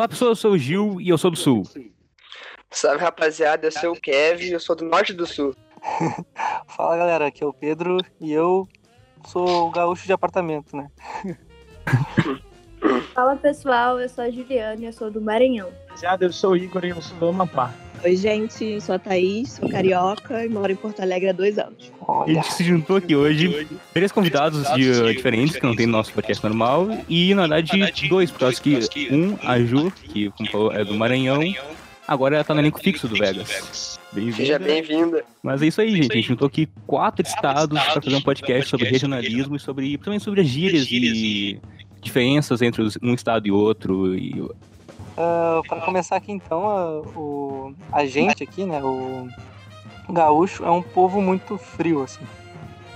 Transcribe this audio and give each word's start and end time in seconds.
Fala 0.00 0.08
pessoal, 0.08 0.30
eu 0.30 0.36
sou 0.36 0.52
o 0.52 0.58
Gil 0.58 0.98
e 0.98 1.10
eu 1.10 1.18
sou 1.18 1.30
do 1.30 1.36
Sul. 1.36 1.62
Salve 2.70 3.04
rapaziada, 3.04 3.66
eu 3.66 3.70
sou 3.70 3.92
o 3.92 4.00
Kevin 4.00 4.46
e 4.46 4.52
eu 4.52 4.58
sou 4.58 4.74
do 4.74 4.86
Norte 4.86 5.12
do 5.12 5.26
Sul. 5.26 5.54
Fala 6.68 6.96
galera, 6.96 7.26
aqui 7.26 7.44
é 7.44 7.46
o 7.46 7.52
Pedro 7.52 7.98
e 8.18 8.32
eu 8.32 8.66
sou 9.26 9.66
o 9.66 9.70
gaúcho 9.70 10.06
de 10.06 10.12
apartamento, 10.14 10.74
né? 10.74 10.88
Fala 13.12 13.36
pessoal, 13.36 14.00
eu 14.00 14.08
sou 14.08 14.24
a 14.24 14.30
Juliana 14.30 14.80
e 14.80 14.86
eu 14.86 14.92
sou 14.94 15.10
do 15.10 15.20
Maranhão. 15.20 15.70
Rapaziada, 15.88 16.24
eu 16.24 16.32
sou 16.32 16.52
o 16.52 16.56
Igor 16.56 16.82
e 16.82 16.88
eu 16.88 17.02
sou 17.02 17.18
do 17.18 17.28
Amapá. 17.28 17.70
Oi, 18.02 18.16
gente, 18.16 18.64
eu 18.64 18.80
sou 18.80 18.94
a 18.94 18.98
Thaís, 18.98 19.52
sou 19.52 19.68
carioca 19.68 20.44
e 20.44 20.48
moro 20.48 20.72
em 20.72 20.76
Porto 20.76 21.00
Alegre 21.00 21.28
há 21.28 21.32
dois 21.32 21.58
anos. 21.58 21.92
A 22.00 22.12
Olha, 22.12 22.34
gente 22.34 22.54
se 22.54 22.64
juntou 22.64 22.96
aqui 22.96 23.14
hoje, 23.14 23.66
três 23.92 24.10
convidados 24.10 24.62
de, 24.74 24.90
uh, 24.90 25.12
diferentes 25.12 25.56
que 25.56 25.62
não 25.62 25.76
tem 25.76 25.84
no 25.84 25.92
nosso 25.92 26.10
podcast 26.12 26.42
normal, 26.42 26.88
e 27.08 27.34
na 27.34 27.46
verdade 27.46 28.08
dois, 28.08 28.30
por 28.30 28.40
causa 28.40 28.60
que 28.60 28.78
um, 29.12 29.36
a 29.42 29.58
Ju, 29.60 29.90
que 29.90 30.30
como 30.30 30.50
falou, 30.50 30.72
é 30.72 30.82
do 30.82 30.94
Maranhão, 30.94 31.42
agora 32.08 32.36
ela 32.36 32.44
tá 32.44 32.54
no 32.54 32.60
elenco 32.60 32.80
fixo 32.80 33.06
do 33.06 33.16
Vegas. 33.16 33.98
Seja 34.34 34.58
Bem-vinda. 34.58 35.22
Mas 35.42 35.60
é 35.60 35.66
isso 35.66 35.80
aí, 35.80 35.94
gente. 35.94 36.12
A 36.12 36.16
gente 36.16 36.28
juntou 36.28 36.48
aqui 36.48 36.68
quatro 36.86 37.24
estados 37.24 37.80
para 37.80 38.00
fazer 38.00 38.16
um 38.16 38.22
podcast 38.22 38.70
sobre 38.70 38.88
regionalismo 38.88 39.56
e 39.56 39.60
sobre 39.60 39.98
também 39.98 40.18
sobre 40.18 40.40
as 40.40 40.48
gírias 40.48 40.88
e 40.90 41.60
diferenças 42.00 42.62
entre 42.62 42.82
um 43.02 43.14
estado 43.14 43.46
e 43.46 43.52
outro. 43.52 44.16
E 44.16 44.42
ah, 45.20 45.62
pra 45.68 45.80
começar 45.80 46.16
aqui 46.16 46.32
então, 46.32 46.68
ah, 46.68 47.00
o, 47.16 47.74
a 47.92 48.06
gente 48.06 48.42
aqui, 48.42 48.64
né, 48.64 48.82
o 48.82 49.28
gaúcho 50.12 50.64
é 50.64 50.70
um 50.70 50.82
povo 50.82 51.20
muito 51.20 51.56
frio, 51.56 52.02
assim. 52.02 52.24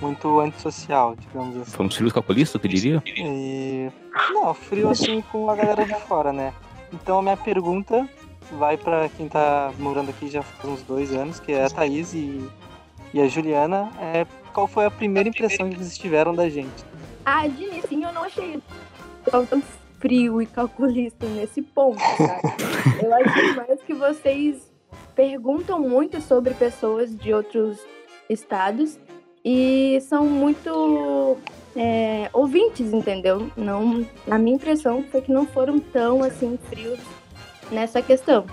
Muito 0.01 0.39
antissocial, 0.41 1.15
digamos 1.15 1.55
assim. 1.57 1.71
fomos 1.71 1.95
frios 1.95 2.11
calculistas, 2.11 2.61
tu 2.61 2.67
diria? 2.67 3.01
E... 3.05 3.89
Não, 4.31 4.53
frio 4.53 4.89
assim 4.89 5.21
com 5.31 5.49
a 5.49 5.55
galera 5.55 5.85
de 5.85 5.95
fora, 6.01 6.33
né? 6.33 6.53
Então 6.91 7.19
a 7.19 7.21
minha 7.21 7.37
pergunta 7.37 8.07
vai 8.51 8.77
pra 8.77 9.07
quem 9.09 9.29
tá 9.29 9.71
morando 9.79 10.09
aqui 10.09 10.29
já 10.29 10.43
faz 10.43 10.73
uns 10.73 10.81
dois 10.83 11.13
anos, 11.13 11.39
que 11.39 11.53
é 11.53 11.65
a 11.65 11.69
Thaís 11.69 12.13
e, 12.13 12.45
e 13.13 13.21
a 13.21 13.27
Juliana. 13.27 13.89
É, 13.99 14.25
qual 14.53 14.67
foi 14.67 14.85
a 14.85 14.91
primeira 14.91 15.29
impressão 15.29 15.69
que 15.69 15.77
vocês 15.77 15.97
tiveram 15.97 16.35
da 16.35 16.49
gente? 16.49 16.83
Ah, 17.25 17.47
de 17.47 17.63
início 17.63 18.03
eu 18.03 18.13
não 18.13 18.23
achei 18.23 18.61
tão 19.31 19.45
frio 19.99 20.41
e 20.41 20.45
calculista 20.45 21.25
nesse 21.27 21.61
ponto, 21.61 21.99
sabe? 21.99 23.03
eu 23.03 23.13
achei 23.13 23.53
mais 23.53 23.81
que 23.81 23.93
vocês 23.93 24.71
perguntam 25.15 25.79
muito 25.79 26.21
sobre 26.21 26.53
pessoas 26.53 27.15
de 27.17 27.33
outros 27.33 27.79
estados 28.29 28.99
e 29.43 29.99
são 30.01 30.25
muito 30.25 31.37
é, 31.75 32.29
ouvintes, 32.33 32.91
entendeu? 32.93 33.49
Não, 33.55 34.05
a 34.29 34.37
minha 34.37 34.55
impressão 34.55 35.03
foi 35.11 35.21
que 35.21 35.31
não 35.31 35.45
foram 35.45 35.79
tão 35.79 36.23
assim 36.23 36.57
frios 36.69 36.99
nessa 37.71 38.01
questão. 38.01 38.45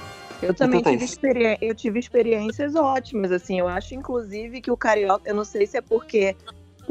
Eu 0.43 0.53
também 0.53 0.81
Então, 0.81 0.93
tive, 0.93 1.05
Thaís. 1.05 1.13
experi- 1.13 1.59
eu 1.63 1.75
tive 1.75 2.01
experiências 2.01 2.75
ótimas, 2.75 3.31
assim. 3.31 3.61
Eu 3.61 3.69
acho, 3.69 3.95
inclusive, 3.95 4.61
que 4.61 4.73
o 4.73 4.77
carioca, 4.77 5.29
eu 5.31 5.35
não 5.37 5.45
sei 5.45 5.67
se 5.69 5.77
é 5.77 5.81
porque 5.81 6.35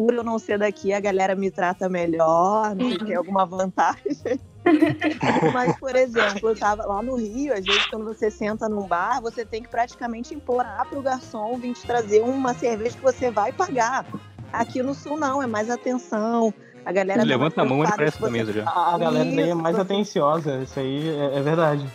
por 0.02 0.16
eu 0.16 0.24
não 0.24 0.40
ser 0.40 0.58
daqui, 0.58 0.92
a 0.92 1.00
galera 1.00 1.36
me 1.36 1.52
trata 1.52 1.88
melhor, 1.88 2.76
não 2.76 2.90
sei 2.90 2.98
se 2.98 3.06
tem 3.06 3.16
alguma 3.16 3.46
vantagem. 3.46 4.40
Mas, 5.54 5.78
por 5.80 5.96
exemplo, 5.96 6.50
eu 6.50 6.56
tava 6.56 6.86
lá 6.86 7.04
no 7.04 7.16
Rio, 7.16 7.54
às 7.54 7.64
vezes 7.64 7.86
quando 7.86 8.06
você 8.06 8.32
senta 8.32 8.68
num 8.68 8.88
bar, 8.88 9.22
você 9.22 9.46
tem 9.46 9.62
que 9.62 9.70
praticamente 9.70 10.34
implorar 10.34 10.88
pro 10.90 11.02
garçom 11.04 11.56
vir 11.58 11.74
te 11.74 11.86
trazer 11.86 12.22
uma 12.22 12.54
cerveja 12.56 12.96
que 12.98 13.04
você 13.04 13.30
vai 13.30 13.52
pagar. 13.52 14.06
Aqui 14.52 14.82
no 14.82 14.96
Sul 14.96 15.18
não, 15.18 15.42
é 15.42 15.46
mais 15.48 15.70
atenção. 15.70 16.52
A 16.84 16.92
galera 16.92 17.20
tá 17.20 17.26
Levanta 17.26 17.62
a 17.62 17.66
mão 17.66 17.84
e 17.84 17.88
na 17.88 17.96
você- 17.96 18.30
mesa 18.30 18.52
já. 18.52 18.64
A, 18.68 18.98
galera 18.98 19.26
daí 19.26 19.50
é 19.52 19.54
mais 19.54 19.78
atenciosa, 19.78 20.58
isso 20.64 20.80
aí 20.80 21.10
é, 21.10 21.38
é 21.38 21.42
verdade. 21.42 21.86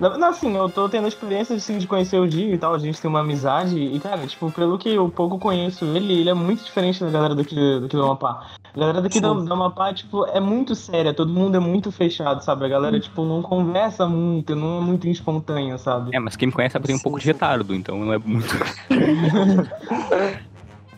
Não, 0.00 0.28
assim, 0.28 0.56
eu 0.56 0.68
tô 0.68 0.88
tendo 0.88 1.06
experiência 1.06 1.54
assim, 1.54 1.78
de 1.78 1.86
conhecer 1.86 2.18
o 2.18 2.28
Gil 2.28 2.54
e 2.54 2.58
tal, 2.58 2.74
a 2.74 2.78
gente 2.78 3.00
tem 3.00 3.08
uma 3.08 3.20
amizade, 3.20 3.78
e 3.78 4.00
cara, 4.00 4.26
tipo, 4.26 4.50
pelo 4.50 4.76
que 4.78 4.88
eu 4.88 5.08
pouco 5.08 5.38
conheço 5.38 5.84
ele, 5.84 6.20
ele 6.20 6.30
é 6.30 6.34
muito 6.34 6.64
diferente 6.64 6.98
da 7.00 7.10
galera 7.10 7.34
daqui, 7.34 7.54
daqui 7.80 7.94
do 7.94 8.02
Amapá. 8.02 8.48
A 8.74 8.78
galera 8.78 9.02
daqui 9.02 9.20
do, 9.20 9.44
do 9.44 9.52
Amapá, 9.52 9.92
tipo, 9.92 10.26
é 10.26 10.40
muito 10.40 10.74
séria, 10.74 11.14
todo 11.14 11.32
mundo 11.32 11.56
é 11.56 11.60
muito 11.60 11.92
fechado, 11.92 12.42
sabe? 12.42 12.64
A 12.64 12.68
galera, 12.68 12.98
tipo, 12.98 13.24
não 13.24 13.42
conversa 13.42 14.08
muito, 14.08 14.56
não 14.56 14.78
é 14.78 14.80
muito 14.80 15.06
espontânea, 15.06 15.78
sabe? 15.78 16.16
É, 16.16 16.18
mas 16.18 16.36
quem 16.36 16.48
me 16.48 16.52
conhece 16.52 16.72
sabe 16.72 16.84
que 16.84 16.88
tem 16.88 16.96
um 16.96 17.02
pouco 17.02 17.20
de 17.20 17.26
retardo, 17.26 17.74
então 17.74 17.98
não 17.98 18.12
é 18.12 18.18
muito. 18.18 18.48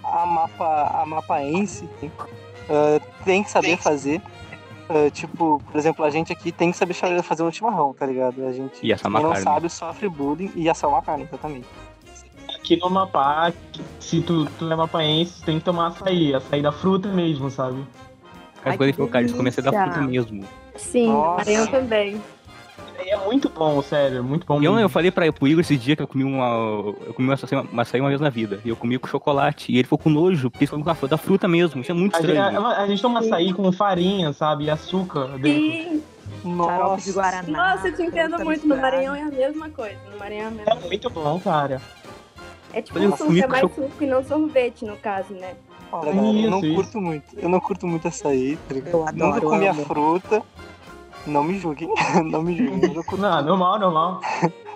A 0.04 0.27
mapa, 0.27 1.03
a 1.03 1.06
mapaense 1.06 1.88
ah, 2.69 3.00
tem 3.25 3.43
que 3.43 3.50
saber 3.50 3.77
fazer. 3.77 4.22
Ah, 4.89 5.11
tipo, 5.11 5.62
por 5.71 5.78
exemplo, 5.78 6.05
a 6.05 6.11
gente 6.11 6.33
aqui 6.33 6.53
tem 6.53 6.71
que 6.71 6.77
saber 6.77 6.95
fa- 6.95 7.22
fazer 7.22 7.43
um 7.43 7.50
chimarrão, 7.50 7.93
tá 7.95 8.06
ligado? 8.06 8.47
A 8.47 8.53
gente 8.53 8.78
E 8.83 8.93
assar 8.93 9.11
quem 9.11 9.11
uma 9.11 9.21
não 9.22 9.31
carne. 9.31 9.45
sabe 9.45 9.71
sofre 9.71 10.09
bullying 10.09 10.50
e 10.55 10.69
assar 10.69 10.89
uma 10.91 11.03
carne, 11.03 11.25
exatamente. 11.25 11.67
Aqui 12.55 12.77
no 12.77 12.87
Amapá, 12.87 13.53
se 14.00 14.21
tu, 14.22 14.47
tu 14.59 14.71
é 14.71 14.77
mapaense, 14.77 15.41
tu 15.41 15.45
tem 15.47 15.59
que 15.59 15.65
tomar 15.65 15.89
açaí, 15.89 16.34
açaí 16.34 16.62
da 16.62 16.72
fruta 16.72 17.09
mesmo, 17.09 17.50
sabe? 17.50 17.84
Ai, 18.65 18.77
coisas 18.78 18.97
que 18.97 19.03
que 19.03 19.09
cara, 19.11 19.25
isso 19.27 19.37
começa 19.37 19.61
a 19.61 19.65
dar 19.71 19.84
fruta 19.84 20.06
mesmo. 20.09 20.45
Sim, 20.77 21.09
Nossa. 21.09 21.37
Maranhão 21.37 21.66
também. 21.66 22.22
E 23.03 23.10
é 23.10 23.16
muito 23.25 23.49
bom, 23.49 23.82
sério, 23.82 24.22
muito 24.22 24.47
bom 24.47 24.62
eu, 24.62 24.78
eu 24.78 24.88
falei 24.88 25.10
pra, 25.10 25.31
pro 25.32 25.47
Igor 25.49 25.60
esse 25.60 25.77
dia 25.77 25.97
que 25.97 26.03
eu 26.03 26.06
comi 26.06 26.25
uma. 26.25 26.47
Eu 27.06 27.15
comi 27.15 27.28
uma 27.28 27.34
açaí, 27.34 27.59
uma 27.72 27.82
açaí 27.82 28.00
uma 28.00 28.09
vez 28.09 28.21
na 28.21 28.31
vida. 28.31 28.60
E 28.65 28.69
eu 28.69 28.77
comi 28.77 28.99
com 28.99 29.06
chocolate. 29.09 29.72
E 29.72 29.77
ele 29.77 29.84
ficou 29.84 29.99
com 29.99 30.10
nojo, 30.10 30.50
porque 30.50 30.65
ele 30.65 30.71
falou 30.71 30.84
com 30.84 30.91
a 30.91 30.94
fruta, 30.94 31.10
da 31.16 31.19
fruta 31.19 31.49
mesmo. 31.49 31.81
Isso 31.81 31.91
é 31.91 31.94
muito 31.94 32.16
A 32.16 32.21
gente, 32.21 32.31
estranho. 32.31 32.66
a, 32.66 32.78
a 32.83 32.87
gente 32.87 33.03
toma 33.03 33.21
açaí 33.21 33.53
com 33.53 33.71
farinha, 33.72 34.33
sabe? 34.33 34.65
E 34.65 34.71
açúcar 34.71 35.27
dentro. 35.38 35.60
Sim, 35.60 36.03
Nossa, 36.44 37.12
Guaraná. 37.12 37.75
nossa, 37.75 37.88
eu 37.88 37.97
te 37.97 38.03
entendo 38.03 38.38
muito. 38.44 38.66
No. 38.66 38.77
Maranhão 38.77 39.15
é 39.15 39.22
a 39.22 39.31
mesma 39.31 39.69
coisa. 39.71 39.97
No 40.12 40.19
Maranhão 40.19 40.44
é 40.44 40.49
a 40.49 40.50
mesma 40.50 40.72
É 40.72 40.88
muito 40.88 41.10
bom, 41.10 41.41
cara. 41.41 41.81
É 42.72 42.83
tipo 42.83 42.99
um 42.99 43.16
suco, 43.16 43.37
é 43.37 43.47
mais 43.47 43.60
choc- 43.62 43.75
suco 43.75 44.03
e 44.03 44.06
não 44.06 44.25
sorvete, 44.25 44.84
no 44.84 44.97
caso, 44.97 45.33
né? 45.34 45.54
olha, 45.93 46.09
eu 46.09 46.15
não 46.16 46.59
Isso, 46.59 46.66
isso. 46.66 46.75
curto 46.75 47.00
muito. 47.00 47.25
Eu 47.38 47.49
não 47.49 47.60
curto 47.60 47.87
muito 47.87 48.09
açaí, 48.09 48.56
tá 48.69 48.75
ligado? 48.75 48.93
Eu 48.94 48.99
Nunca 49.00 49.10
adoro, 49.10 49.49
comi 49.49 49.69
a 49.69 49.75
fruta. 49.75 50.43
Não 51.26 51.42
me 51.44 51.58
julguem, 51.58 51.88
não 52.24 52.42
me 52.42 52.56
julguem. 52.56 52.92
Não, 53.18 53.42
normal, 53.42 53.78
normal. 53.78 54.20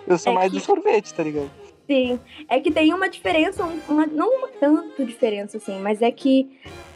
eu 0.07 0.19
sou 0.19 0.33
É 0.33 0.35
mais 0.35 0.51
que- 0.53 0.59
do 0.59 0.65
sorvete, 0.65 1.13
tá 1.15 1.23
ligado? 1.23 1.51
Sim. 1.87 2.19
É 2.49 2.61
que 2.61 2.71
tem 2.71 2.93
uma 2.93 3.09
diferença, 3.09 3.65
um- 3.65 3.81
uma, 3.89 4.07
não 4.07 4.29
uma 4.39 4.49
tanto 4.49 5.05
diferença 5.05 5.57
assim, 5.57 5.81
mas 5.81 6.03
é 6.03 6.11
que 6.11 6.51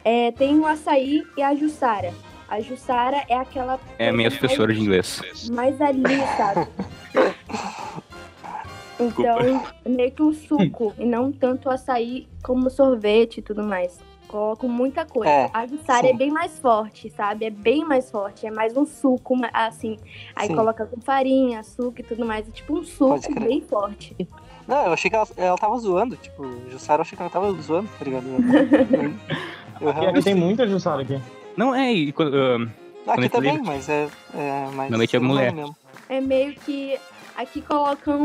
é, 0.04 0.30
tem 0.32 0.58
o 0.58 0.66
açaí 0.66 1.22
e 1.36 1.42
a 1.42 1.54
Jussara. 1.54 2.12
A 2.48 2.60
Jussara 2.60 3.24
é 3.28 3.34
aquela. 3.34 3.80
É 3.98 4.12
minha 4.12 4.30
professora 4.30 4.74
de 4.74 4.80
inglês. 4.80 5.22
Mais, 5.50 5.78
mais 5.78 5.80
ali, 5.80 6.18
sabe? 6.36 6.68
Então, 9.00 9.62
meio 9.86 10.12
que 10.12 10.22
um 10.22 10.32
suco, 10.32 10.92
e 10.98 11.04
não 11.04 11.32
tanto 11.32 11.68
o 11.68 11.72
açaí 11.72 12.28
como 12.42 12.68
sorvete 12.70 13.38
e 13.38 13.42
tudo 13.42 13.62
mais. 13.64 13.98
Coloco 14.32 14.66
muita 14.66 15.04
coisa. 15.04 15.30
É, 15.30 15.50
a 15.52 15.66
Jussara 15.66 16.06
sim. 16.06 16.14
é 16.14 16.16
bem 16.16 16.30
mais 16.30 16.58
forte, 16.58 17.10
sabe? 17.10 17.44
É 17.44 17.50
bem 17.50 17.84
mais 17.84 18.10
forte. 18.10 18.46
É 18.46 18.50
mais 18.50 18.74
um 18.74 18.86
suco, 18.86 19.36
assim. 19.52 19.98
Aí 20.34 20.46
Sim. 20.46 20.56
coloca 20.56 20.86
com 20.86 20.98
farinha, 21.02 21.60
açúcar 21.60 22.00
e 22.00 22.04
tudo 22.04 22.24
mais. 22.24 22.48
É 22.48 22.50
tipo 22.50 22.78
um 22.78 22.82
suco 22.82 23.20
bem 23.38 23.60
forte. 23.60 24.16
Não, 24.66 24.86
eu 24.86 24.92
achei 24.94 25.10
que 25.10 25.16
ela, 25.16 25.28
ela 25.36 25.58
tava 25.58 25.76
zoando, 25.76 26.16
tipo, 26.16 26.50
Jussara, 26.70 27.00
eu 27.00 27.02
achei 27.02 27.14
que 27.14 27.22
ela 27.22 27.30
tava 27.30 27.52
zoando, 27.60 27.90
tá 27.98 28.04
ligado? 28.04 28.24
Eu, 29.80 29.88
eu 29.88 29.88
E 29.88 29.90
aqui 29.90 30.00
realmente... 30.00 30.24
tem 30.24 30.34
muita 30.34 30.66
Jussara 30.68 31.02
aqui. 31.02 31.20
Não, 31.56 31.74
é, 31.74 31.92
e 31.92 32.12
quando, 32.12 32.36
ah, 32.36 33.14
Aqui 33.14 33.28
também, 33.28 33.60
mas 33.60 33.88
é, 33.88 34.08
é 34.32 34.64
mais... 34.66 34.90
Normalmente 34.90 35.16
é 35.16 35.18
não 35.18 35.28
mulher. 35.28 35.52
mesmo. 35.52 35.76
É 36.08 36.20
meio 36.20 36.54
que. 36.54 36.96
Aqui 37.36 37.60
colocam, 37.60 38.20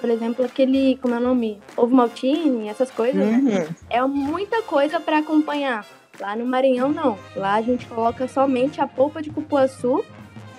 por 0.00 0.08
exemplo, 0.10 0.44
aquele. 0.44 0.96
Como 1.02 1.14
é 1.14 1.18
o 1.18 1.20
nome? 1.20 1.60
Ovo 1.76 1.94
maltine, 1.94 2.68
essas 2.68 2.90
coisas, 2.90 3.16
né? 3.16 3.38
Uhum. 3.68 3.74
É 3.90 4.02
muita 4.02 4.62
coisa 4.62 5.00
pra 5.00 5.18
acompanhar. 5.18 5.84
Lá 6.20 6.34
no 6.34 6.44
Maranhão, 6.44 6.90
não. 6.90 7.18
Lá 7.36 7.54
a 7.54 7.62
gente 7.62 7.86
coloca 7.86 8.26
somente 8.26 8.80
a 8.80 8.86
polpa 8.86 9.22
de 9.22 9.30
cupuaçu, 9.30 10.04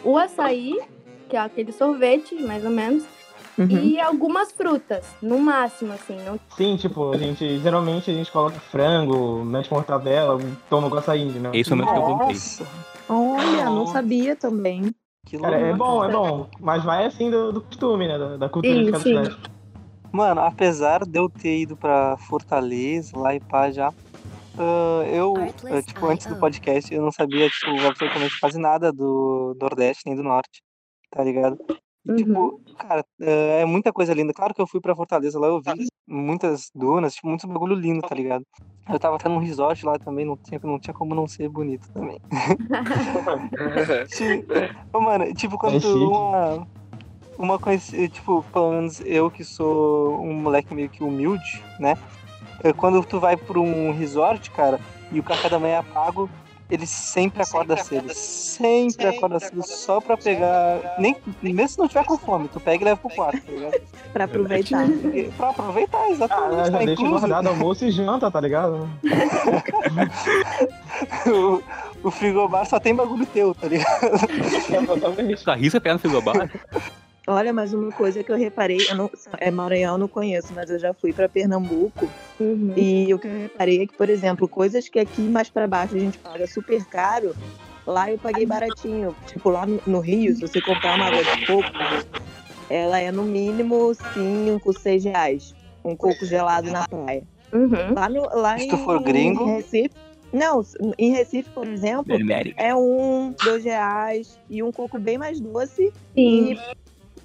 o 0.04 0.18
açaí, 0.18 0.80
que 1.28 1.36
é 1.36 1.40
aquele 1.40 1.72
sorvete, 1.72 2.36
mais 2.36 2.64
ou 2.64 2.72
menos, 2.72 3.04
Uhum. 3.58 3.68
e 3.68 4.00
algumas 4.00 4.54
frutas, 4.54 5.06
no 5.22 5.38
máximo, 5.38 5.92
assim. 5.92 6.18
Não... 6.24 6.40
Sim, 6.56 6.78
tipo, 6.78 7.12
a 7.12 7.18
gente 7.18 7.60
geralmente 7.60 8.10
a 8.10 8.14
gente 8.14 8.32
coloca 8.32 8.58
frango, 8.58 9.44
mete 9.44 9.70
mortadela, 9.70 10.40
toma 10.70 10.90
com 10.90 10.96
açaí, 10.96 11.26
né? 11.26 11.52
esse 11.54 11.70
é 11.70 11.76
o 11.76 11.78
momento 11.78 11.94
que 11.94 12.00
eu. 12.00 12.18
Nossa, 12.18 12.66
Olha, 13.10 13.66
não 13.66 13.88
sabia 13.88 14.34
também. 14.36 14.96
Cara, 15.38 15.58
é 15.58 15.74
bom, 15.74 16.04
é 16.04 16.12
bom. 16.12 16.50
Mas 16.60 16.84
vai 16.84 17.06
assim 17.06 17.30
do, 17.30 17.52
do 17.52 17.62
costume, 17.62 18.08
né? 18.08 18.18
Da, 18.18 18.38
da 18.38 18.50
cultura 18.50 18.74
Sim, 18.74 18.86
de 18.86 18.92
cada 18.92 19.04
sim. 19.04 19.10
cidade. 19.24 19.38
Mano, 20.12 20.42
apesar 20.42 21.06
de 21.06 21.20
eu 21.20 21.30
ter 21.30 21.60
ido 21.60 21.78
pra 21.78 22.18
Fortaleza, 22.18 23.18
lá 23.18 23.36
e 23.36 23.40
pá 23.40 23.70
já, 23.70 23.94
ah, 24.58 25.04
eu, 25.08 25.34
ah, 25.72 25.82
tipo, 25.82 26.06
antes 26.08 26.28
do 26.28 26.36
podcast, 26.36 26.94
eu 26.94 27.02
não 27.02 27.12
sabia, 27.12 27.50
tipo, 27.50 27.72
absolutamente 27.88 28.40
quase 28.40 28.60
nada 28.60 28.92
do 28.92 29.56
Nordeste 29.60 30.04
nem 30.06 30.16
do 30.16 30.24
Norte, 30.24 30.62
tá 31.10 31.24
ligado? 31.24 31.58
E, 32.08 32.16
tipo, 32.16 32.62
cara, 32.78 33.04
é 33.22 33.62
é 33.62 33.66
muita 33.66 33.92
coisa 33.92 34.14
linda. 34.14 34.34
Claro 34.34 34.54
que 34.54 34.62
eu 34.62 34.68
fui 34.68 34.80
pra 34.80 34.96
Fortaleza 34.96 35.40
lá, 35.40 35.48
eu 35.48 35.62
vi 35.62 35.88
muitas 36.08 36.70
dunas, 36.74 37.14
tipo, 37.14 37.28
muitos 37.28 37.46
bagulho 37.46 37.76
lindo, 37.76 38.02
tá 38.02 38.16
ligado? 38.16 38.44
Eu 38.90 39.00
tava 39.00 39.18
até 39.18 39.30
num 39.30 39.38
resort 39.38 39.86
lá 39.86 40.00
também, 40.00 40.26
não 40.26 40.36
tinha, 40.38 40.60
não 40.64 40.80
tinha 40.80 40.94
como 40.94 41.14
não 41.14 41.28
ser 41.28 41.48
bonito 41.50 41.88
também. 41.94 42.18
Tipo, 44.10 45.02
mano, 45.02 45.34
tipo, 45.34 45.58
quando 45.58 45.78
É 45.78 45.88
uma. 45.88 46.68
Uma 47.38 47.58
coisa, 47.58 47.96
tipo, 48.10 48.44
pelo 48.52 48.72
menos 48.72 49.00
eu 49.06 49.32
que 49.32 49.46
sou 49.46 50.20
um 50.22 50.34
moleque 50.34 50.74
meio 50.76 50.90
que 50.90 51.02
humilde, 51.02 51.64
né? 51.80 51.96
É, 52.62 52.74
Quando 52.74 53.02
tu 53.02 53.18
vai 53.18 53.38
pra 53.38 53.58
um 53.58 53.94
resort, 53.94 54.52
cara, 54.52 54.78
e 55.10 55.22
o 55.22 55.24
café 55.24 55.48
da 55.48 55.58
manhã 55.58 55.78
é 55.78 55.94
pago, 55.94 56.30
ele 56.70 56.86
sempre 56.86 57.42
acorda 57.42 57.76
cedo. 57.78 58.14
Sempre 58.14 59.08
acorda 59.08 59.40
cedo 59.40 59.64
só 59.66 60.00
pra 60.00 60.16
pegar. 60.16 60.96
Nem, 61.00 61.16
mesmo 61.42 61.68
se 61.70 61.80
não 61.80 61.88
tiver 61.88 62.06
com 62.06 62.18
fome, 62.18 62.48
tu 62.48 62.60
pega 62.60 62.84
e 62.84 62.86
leva 62.86 62.98
pro 63.00 63.10
quarto, 63.10 63.42
tá 63.42 63.52
ligado? 63.52 63.82
Pra 64.14 64.24
aproveitar. 64.26 64.88
E 64.90 65.32
Pra 65.38 65.50
aproveitar, 65.50 65.98
Ah, 66.04 66.10
exatamente. 66.12 66.66
já 66.66 66.72
tá 66.72 66.78
deixa 66.86 67.08
guardado 67.08 67.48
almoço 67.50 67.86
e 67.86 67.92
janta, 67.92 68.30
tá 68.32 68.40
ligado? 68.42 68.90
o, 71.28 71.62
o 72.08 72.12
frigobar 72.12 72.66
só 72.66 72.80
tem 72.80 72.94
bagulho 72.96 73.26
teu, 73.26 73.54
tá 73.56 73.68
ligado? 73.68 74.06
Exatamente. 74.70 75.44
Tu 75.44 75.52
arrisca 75.52 75.82
pegar 75.82 75.94
no 75.94 76.00
frigobar? 76.00 76.50
Olha, 77.30 77.54
mas 77.54 77.74
uma 77.74 77.92
coisa 77.92 78.24
que 78.24 78.32
eu 78.32 78.36
reparei, 78.36 78.88
eu 78.90 78.96
não, 78.96 79.08
é 79.38 79.52
Maranhão 79.52 79.94
eu 79.94 79.98
não 80.00 80.08
conheço, 80.08 80.52
mas 80.56 80.68
eu 80.72 80.80
já 80.80 80.96
fui 80.96 81.14
pra 81.14 81.30
Pernambuco 81.30 82.10
Uhum. 82.40 82.74
e 82.76 83.14
o 83.14 83.20
que 83.20 83.28
eu 83.28 83.42
reparei 83.44 83.84
é 83.84 83.86
que, 83.86 83.94
por 83.94 84.10
exemplo, 84.10 84.48
coisas 84.48 84.90
que 84.90 84.98
aqui 84.98 85.22
mais 85.22 85.48
pra 85.48 85.68
baixo 85.68 85.94
a 85.96 86.00
gente 86.00 86.18
paga 86.18 86.48
super 86.48 86.84
caro, 86.86 87.36
lá 87.86 88.10
eu 88.10 88.18
paguei 88.18 88.48
baratinho. 88.48 89.16
Tipo, 89.28 89.52
lá 89.52 89.68
no, 89.68 89.80
no 89.86 90.00
Rio, 90.00 90.34
se 90.34 90.42
você 90.42 90.60
comprar 90.60 90.96
uma 90.96 91.06
água 91.06 91.24
de 91.24 91.46
coco, 91.46 91.70
ela 92.68 93.00
é 93.00 93.12
no 93.12 93.24
mínimo 93.24 93.94
5, 93.94 94.74
6 94.74 95.04
reais. 95.04 95.54
Um 95.86 95.96
coco 95.96 96.26
gelado 96.26 96.72
na 96.72 96.88
praia. 96.88 97.24
Uhum. 97.54 97.94
Lá, 97.94 98.10
no, 98.10 98.22
lá 98.40 98.58
Se 98.58 98.66
em, 98.66 98.70
tu 98.70 98.78
for 98.80 99.00
gringo. 99.04 99.44
em 99.44 99.56
Recife. 99.56 99.92
Não, 100.32 100.62
em 100.98 101.12
Recife, 101.12 101.50
por 101.52 101.68
exemplo, 101.68 102.16
é 102.58 102.76
um, 102.76 103.34
dois 103.44 103.64
reais 103.64 104.40
e 104.50 104.62
um 104.64 104.72
coco 104.72 105.00
bem 105.00 105.18
mais 105.18 105.40
doce. 105.40 105.92
Sim. 106.16 106.54
E, 106.54 106.58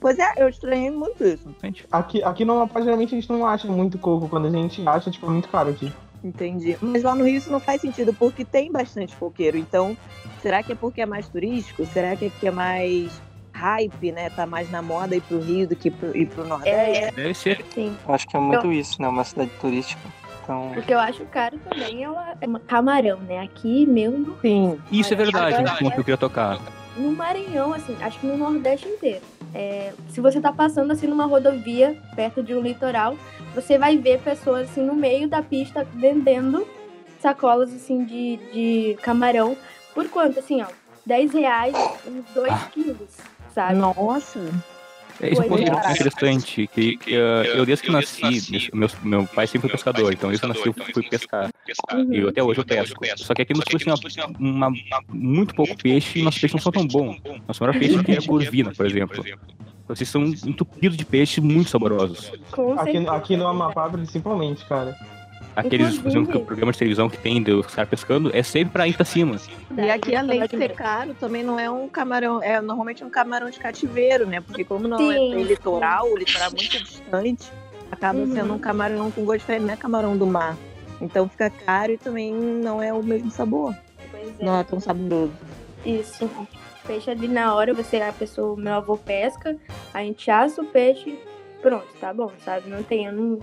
pois 0.05 0.19
é, 0.19 0.35
eu 0.37 0.51
estranhei 0.51 0.91
muito 0.91 1.25
isso. 1.25 1.49
Aqui, 1.91 2.23
aqui 2.23 2.45
no 2.45 2.53
Amapá, 2.53 2.83
geralmente 2.83 3.15
a 3.15 3.19
gente 3.19 3.33
não 3.33 3.47
acha 3.47 3.67
muito 3.67 3.97
coco. 3.97 4.29
Quando 4.29 4.47
a 4.49 4.51
gente 4.51 4.87
acha, 4.87 5.11
tipo, 5.11 5.25
é 5.25 5.31
muito 5.31 5.49
caro 5.49 5.71
aqui. 5.71 5.91
Entendi. 6.23 6.77
Mas 6.83 7.03
lá 7.03 7.15
no 7.15 7.25
Rio 7.25 7.39
isso 7.39 7.51
não 7.51 7.59
faz 7.59 7.81
sentido, 7.81 8.13
porque 8.13 8.45
tem 8.45 8.71
bastante 8.71 9.17
coqueiro. 9.17 9.57
Então, 9.57 9.97
será 10.43 10.63
que 10.63 10.73
é 10.73 10.75
porque 10.75 11.01
é 11.01 11.07
mais 11.07 11.27
turístico? 11.27 11.87
Será 11.87 12.15
que 12.17 12.27
é 12.27 12.29
porque 12.29 12.49
é 12.49 12.51
mais 12.51 13.11
hype, 13.55 14.13
né? 14.13 14.29
Tá 14.29 14.45
mais 14.45 14.71
na 14.71 14.83
moda 14.83 15.17
ir 15.17 15.23
pro 15.23 15.39
Rio 15.41 15.67
do 15.67 15.75
que 15.75 15.91
pro, 15.91 16.15
ir 16.15 16.27
pro 16.27 16.47
Nordeste? 16.47 17.05
É, 17.05 17.11
Deve 17.11 17.33
ser. 17.33 17.65
sim. 17.75 17.97
Eu 18.07 18.15
acho 18.15 18.27
que 18.29 18.37
é 18.37 18.41
muito 18.41 18.71
isso, 18.73 19.01
né? 19.01 19.09
Uma 19.09 19.25
cidade 19.25 19.51
turística. 19.59 20.03
Então. 20.43 20.73
O 20.73 20.83
que 20.83 20.93
eu 20.93 20.99
acho 20.99 21.25
caro 21.27 21.57
também 21.61 22.05
é, 22.05 22.11
o- 22.11 22.17
é 22.43 22.47
uma 22.47 22.61
camarão, 22.61 23.19
né? 23.21 23.39
Aqui 23.39 23.87
mesmo, 23.87 24.37
Sim. 24.43 24.79
Isso 24.93 25.15
é 25.15 25.17
verdade, 25.17 25.55
agora- 25.55 25.73
esse 25.73 25.83
ponto 25.83 25.95
que 25.95 26.01
eu 26.01 26.05
queria 26.05 26.19
tocar. 26.19 26.59
no 26.99 27.11
Maranhão, 27.13 27.73
assim, 27.73 27.97
acho 28.03 28.19
que 28.21 28.27
no 28.27 28.37
Nordeste 28.37 28.87
inteiro. 28.87 29.23
É, 29.55 29.93
se 30.11 30.21
você 30.21 30.41
tá 30.41 30.53
passando 30.53 30.91
assim 30.91 31.07
numa 31.07 31.27
rodovia 31.27 31.97
perto 32.17 32.43
de 32.43 32.55
um 32.55 32.61
litoral, 32.61 33.17
você 33.55 33.79
vai 33.79 33.97
ver 33.97 34.21
pessoas 34.21 34.69
assim 34.69 34.83
no 34.83 34.95
meio 34.95 35.29
da 35.29 35.41
pista 35.43 35.87
vendendo 35.95 36.67
sacolas 37.21 37.73
assim 37.73 38.05
de, 38.05 38.37
de 38.53 38.99
camarão. 39.01 39.57
Por 39.95 40.09
quanto? 40.09 40.41
Assim, 40.41 40.61
ó, 40.61 40.67
10 41.07 41.33
reais, 41.33 41.75
uns 42.07 42.25
2 42.35 42.53
Ah. 42.53 42.69
quilos, 42.73 43.17
sabe? 43.55 43.77
Nossa. 43.77 44.41
É, 45.21 45.31
ponto 45.31 45.43
é. 45.43 45.67
é 45.67 45.71
muito 45.71 45.91
interessante, 45.91 46.67
que, 46.67 46.97
que, 46.97 47.17
uh, 47.17 47.45
eu 47.55 47.65
desde 47.65 47.85
que 47.85 47.93
nasci, 47.93 48.71
meu, 48.73 48.91
meu 49.03 49.27
pai 49.27 49.47
sempre 49.47 49.69
foi 49.69 49.71
pescador, 49.71 50.13
então 50.13 50.29
desde 50.31 50.41
que 50.41 50.45
eu 50.45 50.55
nasci 50.55 50.67
eu 50.67 50.73
fui 50.93 51.03
pescar. 51.09 51.51
E 52.11 52.19
eu, 52.19 52.29
até 52.29 52.43
hoje 52.43 52.61
eu 52.61 52.65
pesco. 52.65 53.05
Só 53.17 53.35
que 53.35 53.43
aqui 53.43 53.55
no 53.55 53.63
sul 53.69 53.79
tem 53.79 54.25
uma, 54.39 54.73
muito 55.09 55.55
pouco 55.55 55.77
peixe 55.77 56.19
e 56.19 56.23
nossos 56.23 56.41
peixes 56.41 56.55
não 56.55 56.63
são 56.63 56.73
tão 56.73 56.87
bons. 56.87 57.21
Nosso 57.47 57.63
maior 57.63 57.79
peixe 57.79 57.97
aqui 57.97 58.13
é 58.13 58.19
a 58.19 58.23
corvina, 58.23 58.73
por 58.73 58.87
exemplo. 58.87 59.25
Vocês 59.87 60.09
são 60.09 60.25
entupidos 60.25 60.97
de 60.97 61.05
peixes 61.05 61.39
muito 61.45 61.69
saborosos. 61.69 62.33
Aqui, 62.79 63.07
aqui 63.07 63.37
no 63.37 63.47
Amapá, 63.47 63.89
principalmente, 63.89 64.65
cara. 64.65 64.97
Aqueles, 65.57 65.95
Inclusive- 65.95 66.41
programas 66.41 66.75
de 66.75 66.79
televisão 66.81 67.09
que 67.09 67.17
tem 67.17 67.43
de 67.43 67.53
os 67.53 67.67
caras 67.67 67.89
pescando 67.89 68.31
é 68.35 68.43
sempre 68.43 68.73
pra 68.73 68.89
ir 68.89 68.95
pra 68.97 69.05
cima. 69.05 69.37
E 69.77 69.89
aqui, 69.91 70.15
além 70.17 70.41
de 70.43 70.57
ser 70.57 70.73
caro, 70.73 71.15
também 71.15 71.43
não 71.45 71.59
é 71.61 71.71
um 71.71 71.89
camarão, 71.89 72.43
é 72.43 72.61
normalmente 72.61 73.05
um 73.05 73.11
camarão 73.11 73.49
de 73.49 73.59
cativeiro, 73.61 74.27
né? 74.27 74.41
Porque 74.41 74.65
como 74.65 74.89
não 74.89 74.97
é 75.11 75.15
Sim, 75.15 75.31
tem 75.31 75.43
litoral, 75.45 76.07
o 76.11 76.17
litoral 76.19 76.49
é 76.49 76.51
muito 76.51 76.83
distante, 76.83 77.53
acaba 77.93 78.19
Uhum. 78.19 78.33
sendo 78.35 78.55
um 78.55 78.59
camarão 78.59 79.11
com 79.13 79.25
gosto 79.25 79.41
diferente, 79.41 79.63
não 79.65 79.75
é 79.75 79.77
camarão 79.77 80.17
do 80.17 80.27
mar. 80.27 80.57
Então 81.01 81.29
fica 81.29 81.49
caro 81.51 81.93
e 81.93 81.99
também 81.99 82.33
não 82.35 82.83
é 82.83 82.93
o 82.93 83.03
mesmo 83.03 83.31
sabor. 83.31 83.75
Pois 84.11 84.29
é. 84.41 84.45
Não 84.45 84.59
é 84.59 84.65
tão 84.65 84.81
saboroso. 84.81 85.33
Isso. 85.87 86.29
Peixe 86.87 87.11
ali 87.11 87.29
na 87.29 87.55
hora, 87.55 87.73
você, 87.73 87.97
a 88.01 88.13
pessoa, 88.13 88.57
meu 88.57 88.75
avô 88.75 88.97
pesca, 88.97 89.57
a 89.93 90.01
gente 90.03 90.31
assa 90.31 90.61
o 90.63 90.67
peixe, 90.67 91.19
pronto, 91.63 91.87
tá 92.01 92.13
bom, 92.13 92.31
sabe? 92.45 92.69
Não 92.69 92.83
tem, 92.83 93.07
eu 93.07 93.13
não. 93.13 93.39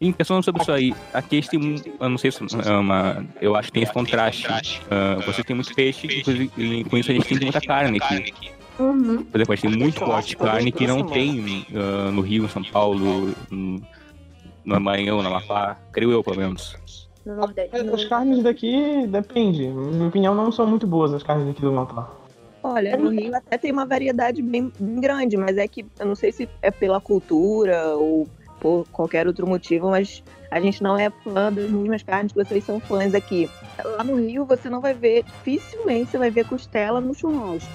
E 0.00 0.14
pensando 0.14 0.42
sobre 0.42 0.62
isso 0.62 0.72
aí, 0.72 0.94
aqui 1.12 1.46
tem 1.46 1.60
um, 1.60 1.74
eu 2.00 2.08
não 2.08 2.16
sei 2.16 2.32
se 2.32 2.42
é 2.42 2.72
uma, 2.72 3.22
eu 3.38 3.54
acho 3.54 3.68
que 3.68 3.74
tem 3.74 3.82
esse 3.82 3.92
contraste. 3.92 4.48
Uh, 4.48 5.20
vocês 5.26 5.46
têm 5.46 5.54
muito 5.54 5.74
peixe, 5.74 6.06
inclusive 6.06 6.50
e 6.56 6.84
com 6.84 6.96
isso 6.96 7.10
a 7.10 7.14
gente 7.14 7.28
tem 7.28 7.38
muita 7.38 7.60
carne 7.60 7.98
aqui. 8.00 8.32
Uhum. 8.78 9.22
Por 9.24 9.36
exemplo, 9.36 9.52
a 9.52 9.56
gente 9.56 9.68
tem 9.68 9.78
muito 9.78 10.00
corte 10.00 10.28
de 10.30 10.36
carne 10.38 10.72
que 10.72 10.86
não 10.86 11.06
tem 11.06 11.66
uh, 11.70 12.10
no 12.12 12.22
Rio, 12.22 12.46
em 12.46 12.48
São 12.48 12.64
Paulo, 12.64 13.34
no, 13.50 13.82
no 14.64 14.80
Maranhão, 14.80 15.20
no 15.20 15.28
Amapá, 15.28 15.76
creio 15.92 16.12
eu, 16.12 16.24
pelo 16.24 16.38
menos. 16.38 16.78
No 17.26 17.36
Nordeste. 17.36 17.76
As 17.76 18.04
carnes 18.06 18.42
daqui, 18.42 19.06
depende. 19.06 19.68
Na 19.68 19.82
minha 19.82 20.08
opinião, 20.08 20.34
não 20.34 20.50
são 20.50 20.66
muito 20.66 20.86
boas 20.86 21.12
as 21.12 21.22
carnes 21.22 21.46
daqui 21.46 21.60
do 21.60 21.68
Amapá. 21.68 22.10
Olha, 22.62 22.96
no 22.96 23.10
Rio 23.10 23.36
até 23.36 23.58
tem 23.58 23.70
uma 23.70 23.84
variedade 23.84 24.40
bem, 24.40 24.72
bem 24.80 25.00
grande, 25.00 25.36
mas 25.36 25.58
é 25.58 25.68
que 25.68 25.84
eu 25.98 26.06
não 26.06 26.14
sei 26.14 26.32
se 26.32 26.48
é 26.62 26.70
pela 26.70 27.02
cultura 27.02 27.96
ou 27.96 28.26
por 28.60 28.86
qualquer 28.92 29.26
outro 29.26 29.46
motivo, 29.46 29.90
mas 29.90 30.22
a 30.50 30.60
gente 30.60 30.82
não 30.82 30.98
é 30.98 31.10
fã 31.24 31.50
das 31.52 31.70
mesmas 31.70 32.02
carnes 32.02 32.32
que 32.32 32.38
vocês 32.44 32.62
são 32.62 32.78
fãs 32.78 33.14
aqui. 33.14 33.48
Lá 33.84 34.04
no 34.04 34.16
Rio 34.16 34.44
você 34.44 34.68
não 34.68 34.80
vai 34.80 34.92
ver, 34.94 35.22
dificilmente 35.24 36.10
você 36.10 36.18
vai 36.18 36.30
ver 36.30 36.44
costela 36.46 37.00
no 37.00 37.14
churrasco. 37.14 37.68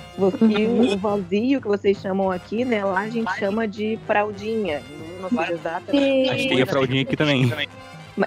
E 0.49 0.67
o- 0.93 0.97
vazio 0.97 1.59
que 1.61 1.67
vocês 1.67 1.97
chamam 1.99 2.29
aqui, 2.31 2.63
né? 2.63 2.83
Lá 2.85 2.99
a 3.01 3.09
gente 3.09 3.31
chama 3.39 3.67
de 3.67 3.97
fraldinha. 4.05 4.81
Eu 5.15 5.21
Não 5.21 5.29
sei 5.29 5.55
exatamente. 5.55 6.29
A 6.29 6.37
gente 6.37 6.49
tem 6.49 6.61
a 6.61 6.65
fraldinha 6.67 7.01
aqui 7.01 7.17
também. 7.17 7.49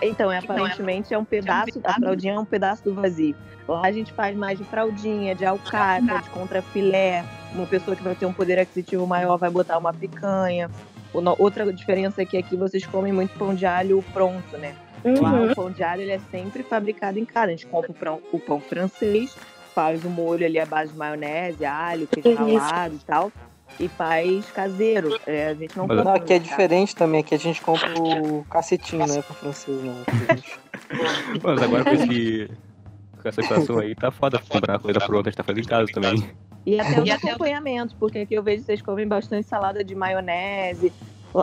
Então, 0.02 0.30
é, 0.30 0.38
aparentemente 0.38 1.14
é 1.14 1.18
um 1.18 1.24
pedaço, 1.24 1.80
a 1.84 1.94
fraldinha 1.94 2.34
é 2.34 2.38
um 2.38 2.44
pedaço 2.44 2.84
do 2.84 2.92
vazio. 2.92 3.34
Lá 3.66 3.82
a 3.86 3.92
gente 3.92 4.12
faz 4.12 4.36
mais 4.36 4.58
de 4.58 4.64
fraldinha, 4.64 5.34
de 5.34 5.44
alcatra, 5.46 6.18
de 6.20 6.28
contrafilé. 6.30 7.24
Uma 7.54 7.66
pessoa 7.66 7.96
que 7.96 8.02
vai 8.02 8.14
ter 8.14 8.26
um 8.26 8.32
poder 8.32 8.58
aquisitivo 8.58 9.06
maior 9.06 9.38
vai 9.38 9.48
botar 9.48 9.78
uma 9.78 9.92
picanha. 9.94 10.70
Outra 11.12 11.72
diferença 11.72 12.22
é 12.22 12.24
que 12.24 12.36
aqui 12.36 12.56
vocês 12.56 12.84
comem 12.86 13.12
muito 13.12 13.36
pão 13.38 13.54
de 13.54 13.64
alho 13.66 14.02
pronto, 14.12 14.56
né? 14.58 14.74
Uhum. 15.04 15.52
o 15.52 15.54
pão 15.54 15.70
de 15.70 15.82
alho 15.82 16.02
ele 16.02 16.10
é 16.12 16.18
sempre 16.30 16.62
fabricado 16.64 17.18
em 17.18 17.24
casa. 17.24 17.46
A 17.46 17.50
gente 17.50 17.66
compra 17.66 17.90
o 17.90 17.94
pão, 17.94 18.20
o 18.32 18.38
pão 18.40 18.60
francês, 18.60 19.36
faz 19.74 20.04
o 20.04 20.10
molho 20.10 20.44
ali 20.44 20.58
à 20.58 20.66
base 20.66 20.92
de 20.92 20.98
maionese, 20.98 21.64
alho, 21.64 22.06
queijo 22.08 22.34
ralado 22.36 22.94
e 22.96 22.98
tal. 23.06 23.32
E 23.78 23.86
faz 23.86 24.44
caseiro. 24.50 25.16
É, 25.26 25.48
a 25.48 25.54
gente 25.54 25.76
não 25.76 25.86
Mas- 25.86 25.98
compra 25.98 26.12
Não, 26.12 26.20
aqui 26.20 26.32
é 26.32 26.36
mercado. 26.36 26.48
diferente 26.50 26.96
também, 26.96 27.20
aqui 27.20 27.34
a 27.34 27.38
gente 27.38 27.60
compra 27.60 27.88
o 28.00 28.44
cacetinho, 28.50 29.06
né, 29.06 29.22
pro 29.22 29.34
francês, 29.34 29.80
né? 29.82 29.94
A 30.28 30.34
gente- 30.34 30.58
Mas 31.42 31.62
agora 31.62 31.84
com, 31.84 31.90
esse, 31.90 32.50
com 33.22 33.28
essa 33.28 33.42
situação 33.42 33.78
aí, 33.78 33.94
tá 33.94 34.10
foda 34.10 34.40
comprar 34.48 34.78
coisa 34.80 34.98
pronta, 34.98 35.28
a 35.28 35.30
gente 35.30 35.36
tá 35.36 35.44
fazendo 35.44 35.64
em 35.64 35.68
casa 35.68 35.86
também. 35.92 36.28
E 36.68 36.78
até 36.78 37.00
os 37.00 37.10
acompanhamentos, 37.10 37.94
porque 37.98 38.18
aqui 38.18 38.34
eu 38.34 38.42
vejo 38.42 38.58
que 38.60 38.66
vocês 38.66 38.82
comem 38.82 39.08
bastante 39.08 39.46
salada 39.48 39.82
de 39.82 39.94
maionese, 39.94 40.92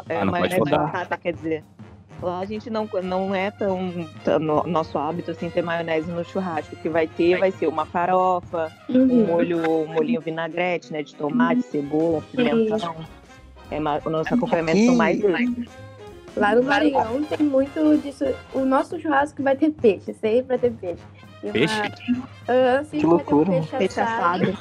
é, 0.07 0.17
Ah, 0.17 0.19
pode 0.19 0.31
maionese 0.31 0.59
batata, 0.69 1.17
quer 1.17 1.33
dizer. 1.33 1.63
Lá 2.21 2.39
a 2.39 2.45
gente 2.45 2.69
não, 2.69 2.87
não 3.03 3.33
é 3.33 3.49
tão, 3.49 4.07
tão 4.23 4.37
no- 4.39 4.63
nosso 4.67 4.97
hábito 4.99 5.31
assim 5.31 5.49
ter 5.49 5.63
maionese 5.63 6.11
no 6.11 6.23
churrasco. 6.23 6.75
O 6.75 6.77
que 6.77 6.87
vai 6.89 7.07
ter 7.07 7.39
vai 7.39 7.49
ser 7.51 7.65
uma 7.67 7.85
farofa, 7.87 8.71
um 8.87 8.99
Uhum. 8.99 9.25
molho, 9.25 9.69
um 9.81 9.87
molhinho 9.93 10.21
vinagrete, 10.21 10.93
né? 10.93 11.01
De 11.01 11.15
tomate, 11.15 11.63
cebola, 11.63 12.21
pimentão. 12.31 12.95
É, 13.71 13.79
o 13.79 14.09
nosso 14.11 14.31
acompanhamento 14.33 14.77
Aqui- 14.77 14.85
são 14.85 14.95
mais 14.95 15.23
esses. 15.23 15.65
Lá 16.37 16.53
no 16.55 16.63
Maranhão 16.63 17.23
tem 17.23 17.45
muito 17.47 17.97
disso. 18.01 18.25
O 18.53 18.59
nosso 18.63 18.99
churrasco 18.99 19.41
vai 19.41 19.55
ter 19.55 19.71
peixe, 19.71 20.13
sempre 20.13 20.43
vai 20.49 20.57
ter 20.59 20.71
peixe. 20.71 21.01
E 21.41 21.45
uma- 21.47 21.53
Peixe? 21.53 21.81
Ah, 22.47 22.83
sempre 22.83 22.89
Que 22.89 22.91
vai 22.91 22.99
ter 22.99 23.05
um 23.05 23.09
loucura, 23.09 23.51
peixe, 23.51 23.77
Peixe 23.77 23.99
assado. 24.01 24.57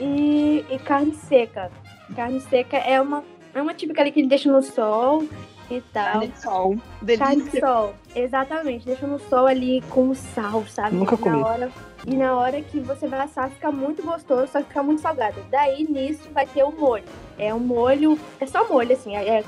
E, 0.00 0.64
e 0.70 0.78
carne 0.78 1.14
seca. 1.14 1.70
Carne 2.16 2.40
seca 2.40 2.76
é 2.78 3.00
uma, 3.00 3.22
é 3.54 3.60
uma 3.60 3.74
típica 3.74 4.00
ali 4.00 4.10
que 4.10 4.20
ele 4.20 4.28
deixa 4.28 4.50
no 4.50 4.62
sol 4.62 5.24
e 5.70 5.80
tal. 5.92 6.12
Carne 6.12 6.28
de 6.28 6.40
sol. 6.40 6.76
Carne 7.18 7.36
de 7.36 7.42
Delícia. 7.42 7.60
sol, 7.60 7.94
exatamente. 8.14 8.86
Deixa 8.86 9.06
no 9.06 9.18
sol 9.18 9.46
ali 9.46 9.82
com 9.90 10.14
sal, 10.14 10.64
sabe? 10.66 10.96
Nunca 10.96 11.14
E 11.14 11.18
comi. 11.18 11.40
Na 11.40 11.46
hora, 11.46 11.72
e 12.06 12.16
na 12.16 12.36
hora 12.36 12.62
que 12.62 12.80
você 12.80 13.06
vai 13.06 13.20
assar, 13.20 13.50
fica 13.50 13.70
muito 13.70 14.02
gostoso, 14.02 14.50
só 14.50 14.60
que 14.60 14.68
fica 14.68 14.82
muito 14.82 15.00
salgado. 15.00 15.40
Daí, 15.50 15.84
nisso, 15.84 16.28
vai 16.32 16.46
ter 16.46 16.64
o 16.64 16.72
molho. 16.72 17.04
É 17.38 17.52
um 17.54 17.60
molho, 17.60 18.18
é 18.40 18.46
só 18.46 18.66
molho, 18.68 18.92
assim. 18.92 19.14
É 19.16 19.44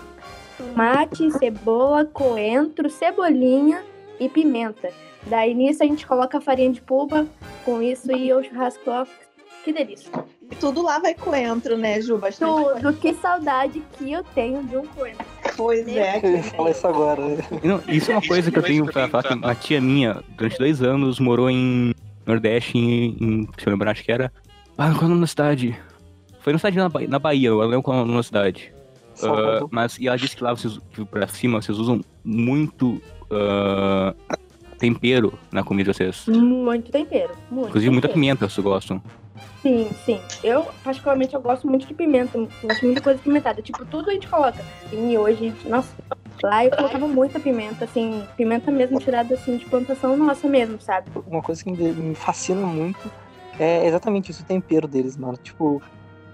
tomate, 0.57 1.31
cebola, 1.33 2.05
coentro, 2.05 2.89
cebolinha 2.91 3.83
e 4.21 4.29
pimenta. 4.29 4.91
Daí, 5.27 5.55
nisso, 5.55 5.83
a 5.83 5.87
gente 5.87 6.07
coloca 6.07 6.39
a 6.39 6.41
farinha 6.41 6.71
de 6.71 6.81
polpa 6.81 7.27
com 7.65 7.81
isso 7.81 8.13
e 8.13 8.33
o 8.33 8.43
churrasco, 8.43 8.83
que 9.65 9.73
delícia. 9.73 10.11
E 10.51 10.55
tudo 10.57 10.83
lá 10.83 10.99
vai 10.99 11.15
coentro, 11.15 11.77
né, 11.77 12.01
Ju? 12.01 12.19
Bastante. 12.19 12.81
Tudo, 12.81 12.93
que 12.95 13.15
saudade 13.15 13.83
que 13.97 14.13
eu 14.13 14.23
tenho 14.35 14.63
de 14.65 14.77
um 14.77 14.87
coentro. 14.87 15.25
Pois 15.57 15.87
é. 15.89 16.21
Eu 16.23 16.33
ia 16.37 16.43
falar 16.43 16.71
isso 16.71 16.87
agora. 16.87 17.27
né? 17.29 17.39
Não, 17.63 17.81
isso 17.89 18.11
é 18.11 18.15
uma 18.17 18.27
coisa 18.27 18.51
que 18.51 18.59
eu 18.59 18.63
tenho 18.63 18.85
pra 18.87 19.09
falar 19.09 19.23
que 19.25 19.35
uma 19.35 19.55
tia 19.55 19.81
minha, 19.81 20.23
durante 20.37 20.59
dois 20.59 20.83
anos, 20.83 21.19
morou 21.21 21.49
em 21.51 21.95
Nordeste, 22.27 22.77
em, 22.79 23.17
em- 23.21 23.49
se 23.59 23.67
eu 23.67 23.73
lembrar, 23.73 23.93
acho 23.93 24.05
que 24.05 24.13
era. 24.13 24.33
Ah, 24.77 24.91
qual 24.93 25.03
é 25.03 25.05
o 25.05 25.09
nome 25.09 25.21
da 25.23 25.27
cidade? 25.27 25.77
Foi 26.41 26.53
na 26.53 26.59
cidade 26.59 26.77
na, 26.77 26.89
Bahia- 26.89 27.09
na 27.09 27.19
Bahia, 27.19 27.49
eu 27.49 27.59
não 27.59 27.67
lembro 27.67 27.83
qual 27.83 27.99
é 27.99 28.03
o 28.03 28.05
nome 28.05 28.17
da 28.19 28.23
cidade. 28.23 28.73
Salvador. 29.15 29.69
mas 29.71 29.99
e 29.99 30.09
ela 30.09 30.17
disse 30.17 30.35
que 30.35 30.43
lá 30.43 30.55
vocês, 30.55 30.79
que 30.93 31.05
pra 31.05 31.29
cima 31.29 31.61
vocês 31.61 31.79
usam 31.79 32.01
muito 32.25 33.01
ah, 33.31 34.15
tempero 34.79 35.39
na 35.53 35.63
comida 35.63 35.93
de 35.93 35.97
vocês. 35.97 36.25
Muito 36.27 36.91
tempero, 36.91 37.33
muito. 37.51 37.69
Inclusive 37.69 37.91
muita 37.91 38.09
tempero. 38.09 38.21
pimenta, 38.21 38.49
vocês 38.49 38.65
gostam. 38.65 39.03
Sim, 39.63 39.89
sim. 40.05 40.21
Eu, 40.43 40.67
particularmente, 40.83 41.35
eu 41.35 41.41
gosto 41.41 41.69
muito 41.69 41.87
de 41.87 41.95
pimenta. 41.95 42.37
Gosto 42.37 42.85
muito 42.85 42.97
de 42.97 43.03
coisa 43.03 43.23
pimentada. 43.23 43.63
Tipo, 43.63 43.85
tudo 43.87 44.11
a 44.11 44.13
gente 44.13 44.29
coloca. 44.29 44.65
E 44.91 44.97
miojo, 44.97 45.55
nossa. 45.67 45.95
Lá 46.43 46.65
eu 46.65 46.73
colocava 46.73 47.07
muita 47.07 47.39
pimenta, 47.39 47.85
assim, 47.85 48.27
pimenta 48.37 48.73
mesmo 48.73 48.99
tirada 48.99 49.33
assim 49.35 49.57
de 49.57 49.65
plantação 49.67 50.17
nossa 50.17 50.49
mesmo, 50.49 50.81
sabe? 50.81 51.07
Uma 51.29 51.41
coisa 51.41 51.63
que 51.63 51.71
me 51.71 52.15
fascina 52.17 52.67
muito 52.67 53.09
é 53.61 53.87
exatamente 53.87 54.33
isso, 54.33 54.43
o 54.43 54.47
tempero 54.47 54.89
deles, 54.89 55.17
mano. 55.17 55.37
Tipo, 55.37 55.81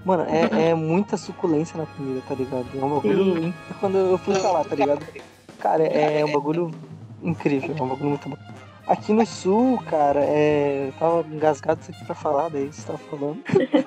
mano, 0.07 0.25
é, 0.25 0.71
é 0.71 0.75
muita 0.75 1.19
suculência 1.19 1.77
na 1.77 1.85
comida, 1.85 2.23
tá 2.27 2.35
ligado? 2.35 2.67
É 2.75 2.83
um 2.83 2.95
bagulho. 2.95 3.55
Quando 3.81 3.99
eu 3.99 4.17
fui 4.17 4.38
pra 4.38 4.50
lá, 4.50 4.65
tá 4.65 4.75
ligado? 4.75 5.07
Cara, 5.59 5.85
é, 5.85 6.25
um 6.25 6.33
bagulho 6.33 6.75
incrível, 7.23 7.75
é 7.77 7.83
um 7.83 7.88
bagulho 7.88 8.09
muito 8.09 8.31
bom. 8.31 8.37
Aqui 8.88 9.12
no 9.12 9.26
sul, 9.26 9.78
cara, 9.83 10.21
é. 10.25 10.88
eu 10.88 10.92
Tava 10.92 11.26
engasgado 11.30 11.80
isso 11.83 11.90
aqui 11.90 12.04
pra 12.07 12.14
falar, 12.14 12.49
daí 12.49 12.73
você 12.73 12.87
tava 12.87 12.99
falando. 12.99 13.42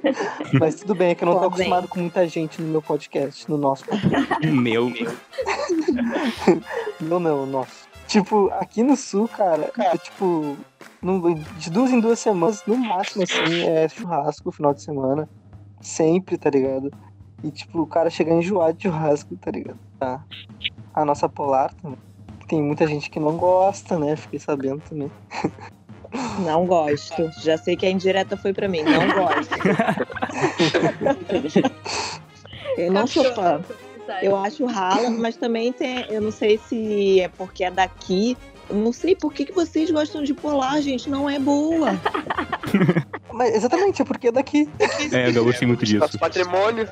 Mas 0.60 0.76
tudo 0.76 0.94
bem, 0.94 1.10
é 1.10 1.16
que 1.16 1.24
eu 1.24 1.30
não 1.30 1.40
tô 1.40 1.48
acostumado 1.48 1.88
com 1.88 2.00
muita 2.00 2.28
gente 2.28 2.62
no 2.62 2.68
meu 2.68 2.82
podcast, 2.84 3.50
no 3.50 3.58
nosso 3.58 3.84
podcast. 3.86 4.46
Meu. 4.46 4.92
Não, 7.00 7.20
não, 7.20 7.48
nosso. 7.48 7.90
Tipo, 8.08 8.50
aqui 8.52 8.84
no 8.84 8.96
sul, 8.96 9.28
cara, 9.28 9.72
é, 9.80 9.98
tipo, 9.98 10.56
de 11.58 11.72
duas 11.72 11.92
em 11.92 12.00
duas 12.00 12.20
semanas, 12.20 12.64
no 12.68 12.78
máximo, 12.78 13.24
assim, 13.24 13.64
é 13.64 13.90
churrasco, 13.90 14.52
final 14.52 14.74
de 14.74 14.84
semana. 14.84 15.28
Sempre, 15.80 16.38
tá 16.38 16.50
ligado? 16.52 16.92
E, 17.44 17.50
tipo, 17.50 17.82
o 17.82 17.88
cara 17.88 18.12
chega 18.12 18.34
enjoado 18.34 18.78
de 18.78 18.84
churrasco, 18.84 19.36
tá 19.38 19.50
ligado? 19.50 19.80
Tá. 19.98 20.24
A 20.94 21.04
nossa 21.04 21.28
polar 21.28 21.74
também. 21.74 21.98
Tem 22.52 22.62
muita 22.62 22.86
gente 22.86 23.10
que 23.10 23.18
não 23.18 23.38
gosta, 23.38 23.98
né? 23.98 24.18
Fiquei 24.18 24.38
sabendo 24.38 24.82
também. 24.90 25.10
Não 26.40 26.66
gosto. 26.66 27.32
Já 27.42 27.58
sei 27.58 27.78
que 27.78 27.86
a 27.86 27.90
indireta 27.90 28.36
foi 28.36 28.52
pra 28.52 28.68
mim. 28.68 28.84
Não 28.84 29.08
gosto. 29.08 29.56
eu 32.78 32.92
não 32.92 33.08
sou 33.08 33.24
fã. 33.34 33.62
Eu 34.22 34.36
acho 34.36 34.66
rala, 34.66 35.10
mas 35.12 35.38
também 35.38 35.72
tem. 35.72 36.06
Eu 36.10 36.20
não 36.20 36.32
sei 36.32 36.58
se 36.58 37.22
é 37.22 37.30
porque 37.30 37.64
é 37.64 37.72
daqui. 37.72 38.36
Não 38.74 38.94
sei 38.94 39.16
por 39.16 39.34
que, 39.34 39.46
que 39.46 39.52
vocês 39.52 39.90
gostam 39.92 40.24
de 40.24 40.34
polar, 40.34 40.82
gente. 40.82 41.10
Não 41.10 41.30
é 41.30 41.40
boa. 41.40 41.92
Mas 43.32 43.56
exatamente, 43.56 44.02
é 44.02 44.06
porque 44.06 44.28
é 44.28 44.32
daqui. 44.32 44.70
É, 45.12 45.30
eu 45.36 45.44
gostei 45.44 45.68
muito 45.68 45.86
disso. 45.86 46.00
Nosso 46.00 46.20
patrimônio. 46.20 46.88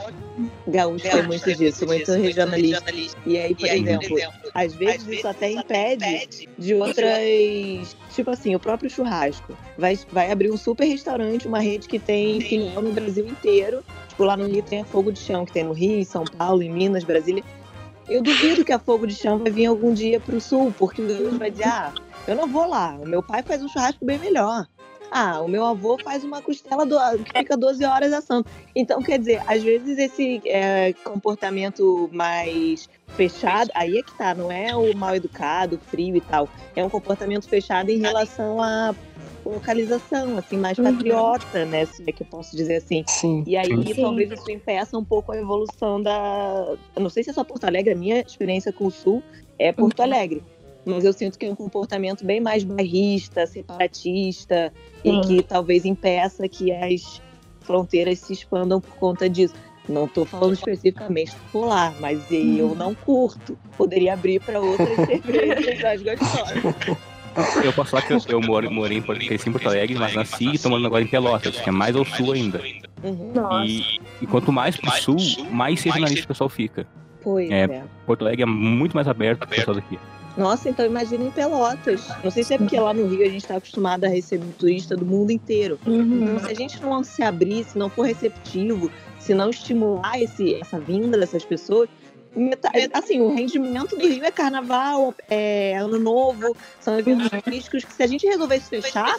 Gaúcho 0.68 1.10
tem 1.10 1.24
muito 1.24 1.54
disso, 1.54 1.86
muito 1.86 2.12
regionalista. 2.14 2.92
E 3.26 3.38
aí, 3.38 3.54
por 3.54 3.68
exemplo, 3.68 4.18
às 4.54 4.74
vezes 4.74 5.08
isso 5.08 5.28
até 5.28 5.52
impede 5.52 6.48
de 6.58 6.74
outras. 6.76 7.96
Tipo 8.14 8.32
assim, 8.32 8.56
o 8.56 8.60
próprio 8.60 8.90
churrasco. 8.90 9.56
Vai, 9.78 9.98
vai 10.12 10.32
abrir 10.32 10.52
um 10.52 10.58
super 10.58 10.86
restaurante, 10.86 11.48
uma 11.48 11.60
rede 11.60 11.88
que 11.88 12.00
tem 12.00 12.42
filial 12.42 12.82
no 12.82 12.92
Brasil 12.92 13.28
inteiro. 13.28 13.84
Tipo, 14.08 14.24
lá 14.24 14.36
no 14.36 14.48
Rio 14.48 14.64
tem 14.64 14.82
a 14.82 14.86
Fogo 14.86 15.12
de 15.12 15.20
Chão, 15.20 15.46
que 15.46 15.52
tem 15.52 15.64
no 15.64 15.74
Rio, 15.74 16.00
em 16.00 16.04
São 16.04 16.24
Paulo, 16.24 16.62
em 16.62 16.70
Minas, 16.70 17.04
Brasília. 17.04 17.44
Eu 18.10 18.24
duvido 18.24 18.66
que 18.66 18.74
a 18.74 18.80
Fogo 18.80 19.06
de 19.06 19.14
Chão 19.14 19.38
vai 19.38 19.52
vir 19.52 19.68
algum 19.68 19.94
dia 19.94 20.20
pro 20.20 20.42
sul, 20.42 20.74
porque 20.78 21.00
o 21.02 21.08
gaúcho 21.08 21.38
vai 21.38 21.52
dizer, 21.52 21.68
ah, 21.68 21.94
eu 22.28 22.36
não 22.36 22.48
vou 22.48 22.68
lá. 22.68 22.98
O 23.00 23.08
meu 23.08 23.22
pai 23.22 23.44
faz 23.44 23.62
um 23.62 23.68
churrasco 23.68 24.04
bem 24.04 24.18
melhor. 24.18 24.66
Ah, 25.12 25.42
o 25.42 25.48
meu 25.48 25.66
avô 25.66 25.98
faz 26.04 26.24
uma 26.24 26.42
costela 26.42 26.86
do, 26.86 26.98
que 27.24 27.38
fica 27.40 27.58
12 27.58 27.84
horas 27.84 28.14
assando. 28.14 28.46
Então, 28.76 29.02
quer 29.02 29.18
dizer, 29.18 29.42
às 29.48 29.64
vezes 29.64 29.98
esse 29.98 30.42
é, 30.46 30.94
comportamento 31.04 32.10
mais 32.12 32.88
fechado, 33.16 33.72
aí 33.74 33.98
é 33.98 34.04
que 34.04 34.16
tá, 34.16 34.36
não 34.36 34.52
é 34.52 34.76
o 34.76 34.96
mal 34.96 35.16
educado, 35.16 35.80
frio 35.90 36.16
e 36.16 36.22
tal. 36.22 36.48
É 36.76 36.84
um 36.84 36.90
comportamento 36.90 37.48
fechado 37.48 37.90
em 37.90 37.98
relação 37.98 38.62
à 38.62 38.94
localização, 39.50 40.38
assim, 40.38 40.58
mais 40.58 40.78
Uhum. 40.78 40.86
patriota, 40.86 41.66
né? 41.66 41.86
Se 41.86 42.04
é 42.08 42.12
que 42.12 42.24
eu 42.24 42.28
posso 42.28 42.56
dizer 42.56 42.78
assim. 42.78 43.04
Sim. 43.08 43.44
E 43.46 43.56
aí 43.58 43.94
Sim. 43.94 44.02
talvez 44.02 44.32
isso 44.32 44.50
impeça 44.52 44.98
um 44.98 45.04
pouco 45.04 45.32
a 45.32 45.38
evolução 45.38 46.02
da. 46.02 46.76
Eu 46.96 47.02
não 47.02 47.10
sei 47.10 47.24
se 47.24 47.30
é 47.30 47.34
só 47.34 47.44
Porto 47.44 47.66
Alegre, 47.66 47.94
a 47.94 47.98
minha 47.98 48.22
experiência 48.22 48.72
com 48.72 48.86
o 48.88 48.92
Sul 48.92 49.22
é 49.58 49.72
Porto 49.72 50.02
Alegre. 50.02 50.44
Mas 50.86 51.04
eu 51.04 51.12
sinto 51.14 51.38
que 51.38 51.46
é 51.46 51.52
um 51.52 51.56
comportamento 51.56 52.26
bem 52.26 52.40
mais 52.40 52.64
bairrista, 52.64 53.46
separatista, 53.46 54.74
e 55.04 55.12
Sim. 55.12 55.22
que 55.22 55.44
talvez 55.44 55.86
impeça 55.86 56.48
que 56.48 56.72
as 56.72 57.22
fronteiras 57.62 58.20
se 58.20 58.34
expandam 58.34 58.80
por 58.82 58.96
conta 58.96 59.30
disso. 59.30 59.54
Não 59.88 60.06
estou 60.06 60.24
falando 60.24 60.54
especificamente 60.54 61.32
do 61.32 61.52
polar, 61.52 61.94
mas 62.00 62.20
eu 62.32 62.76
não 62.76 62.94
curto. 62.94 63.58
Poderia 63.76 64.14
abrir 64.14 64.40
para 64.40 64.62
outras 64.62 64.96
cervejas 65.06 65.82
mais 65.82 66.02
gostosas. 66.04 66.58
Eu 67.64 67.74
posso 67.74 67.92
falar 67.92 68.04
que 68.04 68.14
eu, 68.14 68.20
eu 68.28 68.42
moro, 68.42 68.70
morei 68.72 68.98
em 68.98 69.02
Porto, 69.02 69.26
cresci 69.26 69.50
em 69.50 69.52
Porto 69.52 69.68
Alegre, 69.68 69.98
mas 69.98 70.14
nasci 70.14 70.56
e 70.56 70.60
tô 70.60 70.70
morando 70.70 70.88
agora 70.88 71.04
em 71.04 71.08
Pelotas, 71.08 71.60
que 71.60 71.70
é 71.70 71.72
mais 71.72 71.96
ao 71.96 72.06
sul 72.06 72.32
ainda. 72.34 72.62
Uhum. 73.04 73.32
Nossa. 73.34 73.66
E, 73.66 74.00
e 74.22 74.28
quanto 74.28 74.52
mais 74.52 74.76
pro 74.76 74.92
sul, 74.92 75.18
mais 75.52 75.82
regionalista 75.82 76.26
o 76.26 76.28
pessoal 76.28 76.50
fica. 76.50 76.88
Pois 77.22 77.50
É. 77.50 77.64
é. 77.64 77.84
Porto 78.06 78.24
Alegre 78.24 78.44
é 78.44 78.46
muito 78.46 78.94
mais 78.94 79.08
aberto 79.08 79.40
que 79.42 79.46
o 79.46 79.50
pessoal 79.50 79.76
daqui. 79.76 80.00
Nossa, 80.38 80.70
então 80.70 80.86
imagina 80.86 81.26
em 81.26 81.32
Pelotas. 81.32 82.08
Não 82.24 82.32
sei 82.32 82.44
se 82.44 82.54
é 82.54 82.58
porque 82.58 82.80
lá 82.80 82.94
no 82.94 83.08
Rio 83.08 83.22
a 83.24 83.30
gente 83.30 83.42
está 83.42 83.58
acostumado 83.58 84.06
a 84.06 84.08
receber 84.08 84.46
turista 84.58 84.96
do 84.96 85.06
mundo 85.06 85.32
inteiro. 85.32 85.78
Uhum. 85.86 86.24
Então, 86.24 86.40
se 86.40 86.52
a 86.52 86.54
gente 86.54 86.82
não 86.82 87.04
se 87.04 87.22
abrir, 87.22 87.66
se 87.66 87.78
não 87.78 87.90
for 87.90 88.04
receptivo, 88.04 88.90
se 89.20 89.34
não 89.34 89.50
estimular 89.50 90.18
esse, 90.22 90.56
essa 90.56 90.80
vinda 90.80 91.18
dessas 91.18 91.44
pessoas, 91.44 91.90
metade- 92.36 92.90
assim, 92.94 93.20
o 93.22 93.34
rendimento 93.34 93.98
do 93.98 94.08
Rio 94.08 94.24
é 94.24 94.32
carnaval, 94.32 95.14
é 95.30 95.78
ano 95.78 96.00
novo, 96.00 96.56
são 96.80 96.98
eventos 96.98 97.30
turísticos 97.44 97.84
que 97.84 97.94
se 97.94 98.04
a 98.04 98.08
gente 98.08 98.26
resolvesse 98.28 98.70
fechar, 98.70 99.16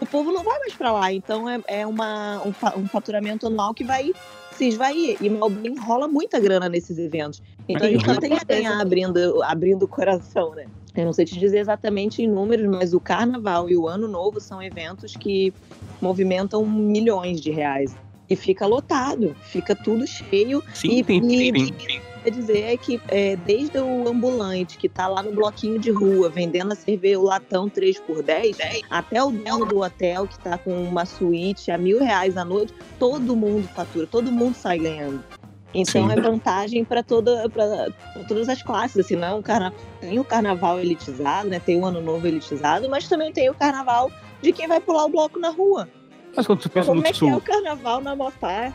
o 0.00 0.06
povo 0.06 0.32
não 0.32 0.42
vai 0.42 0.58
mais 0.58 0.74
para 0.74 0.92
lá. 0.92 1.12
Então 1.12 1.48
é, 1.48 1.60
é 1.66 1.86
uma, 1.86 2.42
um, 2.44 2.80
um 2.80 2.88
faturamento 2.88 3.46
anual 3.46 3.74
que 3.74 3.84
vai 3.84 4.12
se 4.56 4.68
esvair. 4.68 5.16
E 5.20 5.28
mal 5.28 5.50
bem 5.50 5.74
rola 5.78 6.08
muita 6.08 6.38
grana 6.40 6.68
nesses 6.68 6.98
eventos. 6.98 7.42
Então 7.68 7.86
a 7.86 7.90
gente 7.90 8.04
só 8.04 8.16
tem 8.16 8.34
a 8.34 8.44
ganhar 8.44 8.80
abrindo, 8.80 9.42
abrindo 9.42 9.84
o 9.84 9.88
coração, 9.88 10.54
né? 10.54 10.66
Eu 10.96 11.04
não 11.04 11.12
sei 11.12 11.24
te 11.24 11.38
dizer 11.38 11.58
exatamente 11.58 12.20
em 12.22 12.28
números, 12.28 12.66
mas 12.66 12.92
o 12.92 13.00
carnaval 13.00 13.70
e 13.70 13.76
o 13.76 13.86
ano 13.86 14.08
novo 14.08 14.40
são 14.40 14.60
eventos 14.60 15.14
que 15.14 15.52
movimentam 16.00 16.66
milhões 16.66 17.40
de 17.40 17.50
reais. 17.50 17.94
E 18.30 18.36
fica 18.36 18.64
lotado, 18.64 19.34
fica 19.42 19.74
tudo 19.74 20.06
cheio. 20.06 20.62
Sim, 20.72 21.00
E- 21.00 21.04
tem, 21.04 21.48
e- 21.48 21.52
tem, 21.52 22.00
Quer 22.22 22.30
dizer 22.30 22.60
é 22.64 22.76
que 22.76 23.00
é, 23.08 23.34
desde 23.34 23.78
o 23.78 24.06
ambulante 24.06 24.76
que 24.76 24.90
tá 24.90 25.08
lá 25.08 25.22
no 25.22 25.32
bloquinho 25.32 25.78
de 25.78 25.90
rua 25.90 26.28
vendendo 26.28 26.70
a 26.70 26.76
cerveja, 26.76 27.18
o 27.18 27.22
latão 27.24 27.66
3 27.68 27.98
por 27.98 28.22
10 28.22 28.58
até 28.90 29.24
o 29.24 29.30
dono 29.30 29.64
do 29.64 29.80
hotel 29.80 30.26
que 30.26 30.38
tá 30.38 30.58
com 30.58 30.70
uma 30.82 31.06
suíte 31.06 31.70
a 31.70 31.78
mil 31.78 31.98
reais 31.98 32.36
à 32.36 32.44
noite, 32.44 32.74
todo 32.98 33.34
mundo 33.34 33.66
fatura, 33.68 34.06
todo 34.06 34.30
mundo 34.30 34.54
sai 34.54 34.78
ganhando. 34.78 35.24
Então 35.72 36.08
Sim. 36.08 36.12
é 36.12 36.20
vantagem 36.20 36.84
para 36.84 37.02
toda, 37.02 37.48
pra, 37.48 37.90
pra 38.12 38.24
todas 38.28 38.48
as 38.50 38.62
classes, 38.62 38.98
assim, 38.98 39.16
não 39.16 39.28
é 39.28 39.34
um 39.34 39.42
carna... 39.42 39.72
tem 40.00 40.18
o 40.18 40.24
carnaval 40.24 40.78
elitizado, 40.78 41.48
né? 41.48 41.58
Tem 41.58 41.80
o 41.80 41.86
ano 41.86 42.02
novo 42.02 42.26
elitizado, 42.26 42.88
mas 42.90 43.08
também 43.08 43.32
tem 43.32 43.48
o 43.48 43.54
carnaval 43.54 44.10
de 44.42 44.52
quem 44.52 44.68
vai 44.68 44.80
pular 44.80 45.06
o 45.06 45.08
bloco 45.08 45.38
na 45.38 45.48
rua. 45.50 45.88
Mas 46.36 46.46
quando 46.46 46.60
tu 46.60 46.70
pensa 46.70 46.88
Como 46.88 47.00
no 47.00 47.06
é 47.06 47.12
que 47.12 47.24
é 47.24 47.26
o 47.28 47.30
sul, 47.32 47.40
carnaval 47.40 48.00
na 48.00 48.14
Mopar? 48.16 48.72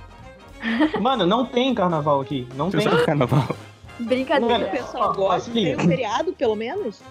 Mano, 1.00 1.26
não 1.26 1.46
tem 1.46 1.74
carnaval 1.74 2.22
aqui. 2.22 2.48
Não 2.56 2.72
você 2.72 2.78
tem. 2.90 3.06
carnaval. 3.06 3.48
O 4.00 4.04
Brincadeira. 4.04 4.60
Mano, 4.60 4.72
pessoal 4.72 5.14
gosta, 5.14 5.52
tem 5.52 5.76
um 5.76 5.80
feriado, 5.80 6.34
pelo 6.34 6.56
menos? 6.56 7.02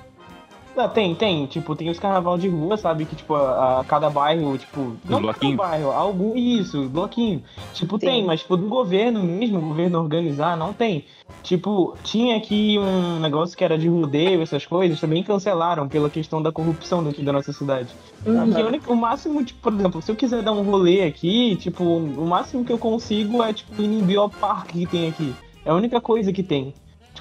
Não, 0.77 0.89
tem, 0.89 1.15
tem. 1.15 1.47
Tipo, 1.47 1.77
tem 1.77 1.89
os 1.89 1.99
carnaval 2.01 2.37
de 2.37 2.49
rua, 2.49 2.77
sabe? 2.77 3.05
Que, 3.05 3.15
tipo, 3.15 3.35
a, 3.35 3.81
a 3.81 3.85
cada 3.85 4.11
bairro, 4.11 4.59
tipo. 4.59 4.97
Não 5.09 5.21
bloquinho? 5.21 5.57
cada 5.57 5.71
bairro, 5.71 5.91
algum. 5.93 6.37
Isso, 6.37 6.89
bloquinho. 6.89 7.43
Tipo, 7.73 7.99
Sim. 7.99 8.07
tem, 8.07 8.25
mas, 8.25 8.41
tipo, 8.41 8.57
do 8.57 8.67
governo 8.67 9.23
mesmo, 9.23 9.59
o 9.59 9.61
governo 9.63 10.01
organizar, 10.01 10.57
não 10.57 10.73
tem. 10.73 11.05
Tipo, 11.43 11.95
tinha 12.03 12.37
aqui 12.37 12.79
um 12.79 13.21
negócio 13.21 13.57
que 13.57 13.63
era 13.63 13.79
de 13.79 13.89
rodeio, 13.89 14.43
essas 14.43 14.67
coisas, 14.67 14.99
também 15.01 15.23
cancelaram 15.23 15.89
pela 15.89 16.11
questão 16.11 16.43
da 16.43 16.51
corrupção 16.51 17.05
daqui 17.05 17.23
da 17.23 17.33
nossa 17.33 17.53
cidade. 17.53 17.89
Uhum. 18.27 18.51
O 18.51 18.67
único- 18.67 18.93
o 18.93 18.97
máximo, 18.97 19.45
tipo, 19.45 19.61
por 19.61 19.73
exemplo, 19.73 20.03
se 20.03 20.11
eu 20.11 20.17
quiser 20.17 20.43
dar 20.43 20.53
um 20.53 20.63
rolê 20.63 21.03
aqui, 21.03 21.57
tipo, 21.57 21.85
o 21.85 22.27
máximo 22.27 22.65
que 22.65 22.73
eu 22.73 22.79
consigo 22.79 23.43
é, 23.43 23.53
tipo, 23.53 23.81
ir 23.81 23.85
em 23.87 24.03
Biopark 24.03 24.69
que 24.73 24.87
tem 24.87 25.09
aqui. 25.09 25.35
É 25.65 25.71
a 25.71 25.75
única 25.75 26.01
coisa 26.01 26.33
que 26.33 26.43
tem. 26.43 26.75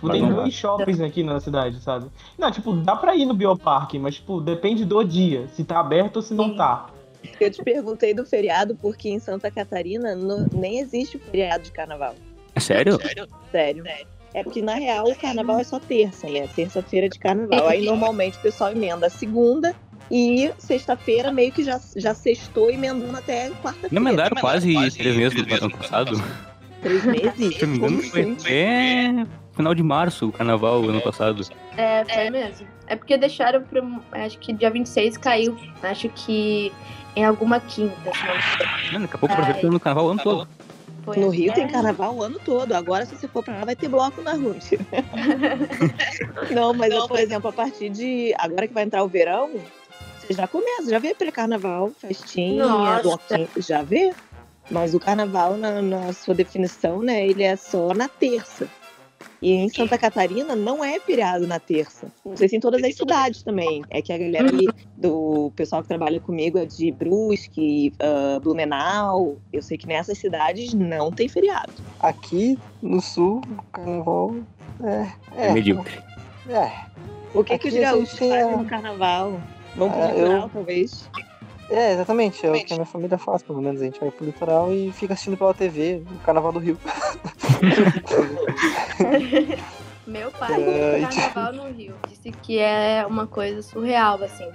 Tipo, 0.03 0.07
Mas 0.07 0.19
tem 0.19 0.29
não 0.29 0.35
dois 0.35 0.53
shoppings 0.53 0.99
aqui 0.99 1.23
na 1.23 1.39
cidade, 1.39 1.79
sabe? 1.79 2.07
Não, 2.37 2.51
tipo, 2.51 2.73
dá 2.73 2.93
pra 2.95 3.15
ir 3.15 3.25
no 3.25 3.33
Biopark, 3.33 3.93
mas, 3.95 4.15
tipo, 4.15 4.41
depende 4.41 4.83
do 4.83 5.01
dia, 5.01 5.47
se 5.53 5.63
tá 5.63 5.79
aberto 5.79 6.17
ou 6.17 6.21
se 6.21 6.33
não 6.33 6.49
Sim. 6.49 6.57
tá. 6.57 6.87
Eu 7.39 7.49
te 7.49 7.63
perguntei 7.63 8.13
do 8.13 8.25
feriado 8.25 8.75
porque 8.75 9.07
em 9.09 9.17
Santa 9.19 9.49
Catarina 9.49 10.13
no- 10.13 10.45
nem 10.53 10.79
existe 10.79 11.15
o 11.15 11.19
feriado 11.21 11.63
de 11.63 11.71
carnaval. 11.71 12.15
É 12.53 12.59
sério? 12.59 12.99
Sério. 13.49 13.85
É 14.33 14.43
porque, 14.43 14.61
na 14.61 14.75
real, 14.75 15.07
o 15.07 15.15
carnaval 15.15 15.59
é 15.59 15.63
só 15.63 15.79
terça, 15.79 16.27
né? 16.27 16.47
Terça-feira 16.53 17.07
de 17.07 17.17
carnaval. 17.17 17.67
Aí, 17.69 17.85
normalmente, 17.85 18.37
o 18.37 18.41
pessoal 18.41 18.71
emenda 18.71 19.07
a 19.07 19.09
segunda 19.09 19.73
e 20.11 20.51
sexta-feira 20.57 21.31
meio 21.31 21.51
que 21.53 21.63
já, 21.63 21.79
já 21.95 22.13
sextou 22.13 22.69
emendando 22.69 23.15
até 23.15 23.49
quarta-feira. 23.51 23.87
Não 23.91 24.01
emendaram 24.01 24.35
quase 24.35 24.73
três 24.97 25.15
meses 25.15 25.45
do 25.45 25.53
ano 25.53 25.77
passado? 25.77 26.21
Três 26.81 27.05
meses? 27.05 27.55
Se 27.55 27.61
eu 27.63 27.67
não 27.69 27.73
me 27.73 27.77
engano, 27.77 27.97
Como 27.97 28.09
foi 28.11 28.21
assim? 28.21 29.27
Final 29.55 29.73
de 29.73 29.83
março 29.83 30.27
o 30.27 30.31
carnaval 30.31 30.83
ano 30.83 31.01
passado. 31.01 31.43
É, 31.77 32.03
foi 32.05 32.29
mesmo. 32.29 32.67
É 32.87 32.95
porque 32.95 33.17
deixaram 33.17 33.61
pra. 33.63 33.81
Acho 34.23 34.37
que 34.39 34.53
dia 34.53 34.69
26 34.69 35.17
caiu. 35.17 35.57
Acho 35.81 36.09
que 36.09 36.71
em 37.15 37.23
alguma 37.25 37.59
quinta, 37.59 37.95
se 38.11 38.93
não 38.93 38.99
me 38.99 39.05
daqui 39.07 39.15
a 39.15 39.19
pouco 39.19 39.33
aproveitando 39.33 39.71
no 39.73 39.79
carnaval 39.79 40.07
o 40.07 40.11
ano 40.11 40.23
todo. 40.23 40.47
Foi 41.03 41.17
No 41.17 41.29
Rio 41.29 41.51
até- 41.51 41.61
tem 41.61 41.69
carnaval 41.69 42.15
o 42.15 42.23
ano 42.23 42.39
todo. 42.43 42.71
Agora, 42.73 43.05
se 43.05 43.15
você 43.15 43.27
for 43.27 43.43
pra 43.43 43.55
lá, 43.59 43.65
vai 43.65 43.75
ter 43.75 43.89
bloco 43.89 44.21
na 44.21 44.33
rua. 44.33 44.55
Não, 46.49 46.73
mas 46.73 46.93
eu, 46.93 47.07
por 47.07 47.19
exemplo, 47.19 47.49
a 47.49 47.53
partir 47.53 47.89
de. 47.89 48.33
Agora 48.37 48.67
que 48.67 48.73
vai 48.73 48.83
entrar 48.83 49.03
o 49.03 49.07
verão, 49.07 49.49
você 50.19 50.33
já 50.33 50.47
começa, 50.47 50.89
já 50.89 50.99
vê 50.99 51.13
pré-carnaval, 51.13 51.91
festinha, 51.99 52.65
Nossa. 52.65 53.01
bloquinho, 53.03 53.49
já 53.57 53.81
vê. 53.81 54.13
Mas 54.71 54.95
o 54.95 54.99
carnaval, 54.99 55.57
na, 55.57 55.81
na 55.81 56.13
sua 56.13 56.33
definição, 56.33 57.01
né, 57.01 57.27
ele 57.27 57.43
é 57.43 57.55
só 57.57 57.93
na 57.93 58.07
terça. 58.07 58.65
E 59.43 59.51
em 59.51 59.67
Santa 59.67 59.97
Catarina 59.97 60.55
não 60.55 60.81
é 60.81 60.97
feriado 61.01 61.45
na 61.45 61.59
terça. 61.59 62.07
Não 62.25 62.37
sei 62.37 62.47
se 62.47 62.55
em 62.55 62.61
todas 62.61 62.81
as 62.81 62.95
cidades 62.95 63.43
também. 63.43 63.83
É 63.89 64.01
que 64.01 64.13
a 64.13 64.17
galera 64.17 64.47
ali 64.47 64.69
do 64.95 65.51
pessoal 65.53 65.81
que 65.81 65.87
trabalha 65.89 66.17
comigo 66.21 66.57
é 66.57 66.65
de 66.65 66.89
Brusque, 66.93 67.91
ah, 67.99 68.39
Blumenau. 68.41 69.35
Eu 69.51 69.61
sei 69.61 69.77
que 69.77 69.85
nessas 69.85 70.17
cidades 70.17 70.73
não 70.73 71.11
tem 71.11 71.27
feriado. 71.27 71.73
Aqui 71.99 72.57
no 72.81 73.01
sul, 73.01 73.41
o 73.51 73.63
carnaval 73.73 74.33
é. 74.81 75.11
É, 75.35 75.47
É, 75.47 75.51
medíocre. 75.51 76.01
é. 76.47 76.71
O 77.33 77.43
que, 77.43 77.53
Aqui 77.55 77.69
que 77.69 77.77
os 77.79 77.83
a 77.83 77.91
gaúchos 77.91 78.11
gente 78.11 78.23
é- 78.31 78.43
fazem 78.43 78.57
no 78.59 78.65
carnaval? 78.65 79.41
Vão 79.75 79.89
pro 79.91 79.99
Ah, 80.01 80.09
eu- 80.13 80.23
litoral, 80.23 80.49
talvez. 80.53 81.09
É, 81.73 81.93
exatamente. 81.93 82.45
É 82.45 82.51
o 82.51 82.53
que 82.53 82.71
a 82.71 82.75
minha 82.75 82.85
família 82.85 83.17
faz, 83.17 83.41
pelo 83.41 83.59
menos. 83.59 83.81
A 83.81 83.85
gente 83.85 83.99
vai 83.99 84.11
pro 84.11 84.25
litoral 84.25 84.71
e 84.71 84.91
fica 84.91 85.13
assistindo 85.13 85.35
pela 85.35 85.53
TV 85.53 86.03
o 86.09 86.19
Carnaval 86.19 86.51
do 86.51 86.59
Rio. 86.59 86.77
Meu 90.05 90.29
pai 90.31 90.61
É, 90.61 90.91
foi 90.91 91.01
carnaval 91.01 91.53
no 91.53 91.71
Rio. 91.71 91.95
Disse 92.07 92.29
que 92.31 92.59
é 92.59 93.03
uma 93.07 93.25
coisa 93.25 93.61
surreal, 93.63 94.21
assim. 94.23 94.47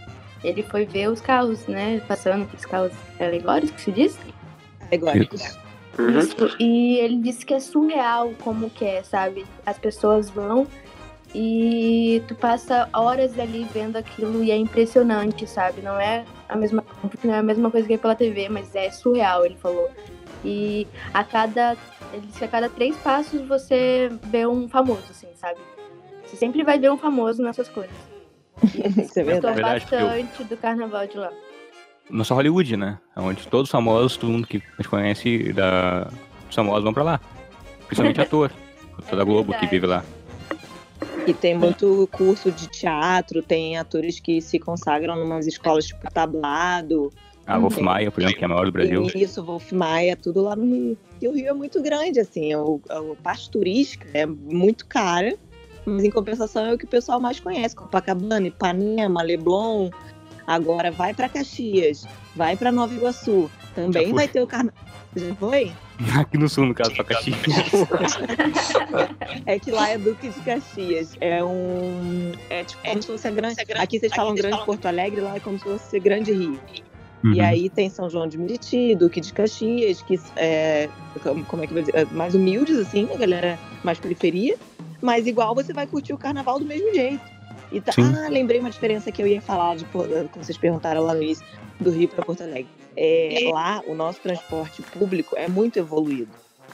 Ele 0.45 0.63
foi 0.63 0.85
ver 0.87 1.09
os 1.11 1.21
carros, 1.21 1.67
né? 1.67 2.01
Passando 2.07 2.45
aqueles 2.45 2.65
carros 2.65 2.93
alegóricos 3.19 3.73
que 3.73 3.81
se 3.81 3.91
diz. 3.91 4.17
Alegóricos. 4.87 5.59
Isso. 5.99 6.57
E 6.61 6.99
ele 6.99 7.17
disse 7.17 7.45
que 7.45 7.53
é 7.53 7.59
surreal 7.59 8.33
como 8.45 8.71
que 8.71 8.85
é, 8.85 9.03
sabe? 9.03 9.45
As 9.67 9.77
pessoas 9.77 10.31
vão 10.31 10.69
e 11.40 12.21
tu 12.26 12.35
passa 12.35 12.88
horas 12.92 13.38
ali 13.38 13.64
vendo 13.73 13.95
aquilo 13.95 14.42
e 14.42 14.50
é 14.50 14.57
impressionante, 14.57 15.47
sabe? 15.47 15.80
Não 15.80 15.97
é 15.97 16.25
a 16.49 16.57
mesma, 16.57 16.85
não 17.23 17.33
é 17.33 17.38
a 17.38 17.42
mesma 17.45 17.71
coisa 17.71 17.87
que 17.87 17.95
é 17.95 17.97
pela 17.97 18.16
TV, 18.16 18.49
mas 18.49 18.75
é 18.75 18.90
surreal, 18.90 19.47
ele 19.47 19.54
falou. 19.54 19.88
E 20.45 20.85
a 21.14 21.23
cada, 21.23 21.76
ele 22.12 22.26
disse 22.26 22.40
que 22.40 22.45
a 22.45 22.49
cada 22.49 22.68
três 22.68 22.97
passos 22.97 23.40
você 23.47 24.11
vê 24.25 24.49
um 24.49 24.68
famoso, 24.68 25.04
assim, 25.11 25.28
sabe? 25.37 25.61
Você 26.26 26.35
sempre 26.35 26.64
vai 26.64 26.76
ver 26.76 26.90
um 26.90 26.99
famoso 26.99 27.40
nessas 27.40 27.68
coisas. 27.68 27.95
Isso 28.65 29.21
é 29.21 29.23
Gostou 29.23 29.54
verdade. 29.54 29.86
eu- 29.93 30.06
bastante 30.06 30.43
do 30.43 30.56
carnaval 30.56 31.06
de 31.06 31.19
lá. 31.19 31.30
Não 32.10 32.25
só 32.25 32.34
Hollywood, 32.34 32.76
né? 32.76 32.99
Onde 33.15 33.47
todos 33.47 33.69
os 33.69 33.71
famosos, 33.71 34.17
todo 34.17 34.30
mundo 34.30 34.45
que 34.45 34.56
a 34.56 34.82
gente 34.82 34.89
conhece 34.89 35.52
da... 35.52 36.08
os 36.50 36.54
famosos 36.56 36.82
vão 36.82 36.93
pra 36.93 37.04
lá. 37.04 37.21
Principalmente 37.86 38.19
ator. 38.23 38.50
Toda 39.08 39.23
a 39.23 39.25
Globo 39.25 39.54
que 39.54 39.67
vive 39.67 39.86
lá. 39.86 40.02
E 41.28 41.34
tem 41.34 41.54
muito 41.58 42.08
curso 42.10 42.50
de 42.50 42.67
teatro, 42.69 43.43
tem 43.43 43.76
atores 43.76 44.19
que 44.19 44.41
se 44.41 44.58
consagram 44.58 45.19
em 45.19 45.23
umas 45.25 45.47
escolas 45.47 45.84
tipo 45.86 46.10
tablado. 46.10 47.12
A 47.47 47.58
Wolf. 47.58 47.76
Maia, 47.78 48.10
por 48.10 48.21
exemplo, 48.23 48.38
que 48.38 48.45
é 48.45 48.47
a 48.47 48.49
maior 48.49 48.64
do 48.64 48.73
Brasil. 48.73 49.06
Isso, 49.14 49.43
Wolf 49.45 49.73
Maia, 49.73 50.17
tudo 50.17 50.43
lá 50.43 50.56
no 50.56 50.64
Rio. 50.64 50.99
E 51.21 51.28
o 51.28 51.32
Rio 51.32 51.49
é 51.49 51.52
muito 51.52 51.82
grande, 51.82 52.19
assim, 52.19 52.54
o- 52.54 52.80
a 52.88 53.02
parte 53.23 53.50
turística 53.50 54.06
é 54.14 54.25
muito 54.25 54.86
cara, 54.86 55.36
mas 55.84 56.02
em 56.04 56.10
compensação 56.10 56.64
é 56.64 56.73
o 56.75 56.78
que 56.78 56.84
o 56.86 56.88
pessoal 56.88 57.21
mais 57.21 57.38
conhece, 57.41 57.76
Copacabana, 57.76 58.47
Ipanema, 58.47 59.23
Leblon. 59.23 59.91
Agora 60.47 60.91
vai 60.91 61.12
pra 61.12 61.28
Caxias, 61.28 62.06
vai 62.34 62.56
pra 62.56 62.73
Nova 62.73 62.95
Iguaçu, 62.95 63.50
também 63.75 64.14
vai 64.14 64.28
ter 64.28 64.41
o 64.43 64.47
carnaval. 64.47 64.80
Já 65.16 65.34
foi? 65.36 65.73
Aqui 66.18 66.38
no 66.38 66.49
sul, 66.49 66.66
no 66.66 66.75
caso, 66.75 66.94
pra 66.94 67.04
Caxias. 67.04 67.36
É 69.47 69.58
que 69.58 69.71
lá 69.71 69.88
é 69.90 69.99
Duque 69.99 70.28
de 70.28 70.40
Caxias. 70.40 71.16
É 71.21 71.42
um. 71.42 72.32
É 72.50 72.64
tipo 72.64 72.82
como 72.82 73.02
se 73.02 73.08
fosse 73.08 73.28
a 73.28 73.30
grande. 73.30 73.56
Aqui 73.76 73.99
vocês 73.99 74.12
falam 74.14 74.34
grande 74.34 74.64
Porto 74.64 74.86
Alegre, 74.86 75.21
lá 75.21 75.36
é 75.36 75.40
como 75.40 75.58
se 75.58 75.64
fosse 75.64 75.99
grande 75.99 76.32
Rio. 76.32 76.60
E 77.25 77.40
Uhum. 77.40 77.44
aí 77.44 77.68
tem 77.68 77.90
São 77.90 78.08
João 78.08 78.28
de 78.28 78.38
Meriti, 78.38 78.94
Duque 78.94 79.21
de 79.21 79.32
Caxias, 79.32 80.00
que 80.02 80.21
é. 80.36 80.88
como- 81.23 81.44
Como 81.47 81.64
é 81.64 81.66
que 81.66 81.73
eu 81.73 81.82
vou 81.82 81.82
dizer? 81.84 81.97
É 81.97 82.04
Mais 82.14 82.34
humildes, 82.34 82.78
assim, 82.78 83.08
a 83.12 83.16
galera 83.16 83.58
mais 83.82 83.99
periferia. 83.99 84.56
Mas 85.02 85.26
igual 85.26 85.54
você 85.54 85.73
vai 85.73 85.86
curtir 85.86 86.12
o 86.12 86.18
carnaval 86.18 86.58
do 86.60 86.64
mesmo 86.64 86.94
jeito. 86.94 87.21
E 87.73 87.80
tá- 87.80 87.92
ah, 87.99 88.28
lembrei 88.28 88.60
uma 88.60 88.71
diferença 88.71 89.10
que 89.12 89.21
eu 89.21 89.26
ia 89.26 89.40
falar, 89.40 89.76
de, 89.76 89.84
quando 89.86 90.28
vocês 90.36 90.56
perguntaram 90.56 91.02
lá 91.02 91.12
no 91.14 91.23
início, 91.23 91.44
do 91.80 91.90
Rio 91.90 92.08
para 92.08 92.25
Porto 92.25 92.42
Alegre. 92.42 92.68
É, 93.00 93.49
lá, 93.52 93.80
o 93.87 93.95
nosso 93.95 94.21
transporte 94.21 94.82
público 94.82 95.37
é 95.37 95.47
muito 95.47 95.78
evoluído. 95.78 96.32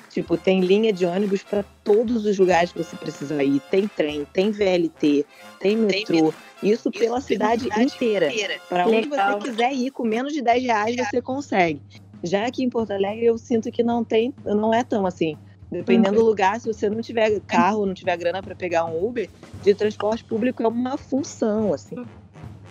Tipo, 0.08 0.38
tem 0.38 0.60
linha 0.60 0.90
de 0.90 1.04
ônibus 1.04 1.42
para 1.42 1.62
todos 1.82 2.24
os 2.24 2.38
lugares 2.38 2.72
que 2.72 2.82
você 2.82 2.96
precisa 2.96 3.42
ir. 3.44 3.60
Tem 3.70 3.86
trem, 3.86 4.24
tem 4.32 4.50
VLT, 4.50 5.26
tem 5.60 5.76
metrô. 5.76 6.32
Isso 6.62 6.90
pela 6.90 7.20
cidade 7.20 7.68
inteira. 7.78 8.32
Para 8.68 8.86
onde 8.86 9.08
você 9.08 9.38
quiser 9.42 9.72
ir, 9.74 9.90
com 9.90 10.04
menos 10.04 10.32
de 10.32 10.40
10 10.40 10.62
reais 10.62 10.96
você 10.96 11.20
consegue. 11.20 11.82
Já 12.22 12.46
aqui 12.46 12.64
em 12.64 12.70
Porto 12.70 12.92
Alegre, 12.92 13.26
eu 13.26 13.36
sinto 13.36 13.70
que 13.70 13.82
não 13.82 14.02
tem, 14.02 14.32
não 14.44 14.72
é 14.72 14.82
tão 14.82 15.04
assim. 15.04 15.36
Dependendo 15.70 16.20
do 16.20 16.24
lugar, 16.24 16.58
se 16.58 16.72
você 16.72 16.88
não 16.88 17.02
tiver 17.02 17.40
carro, 17.40 17.84
não 17.84 17.92
tiver 17.92 18.16
grana 18.16 18.42
para 18.42 18.54
pegar 18.54 18.84
um 18.86 19.04
Uber, 19.04 19.28
de 19.62 19.74
transporte 19.74 20.24
público 20.24 20.62
é 20.62 20.68
uma 20.68 20.96
função, 20.96 21.74
assim. 21.74 21.96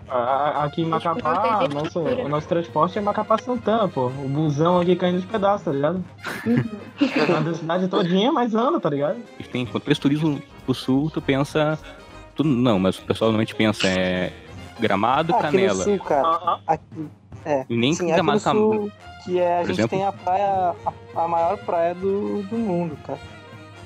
Aqui 0.08 0.82
em 0.82 0.86
Macapá, 0.86 1.68
nosso, 1.74 2.00
o 2.00 2.30
nosso 2.30 2.48
transporte 2.48 2.98
é 2.98 3.02
Macapá 3.02 3.38
Santana, 3.38 3.88
pô. 3.88 4.08
O 4.08 4.28
busão 4.28 4.80
aqui 4.80 4.96
caindo 4.96 5.20
de 5.22 5.26
pedaços, 5.28 5.66
tá 5.66 5.72
ligado? 5.72 6.04
Uhum. 6.46 6.64
A 7.52 7.54
cidade 7.56 7.88
todinha, 7.88 8.32
mas 8.32 8.54
anda, 8.54 8.80
tá 8.80 8.90
ligado? 8.90 9.18
E 9.40 9.44
tem, 9.44 9.66
quando 9.66 9.84
pensa 9.84 10.02
turismo 10.02 10.42
pro 10.66 10.74
sul, 10.74 11.10
tu 11.10 11.22
pensa. 11.22 11.80
Tu, 12.36 12.44
não, 12.44 12.80
mas 12.80 12.98
o 12.98 13.02
pessoal 13.04 13.30
normalmente 13.30 13.56
pensa 13.56 13.88
é 13.88 14.32
gramado, 14.80 15.34
Aqui 15.34 15.44
no 15.46 15.52
canela. 15.52 15.84
sul, 15.84 16.00
cara. 16.00 16.60
Aqui, 16.68 17.08
é. 17.46 17.66
Nem 17.70 17.94
Sim, 17.94 18.12
aqui 18.12 18.22
no 18.22 18.40
sul, 18.40 18.92
que 19.24 19.40
é, 19.40 19.56
a 19.56 19.60
Por 19.62 19.68
gente 19.68 19.76
exemplo? 19.80 19.98
tem 19.98 20.06
a 20.06 20.12
praia, 20.12 20.76
a, 21.16 21.24
a 21.24 21.28
maior 21.28 21.58
praia 21.60 21.94
do, 21.96 22.44
do 22.44 22.58
mundo, 22.58 22.98
cara. 23.06 23.20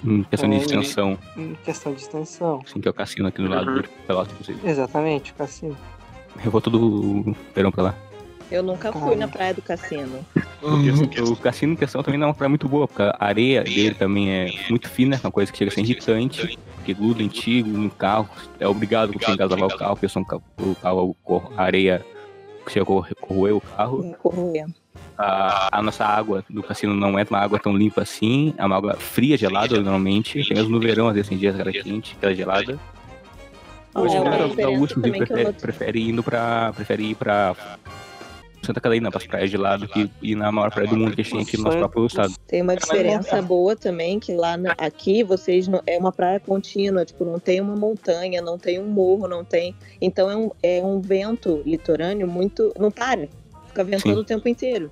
Em 0.05 0.23
questão 0.23 0.49
de 0.49 0.55
É, 0.55 0.59
extensão, 0.59 1.17
Em 1.35 1.55
questão 1.65 1.91
de 1.93 1.99
extensão. 2.01 2.61
assim, 2.65 2.79
que 2.79 2.87
é 2.87 2.91
o 2.91 2.93
cassino 2.93 3.27
aqui 3.27 3.41
do 3.41 3.49
lado 3.49 3.81
de 3.81 3.89
Pelotas, 4.05 4.31
inclusive. 4.33 4.67
Exatamente, 4.69 5.33
Cassino. 5.33 5.75
Eu 6.43 6.51
vou 6.51 6.61
todo 6.61 7.35
verão 7.55 7.71
pra 7.71 7.83
lá. 7.83 7.95
Eu 8.49 8.63
nunca 8.63 8.93
fui 8.93 9.15
na 9.17 9.27
praia 9.27 9.53
do 9.53 9.61
cassino. 9.61 10.25
O 10.61 11.35
cassino 11.35 11.73
em 11.73 11.75
questão 11.75 12.01
também 12.01 12.17
não 12.19 12.27
é 12.27 12.29
uma 12.29 12.33
praia 12.35 12.49
muito 12.49 12.67
boa, 12.67 12.87
porque 12.87 13.01
a 13.03 13.15
areia 13.19 13.63
dele 13.63 13.93
também 13.93 14.29
é 14.31 14.49
muito 14.69 14.89
fina, 14.89 15.15
é 15.15 15.19
uma 15.21 15.31
coisa 15.31 15.51
que 15.51 15.57
chega 15.57 15.69
a 15.69 15.73
ser 15.73 15.81
irritante, 15.81 16.57
porque 16.75 16.93
gruda 16.93 17.21
em 17.21 17.27
ti, 17.27 17.61
no 17.61 17.89
carro, 17.89 18.29
é 18.59 18.67
obrigado 18.67 19.11
você 19.13 19.31
engasavar 19.31 19.65
o 19.67 19.77
carro, 19.77 19.95
porque 19.95 20.07
senão 20.07 20.23
o 20.23 20.27
carro- 20.27 20.43
o 20.59 20.75
carro, 20.75 21.15
cor- 21.23 21.51
a 21.57 21.63
areia 21.63 22.05
chega 22.69 22.83
a 22.83 22.85
corro- 22.85 23.07
corroer 23.19 23.55
o 23.55 23.61
carro. 23.61 24.15
Corroer. 24.21 24.65
A, 25.17 25.79
a 25.79 25.81
nossa 25.81 26.05
água 26.05 26.43
do 26.49 26.63
cassino 26.63 26.93
não 26.95 27.17
é 27.19 27.25
uma 27.29 27.39
água 27.39 27.59
tão 27.59 27.75
limpa 27.75 28.01
assim, 28.03 28.53
é 28.57 28.65
uma 28.65 28.77
água 28.77 28.95
fria, 28.95 29.37
gelada 29.37 29.75
normalmente, 29.81 30.37
mesmo 30.53 30.69
no 30.69 30.79
verão, 30.79 31.07
às 31.09 31.15
vezes 31.15 31.29
tem 31.29 31.37
dias 31.37 31.55
que 31.55 31.61
ela 31.61 31.69
é 31.69 31.73
quente, 31.73 32.15
que 32.15 32.23
ela 32.25 32.31
é 32.33 32.35
gelada. 32.35 32.79
Hoje 33.97 34.15
É, 34.15 34.19
o 34.19 34.23
uma 34.23 34.29
gaúcho, 34.31 34.47
diferença 34.47 34.73
inclusive, 34.73 34.93
também 35.01 35.13
que 35.13 35.21
eu 35.23 35.27
prefere, 35.27 35.53
prefere 35.53 36.09
indo 36.09 36.23
pra. 36.23 36.71
Prefere 36.73 37.03
ir 37.11 37.15
pra 37.15 37.55
Santa 38.63 38.81
Catarina, 38.81 39.09
pras 39.09 39.25
praias 39.25 39.49
de 39.49 39.55
lá, 39.57 39.77
do 39.77 39.87
que 39.87 40.09
ir 40.21 40.35
na 40.35 40.51
maior 40.51 40.69
praia 40.71 40.89
do 40.89 40.97
mundo 40.97 41.15
que 41.15 41.21
a 41.21 41.23
gente 41.23 41.33
tem 41.33 41.41
aqui 41.41 41.57
no 41.57 41.63
nosso 41.63 41.77
próprio 41.77 42.05
estado. 42.05 42.33
Tem 42.47 42.61
uma 42.61 42.75
diferença 42.75 43.41
boa 43.41 43.75
também, 43.77 44.19
que 44.19 44.33
lá 44.35 44.57
na- 44.57 44.75
aqui 44.77 45.23
vocês 45.23 45.67
não, 45.69 45.81
é 45.87 45.97
uma 45.97 46.11
praia 46.11 46.39
contínua, 46.39 47.05
tipo, 47.05 47.23
não 47.23 47.39
tem 47.39 47.61
uma 47.61 47.75
montanha, 47.75 48.41
não 48.41 48.57
tem 48.57 48.77
um 48.79 48.87
morro, 48.87 49.27
não 49.27 49.43
tem. 49.45 49.73
Então 50.01 50.29
é 50.29 50.35
um, 50.35 50.51
é 50.61 50.81
um 50.83 50.99
vento 50.99 51.61
litorâneo 51.65 52.27
muito. 52.27 52.73
não 52.77 52.91
para. 52.91 53.27
Fica 53.67 53.83
ventando 53.85 54.15
Sim. 54.15 54.21
o 54.21 54.23
tempo 54.23 54.49
inteiro. 54.49 54.91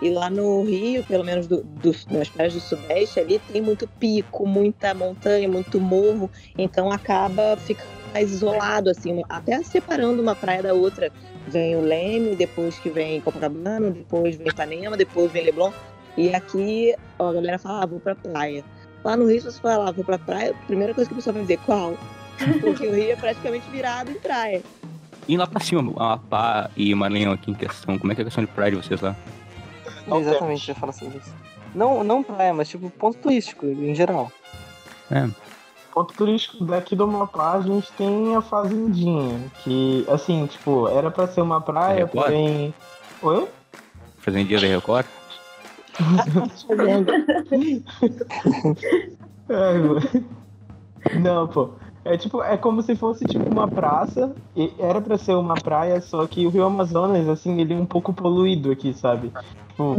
E 0.00 0.10
lá 0.10 0.30
no 0.30 0.62
Rio, 0.62 1.02
pelo 1.04 1.24
menos 1.24 1.46
do, 1.46 1.62
do- 1.64 1.94
nas 2.10 2.28
praias 2.28 2.54
do 2.54 2.60
Sudeste, 2.60 3.18
ali 3.18 3.40
tem 3.52 3.60
muito 3.60 3.86
pico, 3.86 4.46
muita 4.46 4.94
montanha, 4.94 5.48
muito 5.48 5.80
morro. 5.80 6.30
Então 6.56 6.90
acaba 6.92 7.56
ficando 7.56 7.88
mais 8.14 8.30
isolado, 8.30 8.90
assim, 8.90 9.22
até 9.28 9.62
separando 9.62 10.22
uma 10.22 10.34
praia 10.36 10.62
da 10.62 10.72
outra. 10.74 11.10
Vem 11.48 11.74
o 11.76 11.80
Leme, 11.80 12.36
depois 12.36 12.78
que 12.78 12.88
vem 12.90 13.20
Copacabana, 13.20 13.90
depois 13.90 14.36
vem 14.36 14.48
Ipanema, 14.48 14.96
depois 14.96 15.32
vem 15.32 15.44
Leblon. 15.44 15.72
E 16.16 16.34
aqui 16.34 16.94
ó, 17.18 17.30
a 17.30 17.32
galera 17.32 17.58
fala, 17.58 17.82
ah, 17.82 17.86
vou 17.86 17.98
pra 18.00 18.14
praia. 18.14 18.64
Lá 19.04 19.16
no 19.16 19.26
Rio, 19.26 19.40
se 19.40 19.50
você 19.50 19.60
falar, 19.60 19.88
ah, 19.88 19.92
vou 19.92 20.04
pra 20.04 20.18
praia, 20.18 20.50
a 20.52 20.66
primeira 20.66 20.94
coisa 20.94 21.08
que 21.08 21.14
a 21.14 21.16
pessoa 21.16 21.32
vai 21.32 21.42
dizer, 21.42 21.58
qual? 21.66 21.94
Porque 22.60 22.86
o 22.86 22.94
Rio 22.94 23.10
é 23.12 23.16
praticamente 23.16 23.68
virado 23.70 24.10
em 24.10 24.14
praia. 24.14 24.62
E 25.26 25.36
lá 25.36 25.46
pra 25.46 25.60
cima, 25.60 25.80
Amapá 25.96 26.70
e 26.76 26.94
Maranhão 26.94 27.32
aqui 27.32 27.50
em 27.50 27.54
questão, 27.54 27.98
como 27.98 28.10
é 28.12 28.14
que 28.14 28.20
é 28.20 28.22
a 28.22 28.24
questão 28.24 28.44
de 28.44 28.50
praia 28.50 28.70
de 28.72 28.76
vocês 28.78 29.00
lá? 29.00 29.14
Não 30.08 30.20
Exatamente, 30.20 30.68
eu 30.68 30.74
ia 30.74 30.80
falar 30.80 30.92
sobre 30.92 31.18
isso. 31.18 31.34
Não, 31.74 32.02
não 32.02 32.22
praia, 32.22 32.54
mas 32.54 32.68
tipo 32.68 32.88
ponto 32.90 33.18
turístico 33.18 33.66
em 33.66 33.94
geral. 33.94 34.32
Ponto 35.92 36.14
turístico 36.14 36.64
daqui 36.64 36.96
do 36.96 37.04
Amapá, 37.04 37.52
a 37.52 37.60
gente 37.60 37.92
tem 37.92 38.34
a 38.34 38.40
Fazendinha, 38.40 39.38
que, 39.62 40.06
assim, 40.08 40.46
tipo, 40.46 40.88
era 40.88 41.10
pra 41.10 41.26
ser 41.26 41.40
uma 41.40 41.60
praia, 41.60 42.06
Record? 42.06 42.24
porém... 42.24 42.74
Oi? 43.22 43.48
Fazendo 44.18 44.48
dia 44.48 44.60
da 44.60 44.66
Record? 44.66 45.06
Mano. 46.68 47.06
Não, 51.20 51.48
pô. 51.48 51.70
É 52.04 52.16
tipo, 52.16 52.42
é 52.42 52.56
como 52.56 52.82
se 52.82 52.94
fosse 52.96 53.24
tipo 53.24 53.50
uma 53.50 53.68
praça. 53.68 54.34
E 54.56 54.72
era 54.78 55.00
pra 55.00 55.18
ser 55.18 55.34
uma 55.34 55.54
praia, 55.54 56.00
só 56.00 56.26
que 56.26 56.46
o 56.46 56.50
Rio 56.50 56.64
Amazonas, 56.64 57.28
assim, 57.28 57.60
ele 57.60 57.74
é 57.74 57.76
um 57.76 57.86
pouco 57.86 58.12
poluído 58.12 58.70
aqui, 58.70 58.94
sabe? 58.94 59.32
Tipo, 59.78 59.96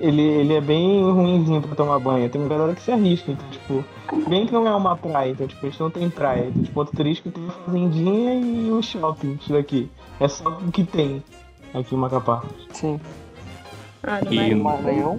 ele, 0.00 0.22
ele 0.22 0.54
é 0.54 0.60
bem 0.60 1.02
ruimzinho 1.02 1.60
pra 1.60 1.74
tomar 1.74 1.98
banho. 1.98 2.28
Tem 2.30 2.40
uma 2.40 2.48
galera 2.48 2.74
que 2.74 2.80
se 2.82 2.92
arrisca, 2.92 3.32
então, 3.32 3.48
tipo, 3.50 3.84
bem 4.28 4.46
que 4.46 4.52
não 4.52 4.66
é 4.66 4.74
uma 4.74 4.96
praia, 4.96 5.30
então, 5.32 5.46
tipo, 5.48 5.66
a 5.66 5.68
gente 5.68 5.80
não 5.80 5.90
tem 5.90 6.08
praia. 6.08 6.46
Então, 6.48 6.62
tipo, 6.62 6.74
ponto 6.74 6.92
turístico 6.96 7.30
tem 7.30 7.46
a 7.48 7.50
fazendinha 7.50 8.34
e 8.34 8.70
o 8.70 8.80
shopping 8.80 9.36
isso 9.40 9.52
daqui. 9.52 9.90
É 10.20 10.28
só 10.28 10.48
o 10.48 10.70
que 10.70 10.84
tem 10.84 11.22
aqui 11.74 11.94
em 11.94 11.98
Macapá. 11.98 12.42
Sim. 12.72 13.00
Ah, 14.04 14.20
no 14.24 14.32
E- 14.32 14.54
No 14.54 14.62
Maranhão 14.62 15.18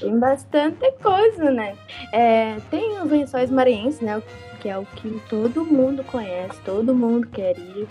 tem 0.00 0.18
bastante 0.18 0.90
coisa, 1.02 1.50
né? 1.50 1.74
É, 2.12 2.56
tem 2.70 2.98
os 3.02 3.10
lençóis 3.10 3.50
maranhenses, 3.50 4.00
né? 4.00 4.22
Que 4.60 4.68
é 4.68 4.76
o 4.78 4.84
que 4.84 5.20
todo 5.28 5.64
mundo 5.64 6.04
conhece, 6.04 6.60
todo 6.64 6.94
mundo 6.94 7.26
quer 7.28 7.56
ir. 7.58 7.88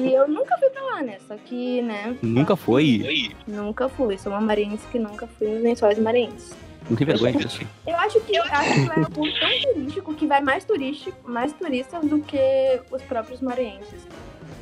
E 0.00 0.12
eu 0.14 0.26
nunca 0.26 0.56
fui 0.58 0.70
pra 0.70 0.82
lá, 0.82 1.02
né? 1.02 1.18
Só 1.28 1.36
que, 1.36 1.82
né, 1.82 2.16
Nunca 2.22 2.56
foi? 2.56 3.32
nunca 3.46 3.88
fui. 3.88 4.16
Sou 4.18 4.32
uma 4.32 4.40
maranhense 4.40 4.86
que 4.90 4.98
nunca 4.98 5.26
fui 5.26 5.48
nos 5.48 5.62
lençóis 5.62 5.98
maranhenses. 5.98 6.52
Não 6.88 6.96
tem 6.96 7.06
vergonha 7.06 7.32
disso. 7.32 7.60
Eu 7.86 7.96
acho 7.96 8.20
que 8.20 8.36
eu 8.36 8.42
acho 8.42 8.74
que 8.74 8.86
lá 8.88 8.94
é 8.96 9.00
um 9.00 9.04
ponto 9.04 9.40
tão 9.40 9.72
turístico 9.72 10.14
que 10.14 10.26
vai 10.26 10.40
mais 10.42 10.64
turístico, 10.64 11.30
mais 11.30 11.52
turistas 11.52 12.04
do 12.04 12.18
que 12.20 12.80
os 12.90 13.02
próprios 13.02 13.40
maranhenses. 13.40 14.06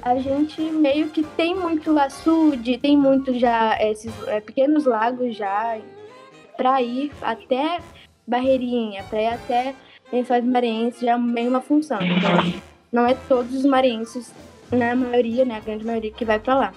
A 0.02 0.16
gente 0.16 0.60
meio 0.60 1.08
que 1.08 1.22
tem 1.22 1.54
muito 1.54 1.96
açude, 1.98 2.78
tem 2.78 2.96
muito 2.96 3.36
já 3.38 3.76
esses 3.80 4.12
é, 4.28 4.40
pequenos 4.40 4.84
lagos 4.84 5.36
já 5.36 5.78
pra 6.56 6.82
ir 6.82 7.10
até 7.22 7.78
Barreirinha, 8.26 9.02
pra 9.04 9.20
ir 9.22 9.26
até 9.28 9.74
Lençóis 10.12 10.44
Maranhenses 10.44 11.00
já 11.00 11.12
é 11.12 11.18
meio 11.18 11.48
uma 11.48 11.60
função. 11.62 11.98
Então, 12.02 12.60
não 12.92 13.06
é 13.06 13.14
todos 13.14 13.54
os 13.54 13.64
maranhenses, 13.64 14.32
na 14.70 14.94
maioria, 14.94 15.44
né, 15.44 15.56
a 15.56 15.60
grande 15.60 15.84
maioria 15.86 16.12
que 16.12 16.24
vai 16.24 16.38
pra 16.38 16.54
lá. 16.54 16.74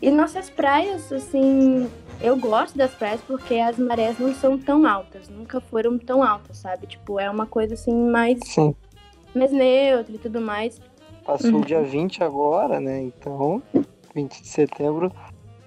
E 0.00 0.10
nossas 0.10 0.48
praias, 0.48 1.12
assim, 1.12 1.90
eu 2.22 2.36
gosto 2.36 2.78
das 2.78 2.92
praias 2.92 3.20
porque 3.22 3.54
as 3.56 3.76
marés 3.78 4.18
não 4.18 4.32
são 4.34 4.56
tão 4.56 4.86
altas, 4.86 5.28
nunca 5.28 5.60
foram 5.60 5.98
tão 5.98 6.22
altas, 6.22 6.58
sabe? 6.58 6.86
Tipo, 6.86 7.18
é 7.20 7.28
uma 7.28 7.44
coisa 7.46 7.74
assim 7.74 7.92
mais, 8.10 8.38
Sim. 8.44 8.74
mais 9.34 9.52
neutra 9.52 10.14
e 10.14 10.18
tudo 10.18 10.40
mais. 10.40 10.80
Passou 11.24 11.50
Uhum. 11.52 11.60
o 11.60 11.64
dia 11.64 11.82
20 11.82 12.22
agora, 12.24 12.80
né? 12.80 13.02
Então, 13.02 13.62
20 14.14 14.40
de 14.40 14.48
setembro, 14.48 15.12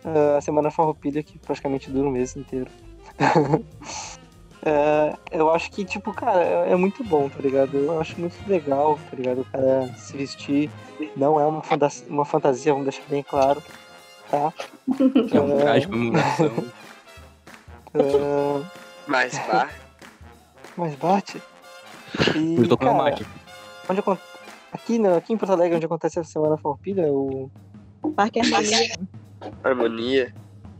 ah, 0.04 0.38
a 0.38 0.42
Semana 0.42 0.72
Farroupilha, 0.72 1.22
que 1.22 1.38
praticamente 1.38 1.92
dura 1.92 2.08
o 2.08 2.12
mês 2.12 2.36
inteiro. 2.36 2.72
É, 4.66 5.14
eu 5.32 5.52
acho 5.52 5.70
que, 5.72 5.84
tipo, 5.84 6.14
cara, 6.14 6.42
é, 6.42 6.72
é 6.72 6.76
muito 6.76 7.04
bom, 7.04 7.28
tá 7.28 7.40
ligado? 7.42 7.78
Eu 7.78 8.00
acho 8.00 8.20
muito 8.20 8.36
legal, 8.48 8.98
tá 9.10 9.16
ligado? 9.18 9.42
O 9.42 9.46
cara 9.46 9.88
se 9.98 10.16
vestir. 10.16 10.70
Não 11.18 11.40
é 11.40 11.46
uma, 11.46 11.62
fanta- 11.62 11.90
uma 12.08 12.24
fantasia, 12.24 12.72
vamos 12.72 12.88
deixar 12.88 13.04
bem 13.10 13.22
claro, 13.24 13.62
tá? 14.32 14.54
É 15.34 15.40
um 15.42 15.58
traje, 15.58 15.88
comemoração. 15.88 16.52
É, 17.94 18.64
Mas 19.06 19.38
pá. 19.40 19.70
mas 20.78 20.96
bate. 20.96 21.42
E, 22.36 22.56
Eu 22.58 22.68
tô 22.70 22.78
com 22.78 22.86
cara, 22.86 22.98
mate. 22.98 23.26
onde 23.90 24.00
acon- 24.00 24.18
aqui, 24.72 24.98
né, 24.98 25.18
aqui 25.18 25.34
em 25.34 25.38
Porto 25.38 25.52
Alegre, 25.52 25.76
onde 25.76 25.86
acontece 25.86 26.20
a 26.20 26.24
Semana 26.24 26.58
Farroupilha, 26.58 27.12
o 27.12 27.50
Parque 28.16 28.40
Harmonia. 28.40 28.96
Harmonia. 29.64 30.34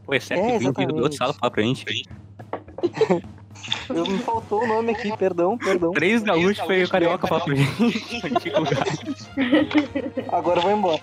Pô, 0.06 0.14
é 0.14 0.20
certo 0.20 0.42
É, 0.42 0.58
que 0.58 0.72
vem 0.74 0.88
do 0.88 0.96
outro 1.04 1.18
sala 1.18 1.34
falar 1.34 1.52
pra 1.52 1.62
gente. 1.64 1.86
Eu, 3.90 4.06
me 4.06 4.18
faltou 4.20 4.64
o 4.64 4.68
nome 4.68 4.92
aqui, 4.92 5.16
perdão, 5.18 5.58
perdão. 5.58 5.92
Três 5.92 6.22
gaúchos 6.24 6.60
foi 6.66 6.84
o 6.84 6.90
carioca 6.90 7.28
pra 7.28 7.40
gente. 7.40 8.52
Agora 10.32 10.60
eu 10.60 10.64
vou 10.64 10.72
embora. 10.72 11.02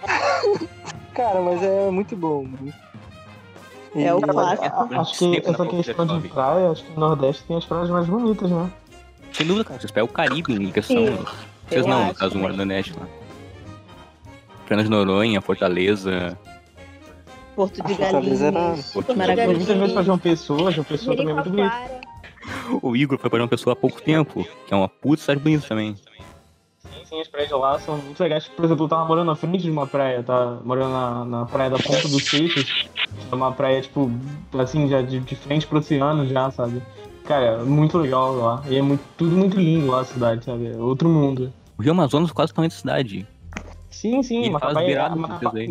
Cara, 1.15 1.41
mas 1.41 1.63
é 1.63 1.91
muito 1.91 2.17
bom, 2.17 2.45
mano. 2.45 2.73
E- 3.95 4.05
É 4.05 4.15
o 4.15 4.21
clássico. 4.21 4.95
Acho 4.95 5.19
que 5.19 5.43
essa 5.45 5.67
questão 5.67 6.21
de 6.21 6.29
praia, 6.29 6.71
acho 6.71 6.85
que 6.85 6.93
no 6.93 7.01
Nordeste 7.01 7.45
tem 7.45 7.57
as 7.57 7.65
praias 7.65 7.91
mais 7.91 8.07
bonitas, 8.07 8.51
né? 8.51 8.71
Sem 9.33 9.47
dúvida, 9.47 9.65
cara. 9.65 9.81
Vocês 9.81 9.91
pegam 9.91 10.09
o 10.09 10.13
Caribe 10.13 10.53
em 10.55 10.71
questão. 10.71 11.07
Sim. 11.07 11.25
Vocês 11.69 11.87
não, 11.87 12.07
no 12.07 12.15
caso, 12.15 12.39
o 12.39 12.41
Nordeste 12.41 12.95
lá. 12.99 13.07
Fernando 14.67 14.85
de 14.87 14.91
Noronha, 14.91 15.41
Fortaleza. 15.41 16.39
Porto 17.57 17.83
de 17.83 17.95
Fortaleza 17.95 18.47
era- 18.47 18.61
Galinhas. 18.61 18.93
Porto 18.93 19.13
de 19.13 19.19
Maracanã. 19.19 19.53
Muitas 19.53 19.77
vezes 19.77 19.93
pra 19.93 20.03
João 20.03 20.19
Pessoa, 20.19 20.71
João 20.71 20.85
Pessoa 20.85 21.17
também 21.17 21.33
é 21.33 21.35
muito 21.35 21.51
bonito. 21.51 21.73
O 22.83 22.97
Igor 22.97 23.19
foi 23.19 23.29
para 23.31 23.43
uma 23.43 23.49
pessoa 23.49 23.73
há 23.73 23.77
pouco 23.77 24.01
tempo, 24.03 24.47
que 24.67 24.73
é 24.73 24.77
uma 24.77 24.89
puta 24.89 25.21
cidade 25.23 25.41
bonita 25.41 25.67
também. 25.69 25.95
Sim, 26.79 27.05
sim, 27.05 27.21
as 27.21 27.29
praias 27.29 27.49
de 27.49 27.55
lá 27.55 27.79
são 27.79 27.97
muito 27.99 28.21
legais. 28.23 28.49
Por 28.49 28.65
exemplo, 28.65 28.85
eu 28.85 28.89
tava 28.89 29.05
morando 29.05 29.27
na 29.27 29.35
frente 29.37 29.59
de 29.63 29.71
uma 29.71 29.87
praia, 29.87 30.23
tá 30.23 30.59
morando 30.65 30.91
na, 30.93 31.25
na 31.25 31.45
praia 31.47 31.71
da 31.71 31.79
Ponta 31.79 32.09
dos 32.09 32.25
Seixos. 32.25 32.89
É 33.31 33.35
uma 33.35 33.53
praia, 33.53 33.81
tipo, 33.81 34.11
assim, 34.59 34.89
já 34.89 35.03
de, 35.03 35.21
de 35.21 35.37
frente 35.37 35.67
pro 35.67 35.79
oceano 35.79 36.27
já, 36.27 36.51
sabe? 36.51 36.83
Cara, 37.25 37.45
é 37.47 37.63
muito 37.63 37.99
legal 37.99 38.35
lá. 38.35 38.63
E 38.69 38.77
é 38.77 38.83
muito, 38.83 39.03
tudo 39.17 39.37
muito 39.37 39.57
lindo 39.59 39.91
lá 39.91 40.01
a 40.01 40.05
cidade, 40.05 40.45
sabe? 40.45 40.69
É 40.73 40.77
outro 40.77 41.09
mundo. 41.09 41.53
O 41.79 41.83
Rio 41.83 41.93
Amazonas 41.93 42.33
quase 42.33 42.53
tamanho 42.53 42.71
da 42.71 42.77
cidade. 42.77 43.27
Sim, 43.91 44.23
sim, 44.23 44.45
E 44.45 44.49
uma 44.49 44.61
capa, 44.61 44.75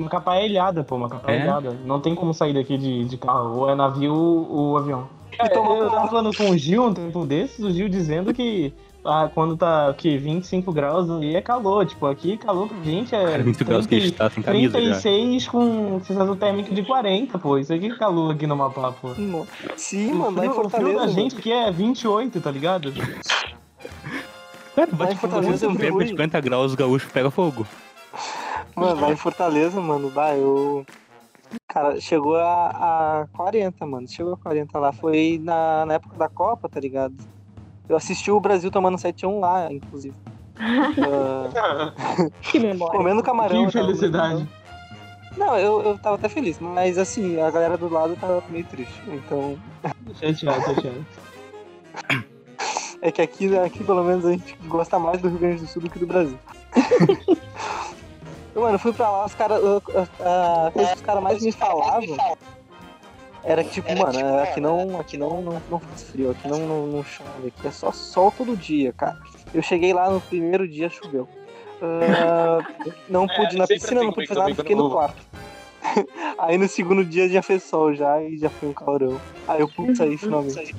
capa 0.10 0.40
ilhada, 0.42 0.84
pô, 0.84 0.96
uma 0.98 1.10
capa 1.10 1.32
É? 1.32 1.42
ilhada. 1.42 1.72
Não 1.86 2.00
tem 2.02 2.14
como 2.14 2.34
sair 2.34 2.54
daqui 2.54 2.78
de, 2.78 3.06
de 3.06 3.18
carro. 3.18 3.58
Ou 3.60 3.70
é 3.70 3.76
navio 3.76 4.14
ou 4.14 4.78
avião. 4.78 5.08
Cara, 5.38 5.50
toma 5.50 5.70
eu 5.70 5.76
cuidado. 5.78 5.92
tava 5.96 6.08
falando 6.08 6.36
com 6.36 6.50
o 6.50 6.58
Gil 6.58 6.86
um 6.86 6.94
tempo 6.94 7.26
desses, 7.26 7.60
o 7.60 7.72
Gil 7.72 7.88
dizendo 7.90 8.34
que 8.34 8.74
ah, 9.06 9.30
quando 9.34 9.56
tá 9.56 9.94
que 9.98 10.18
25 10.18 10.72
graus 10.74 11.10
ali 11.10 11.36
é 11.36 11.42
calor. 11.42 11.86
Tipo, 11.86 12.06
aqui 12.08 12.38
calor 12.38 12.68
pra 12.68 12.78
gente 12.84 13.16
é. 13.16 13.24
Cara, 13.24 13.44
20 13.44 13.64
graus 13.64 13.88
que 13.88 13.96
a 13.96 14.00
gente 14.00 14.12
tá 14.12 14.30
sem 14.30 14.44
camisa 14.44 14.74
já. 14.74 15.00
36 15.00 15.48
com 15.48 16.02
sensação 16.04 16.36
térmica 16.36 16.74
de 16.74 16.84
40, 16.84 17.40
pô. 17.40 17.58
Isso 17.58 17.74
aqui 17.74 17.88
é 17.88 17.96
calor 17.96 18.34
aqui 18.34 18.46
no 18.46 18.56
Mapá, 18.56 18.92
pô. 18.92 19.16
Sim, 19.78 20.12
O 20.12 20.16
mano, 20.16 20.38
lá 20.38 20.46
em 20.46 20.50
frio, 20.50 20.66
o 20.66 20.70
frio 20.70 20.82
Fortaleza. 20.82 21.00
da 21.00 21.08
gente 21.08 21.38
aqui 21.38 21.52
é 21.52 21.72
28, 21.72 22.42
tá 22.42 22.52
ligado? 22.52 22.94
Cara, 24.76 24.90
bate 24.92 25.16
Fortaleza 25.16 25.66
é 25.66 25.70
com 25.70 25.76
tempo 25.76 25.98
de 26.00 26.06
ruim. 26.06 26.08
50 26.08 26.42
graus, 26.42 26.74
o 26.74 26.78
gaúcho 26.78 27.10
pega 27.12 27.32
fogo. 27.32 27.66
Mano, 28.76 29.02
lá 29.02 29.12
em 29.12 29.16
Fortaleza, 29.16 29.80
mano, 29.80 30.10
bah, 30.10 30.36
eu. 30.36 30.86
Cara, 31.68 32.00
chegou 32.00 32.36
a, 32.36 33.22
a 33.22 33.28
40, 33.36 33.86
mano. 33.86 34.08
Chegou 34.08 34.34
a 34.34 34.38
40 34.38 34.78
lá. 34.80 34.92
Foi 34.92 35.40
na, 35.44 35.86
na 35.86 35.94
época 35.96 36.16
da 36.18 36.28
Copa, 36.30 36.68
tá 36.70 36.80
ligado? 36.80 37.14
Eu 37.88 37.96
assisti 37.96 38.30
o 38.32 38.40
Brasil 38.40 38.70
tomando 38.72 38.98
7x1 38.98 39.40
lá, 39.40 39.72
inclusive. 39.72 40.16
Ah, 41.56 41.94
Que 42.42 42.60
memória. 42.60 42.98
comendo 42.98 43.24
camarão. 43.24 43.66
que 43.66 43.72
felicidade. 43.72 44.48
Não, 45.38 45.58
eu, 45.58 45.82
eu 45.82 45.98
tava 45.98 46.16
até 46.16 46.28
feliz, 46.28 46.60
mas 46.60 46.98
assim, 46.98 47.40
a 47.40 47.50
galera 47.50 47.78
do 47.78 47.88
lado 47.88 48.16
tava 48.18 48.44
meio 48.50 48.66
triste. 48.66 49.02
Então, 49.08 49.58
Chateado, 50.20 50.62
chateado. 50.66 51.06
é 53.02 53.12
que 53.12 53.22
aqui, 53.22 53.58
aqui 53.58 53.84
pelo 53.84 54.04
menos 54.04 54.26
a 54.26 54.32
gente 54.32 54.54
gosta 54.68 55.00
mais 55.00 55.22
do 55.22 55.30
Rio 55.30 55.40
Grande 55.40 55.62
do 55.62 55.68
Sul 55.68 55.82
do 55.84 55.90
que 55.90 56.00
do 56.00 56.08
Brasil. 56.08 56.38
Mano, 58.56 58.76
eu 58.76 58.80
fui 58.80 58.94
pra 58.94 59.10
lá, 59.10 59.26
os 59.26 59.36
caras. 59.36 59.62
A 59.64 60.72
coisa 60.72 60.90
que 60.90 60.96
os 60.96 61.02
caras 61.02 61.24
mais 61.24 61.42
me 61.42 61.52
falavam 61.52 62.18
era 63.44 63.64
que, 63.64 63.70
tipo, 63.72 63.88
mano, 63.98 64.40
aqui 64.40 64.60
não, 64.60 65.00
aqui 65.00 65.18
não, 65.18 65.42
não, 65.42 65.62
não 65.70 65.80
faz 65.80 66.04
frio, 66.04 66.32
aqui 66.32 66.48
não, 66.48 66.60
não, 66.60 66.88
não 66.88 67.04
chove, 67.04 67.48
aqui 67.48 67.68
é 67.68 67.72
só 67.72 67.92
sol 67.92 68.34
todo 68.36 68.56
dia, 68.58 68.92
cara. 68.94 69.18
Eu 69.54 69.62
cheguei 69.62 69.94
lá 69.94 70.10
no 70.10 70.20
primeiro 70.20 70.68
dia, 70.68 70.90
choveu. 70.90 71.28
Uh, 71.82 72.92
não 73.08 73.28
pude 73.28 73.56
ir 73.56 73.60
na 73.60 73.68
piscina, 73.68 74.04
não 74.04 74.12
pude 74.12 74.28
fazer 74.28 74.40
nada, 74.40 74.56
fiquei 74.56 74.76
no 74.76 74.92
quarto. 74.92 75.22
Aí 76.38 76.58
no 76.58 76.68
segundo 76.68 77.06
dia 77.06 77.30
já 77.30 77.42
fez 77.42 77.64
sol 77.64 77.94
já 77.94 78.22
e 78.22 78.38
já 78.38 78.50
foi 78.50 78.70
um 78.70 78.74
calorão. 78.74 79.20
Aí 79.48 79.62
eu 79.62 79.68
pude 79.68 79.96
sair 79.96 80.18
finalmente. 80.18 80.76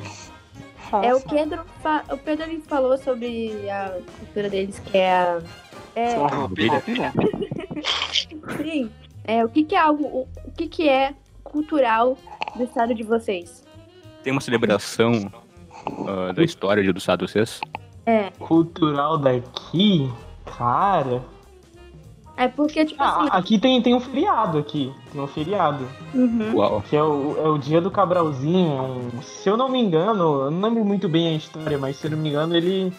É, 1.02 1.14
o 1.14 1.20
Pedro, 1.20 1.64
o 2.10 2.16
Pedro 2.18 2.44
ele 2.44 2.60
falou 2.60 2.98
sobre 2.98 3.70
a 3.70 3.96
cultura 4.18 4.50
deles, 4.50 4.78
que 4.80 4.98
é 4.98 5.12
a. 5.12 5.40
É, 5.94 6.16
sim. 8.62 8.90
É, 9.24 9.44
o 9.44 9.48
que, 9.48 9.64
que 9.64 9.74
é 9.74 9.78
algo. 9.80 10.04
O, 10.04 10.28
o 10.46 10.50
que, 10.56 10.66
que 10.66 10.88
é 10.88 11.14
cultural 11.44 12.16
do 12.56 12.62
estado 12.64 12.94
de 12.94 13.02
vocês? 13.02 13.64
Tem 14.22 14.32
uma 14.32 14.40
celebração 14.40 15.12
ah, 16.08 16.32
da 16.32 16.42
história 16.42 16.82
de- 16.82 16.92
do 16.92 16.98
estado 16.98 17.24
de 17.26 17.32
vocês? 17.32 17.60
É. 18.06 18.30
Cultural 18.38 19.18
daqui, 19.18 20.10
cara. 20.44 21.22
É 22.36 22.48
porque, 22.48 22.86
tipo 22.86 23.02
Ah, 23.02 23.18
assim. 23.20 23.28
aqui 23.32 23.58
tem, 23.58 23.82
tem 23.82 23.94
um 23.94 24.00
feriado 24.00 24.56
aqui. 24.58 24.90
Tem 25.12 25.20
um 25.20 25.26
feriado. 25.26 25.86
uhum. 26.14 26.54
Uau. 26.56 26.82
Que 26.88 26.96
é 26.96 27.02
o, 27.02 27.36
é 27.38 27.48
o 27.48 27.58
dia 27.58 27.80
do 27.82 27.90
Cabralzinho. 27.90 29.10
é 29.18 29.22
se 29.22 29.48
eu 29.48 29.56
não 29.58 29.68
me 29.68 29.78
engano, 29.78 30.44
eu 30.44 30.50
não 30.50 30.68
lembro 30.68 30.82
muito 30.84 31.06
bem 31.08 31.28
a 31.28 31.36
história, 31.36 31.76
mas 31.76 31.96
se 31.96 32.06
eu 32.06 32.12
não 32.12 32.18
me 32.18 32.30
engano, 32.30 32.56
ele. 32.56 32.92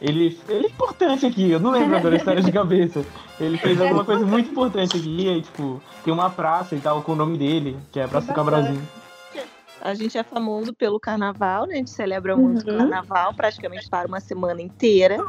Ele, 0.00 0.38
ele 0.48 0.66
é 0.66 0.70
importante 0.70 1.26
aqui, 1.26 1.50
eu 1.50 1.58
não 1.58 1.72
lembro 1.72 1.96
agora 1.96 2.14
a 2.14 2.18
história 2.18 2.40
de 2.40 2.52
cabeça. 2.52 3.04
Ele 3.40 3.58
fez 3.58 3.80
alguma 3.80 4.04
coisa 4.04 4.24
muito 4.24 4.50
importante 4.50 4.96
aqui, 4.96 5.24
e 5.24 5.28
aí, 5.28 5.42
tipo, 5.42 5.82
tem 6.04 6.12
uma 6.12 6.30
praça 6.30 6.76
e 6.76 6.80
tal 6.80 7.02
com 7.02 7.12
o 7.12 7.16
nome 7.16 7.36
dele, 7.36 7.76
que 7.90 7.98
é 7.98 8.04
a 8.04 8.08
Praça 8.08 8.28
do 8.28 8.34
Cabralzinho. 8.34 8.80
A 9.80 9.94
gente 9.94 10.18
é 10.18 10.24
famoso 10.24 10.74
pelo 10.74 10.98
carnaval, 10.98 11.66
né? 11.66 11.74
A 11.74 11.76
gente 11.78 11.90
celebra 11.90 12.36
muito 12.36 12.68
o 12.68 12.70
Uhum. 12.70 12.78
carnaval, 12.78 13.32
praticamente 13.34 13.88
para 13.88 14.08
uma 14.08 14.20
semana 14.20 14.60
inteira. 14.60 15.24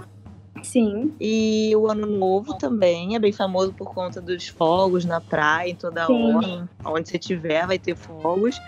Sim. 0.63 1.15
E 1.19 1.71
o 1.75 1.87
Ano 1.87 2.07
Novo 2.07 2.55
também 2.55 3.15
é 3.15 3.19
bem 3.19 3.31
famoso 3.31 3.73
por 3.73 3.93
conta 3.93 4.19
dos 4.19 4.47
fogos 4.47 5.05
na 5.05 5.21
praia, 5.21 5.69
em 5.69 5.75
toda 5.75 6.05
Sim. 6.07 6.35
hora. 6.35 6.69
Onde 6.83 7.09
você 7.09 7.17
estiver, 7.17 7.65
vai 7.67 7.77
ter 7.77 7.95
fogos. 7.95 8.59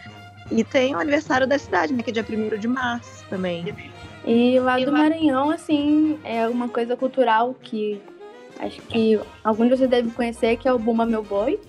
E 0.52 0.64
tem 0.64 0.96
o 0.96 1.00
aniversário 1.00 1.48
da 1.48 1.58
cidade, 1.58 1.94
né? 1.94 2.04
Que 2.04 2.12
é 2.12 2.14
dia 2.14 2.26
1 2.28 2.58
de 2.60 2.68
março 2.68 3.26
também. 3.30 3.66
E 4.26 4.60
lá 4.60 4.78
do 4.80 4.92
Maranhão, 4.92 5.50
assim, 5.50 6.20
é 6.24 6.48
uma 6.48 6.70
coisa 6.70 6.96
cultural 6.96 7.56
que 7.56 8.02
acho 8.60 8.82
que 8.84 9.20
alguns 9.44 9.70
de 9.70 9.78
vocês 9.78 9.90
devem 9.90 10.12
conhecer, 10.12 10.58
que 10.58 10.68
é 10.68 10.74
o 10.74 10.78
Bumba 10.78 11.06
Meu 11.06 11.24
Boi. 11.24 11.60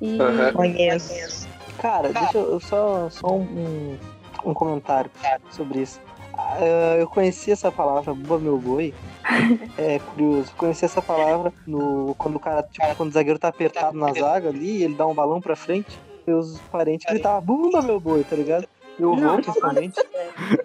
E 0.00 0.20
Aham. 0.20 0.52
Conheço. 0.52 1.48
Cara, 1.78 2.12
deixa 2.12 2.38
eu 2.38 2.60
só, 2.60 3.08
só 3.08 3.28
um, 3.28 3.96
um 4.44 4.52
comentário 4.52 5.10
sobre 5.50 5.80
isso. 5.80 6.00
Ah, 6.34 6.96
eu 6.98 7.08
conheci 7.08 7.50
essa 7.50 7.72
palavra, 7.72 8.12
Bumba 8.12 8.38
Meu 8.38 8.58
Boi. 8.58 8.94
É 9.78 9.98
curioso, 9.98 10.52
conheci 10.56 10.84
essa 10.84 11.00
palavra 11.00 11.52
no, 11.66 12.14
quando 12.18 12.36
o 12.36 12.40
cara, 12.40 12.62
tipo, 12.62 12.84
quando 12.96 13.10
o 13.10 13.12
zagueiro 13.12 13.38
tá 13.38 13.48
apertado 13.48 13.96
na 13.96 14.12
zaga 14.12 14.48
ali, 14.48 14.82
ele 14.82 14.94
dá 14.94 15.06
um 15.06 15.14
balão 15.14 15.40
pra 15.40 15.56
frente, 15.56 15.98
e 16.26 16.32
os 16.32 16.60
parentes 16.72 17.06
gritavam, 17.08 17.40
Bumba 17.42 17.80
Meu 17.80 17.98
Boi, 17.98 18.24
tá 18.24 18.36
ligado? 18.36 18.66
Eu 18.98 19.16
vou, 19.16 19.36
principalmente. 19.36 19.94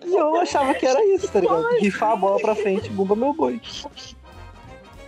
E 0.06 0.16
eu 0.16 0.36
achava 0.38 0.74
que 0.74 0.86
era 0.86 1.04
isso, 1.06 1.32
tá 1.32 1.40
ligado? 1.40 1.68
Rifar 1.80 2.12
a 2.12 2.16
bola 2.16 2.40
pra 2.40 2.56
frente, 2.56 2.90
Bumba 2.90 3.16
Meu 3.16 3.34
Boi. 3.34 3.62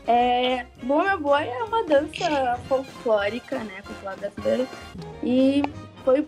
É, 0.05 0.65
Bom 0.83 1.03
Meu 1.03 1.19
Boi 1.19 1.47
é 1.47 1.63
uma 1.63 1.83
dança 1.83 2.59
folclórica, 2.67 3.59
né, 3.59 3.81
popular 3.85 4.15
brasileira. 4.15 4.65
E 5.23 5.61
foi 6.05 6.27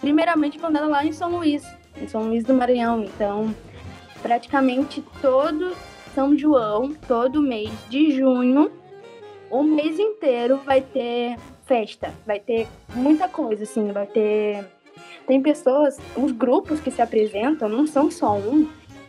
primeiramente 0.00 0.58
fundada 0.58 0.86
lá 0.86 1.04
em 1.04 1.12
São 1.12 1.30
Luís, 1.36 1.64
em 2.00 2.06
São 2.06 2.24
Luís 2.24 2.44
do 2.44 2.52
Maranhão. 2.54 3.04
Então, 3.04 3.54
praticamente 4.22 5.02
todo 5.22 5.74
São 6.14 6.36
João, 6.36 6.94
todo 7.08 7.42
mês 7.42 7.70
de 7.88 8.10
junho, 8.10 8.70
o 9.50 9.62
mês 9.62 9.98
inteiro 9.98 10.58
vai 10.58 10.80
ter 10.80 11.36
festa, 11.64 12.12
vai 12.26 12.38
ter 12.38 12.68
muita 12.94 13.28
coisa, 13.28 13.64
assim, 13.64 13.92
vai 13.92 14.06
ter. 14.06 14.64
Tem 15.26 15.42
pessoas, 15.42 15.98
os 16.16 16.30
grupos 16.32 16.80
que 16.80 16.90
se 16.90 17.02
apresentam, 17.02 17.68
não 17.68 17.86
são 17.86 18.10
só 18.10 18.36
um, 18.36 18.68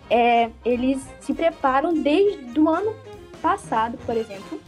é, 0.10 0.50
eles 0.66 1.06
se 1.20 1.34
preparam 1.34 1.94
desde 1.94 2.60
o 2.60 2.68
ano 2.70 2.94
passado, 3.42 3.98
por 4.06 4.16
exemplo, 4.18 4.60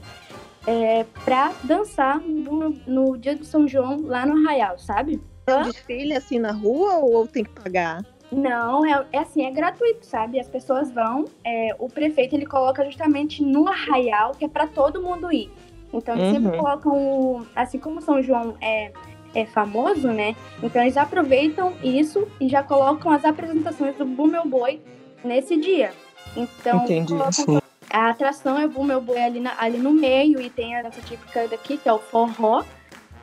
é, 0.68 1.06
pra 1.26 1.52
dançar 1.64 2.20
no, 2.22 2.70
no 2.86 3.18
dia 3.18 3.36
do 3.36 3.44
São 3.46 3.68
João 3.68 4.02
lá 4.04 4.26
no 4.26 4.38
Arraial, 4.46 4.78
sabe? 4.78 5.20
É 5.48 5.56
um 5.56 5.64
desfile 5.64 6.14
assim 6.14 6.38
na 6.38 6.52
rua 6.52 6.98
ou 6.98 7.26
tem 7.28 7.44
que 7.44 7.50
pagar? 7.50 8.06
Não, 8.32 8.86
é, 8.86 9.04
é 9.12 9.18
assim, 9.18 9.44
é 9.44 9.50
gratuito, 9.50 10.06
sabe? 10.06 10.40
As 10.40 10.48
pessoas 10.48 10.92
vão, 10.92 11.26
é, 11.44 11.76
o 11.80 11.90
prefeito 11.90 12.36
ele 12.36 12.46
coloca 12.46 12.86
justamente 12.86 13.44
no 13.44 13.68
Arraial, 13.68 14.34
que 14.38 14.46
é 14.46 14.48
pra 14.48 14.68
todo 14.68 15.02
mundo 15.02 15.34
ir. 15.34 15.50
Então 15.92 16.14
eles 16.16 16.30
sempre 16.30 16.52
Uhum. 16.52 16.58
colocam, 16.58 16.94
o, 16.96 17.46
assim 17.56 17.80
como 17.80 18.00
São 18.04 18.22
João 18.22 18.56
é, 18.62 18.92
é 19.34 19.46
famoso, 19.46 20.08
né? 20.10 20.36
Então 20.62 20.82
eles 20.82 20.98
aproveitam 20.98 21.74
isso 21.84 22.28
e 22.40 22.48
já 22.50 22.64
colocam 22.64 23.12
as 23.12 23.24
apresentações 23.26 23.96
do 23.96 24.06
Bum 24.06 24.28
Meu 24.28 24.46
Boi 24.48 24.82
nesse 25.24 25.56
dia. 25.58 25.92
Então 26.36 26.84
Entendi, 26.84 27.14
colocam 27.14 27.62
a 27.90 28.10
atração 28.10 28.58
é 28.60 28.66
o 28.66 28.70
Bum 28.70 28.84
Meu 28.84 29.02
Boi 29.02 29.20
ali, 29.20 29.40
na- 29.40 29.56
ali 29.60 29.78
no 29.78 29.92
meio 29.92 30.40
e 30.42 30.50
tem 30.50 30.76
a 30.76 30.82
dança 30.84 31.02
típica 31.02 31.48
daqui, 31.48 31.78
que 31.78 31.90
é 31.90 31.94
o 31.94 32.00
forró. 32.00 32.64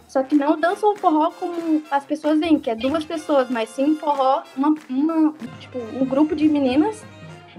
Só 0.08 0.22
que 0.22 0.34
não 0.36 0.58
dançam 0.58 0.92
o 0.92 0.96
forró 0.96 1.30
como 1.32 1.82
as 1.90 2.04
pessoas 2.04 2.38
veem, 2.38 2.58
que 2.58 2.70
é 2.70 2.74
duas 2.74 3.04
pessoas, 3.04 3.50
mas 3.50 3.68
sim 3.70 3.84
um 3.92 3.96
forró, 3.96 4.42
uma, 4.56 4.74
uma, 4.88 5.34
tipo, 5.60 5.78
um 5.78 6.04
grupo 6.04 6.34
de 6.34 6.48
meninas 6.48 7.04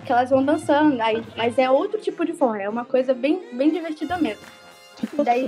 que 0.05 0.11
elas 0.11 0.29
vão 0.29 0.43
dançando. 0.43 0.99
Aí, 1.01 1.21
mas 1.35 1.57
é 1.57 1.69
outro 1.69 1.99
tipo 1.99 2.25
de 2.25 2.33
forró, 2.33 2.55
é 2.55 2.67
uma 2.69 2.85
coisa 2.85 3.13
bem, 3.13 3.41
bem 3.53 3.69
divertida 3.69 4.17
mesmo. 4.17 4.41
Tipo 4.95 5.23
Daí-? 5.23 5.45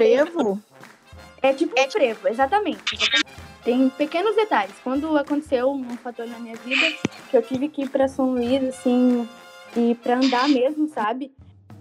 É 1.42 1.54
tipo 1.54 1.80
um 1.80 1.92
frevo, 1.92 2.28
exatamente, 2.28 2.96
exatamente. 2.96 3.40
Tem 3.64 3.90
pequenos 3.90 4.36
detalhes. 4.36 4.76
Quando 4.84 5.18
aconteceu 5.18 5.70
um 5.70 5.98
fator 5.98 6.28
na 6.28 6.40
minha 6.40 6.56
vida, 6.56 6.98
que 7.30 7.38
eu 7.38 7.42
tive 7.42 7.70
que 7.70 7.84
ir 7.84 7.90
pra 7.90 8.08
São 8.08 8.32
Luís, 8.32 8.64
assim, 8.64 9.28
e 9.76 9.96
pra 9.96 10.18
andar 10.18 10.48
mesmo, 10.50 10.88
sabe? 10.88 11.32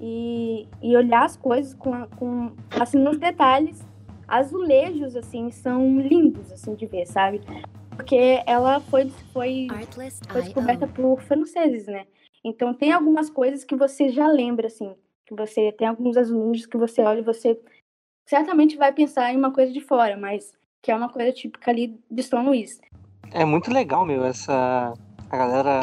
E, 0.01 0.67
e 0.83 0.97
olhar 0.97 1.25
as 1.25 1.37
coisas 1.37 1.75
com, 1.75 2.07
com, 2.19 2.53
assim, 2.79 2.99
nos 2.99 3.19
detalhes. 3.19 3.85
Azulejos, 4.27 5.17
assim, 5.17 5.51
são 5.51 5.99
lindos, 6.01 6.53
assim, 6.53 6.75
de 6.75 6.85
ver, 6.85 7.07
sabe? 7.07 7.41
Porque 7.91 8.43
ela 8.47 8.81
foi, 8.81 9.11
foi, 9.33 9.67
foi 10.29 10.43
descoberta 10.43 10.87
por 10.87 11.21
franceses, 11.23 11.87
né? 11.87 12.07
Então 12.45 12.75
tem 12.75 12.93
algumas 12.93 13.31
coisas 13.31 13.65
que 13.65 13.75
você 13.75 14.11
já 14.11 14.29
lembra, 14.29 14.67
assim. 14.67 14.95
Que 15.27 15.35
você 15.35 15.73
tem 15.73 15.89
alguns 15.89 16.17
azulejos 16.17 16.67
que 16.67 16.77
você 16.77 17.01
olha 17.03 17.21
e 17.21 17.25
você 17.25 17.59
certamente 18.29 18.77
vai 18.77 18.93
pensar 18.93 19.33
em 19.33 19.37
uma 19.37 19.51
coisa 19.51 19.73
de 19.73 19.81
fora, 19.81 20.17
mas 20.17 20.53
que 20.83 20.93
é 20.93 20.95
uma 20.95 21.09
coisa 21.09 21.33
típica 21.33 21.71
ali 21.71 21.99
de 22.11 22.23
São 22.23 22.45
Luís. 22.45 22.79
É 23.33 23.45
muito 23.45 23.73
legal, 23.73 24.05
meu, 24.05 24.25
essa. 24.25 24.93
A 25.31 25.37
galera 25.37 25.81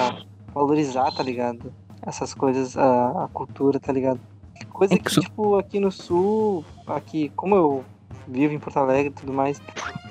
valorizar, 0.54 1.12
tá 1.12 1.22
ligado? 1.22 1.74
Essas 2.02 2.34
coisas, 2.34 2.78
a, 2.78 3.26
a 3.26 3.28
cultura, 3.28 3.80
tá 3.80 3.92
ligado? 3.92 4.20
Coisa 4.72 4.94
É 4.94 4.98
que, 4.98 5.20
tipo, 5.20 5.58
aqui 5.58 5.80
no 5.80 5.92
sul, 5.92 6.64
aqui, 6.88 7.30
como 7.36 7.56
eu 7.56 7.86
vivo 8.28 8.54
em 8.54 8.60
Porto 8.60 8.78
Alegre 8.78 9.10
e 9.10 9.20
tudo 9.20 9.34
mais, 9.34 9.62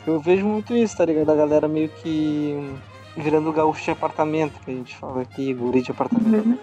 eu 0.07 0.21
vejo 0.21 0.45
muito 0.47 0.75
isso, 0.75 0.97
tá 0.97 1.05
ligado? 1.05 1.31
A 1.31 1.35
galera 1.35 1.67
meio 1.67 1.89
que 1.89 2.55
virando 3.17 3.53
gaúcho 3.53 3.85
de 3.85 3.91
apartamento, 3.91 4.61
que 4.61 4.71
a 4.71 4.75
gente 4.75 4.97
fala 4.97 5.23
aqui, 5.23 5.55
guri 5.55 5.83
de 5.83 5.91
apartamento. 5.91 6.59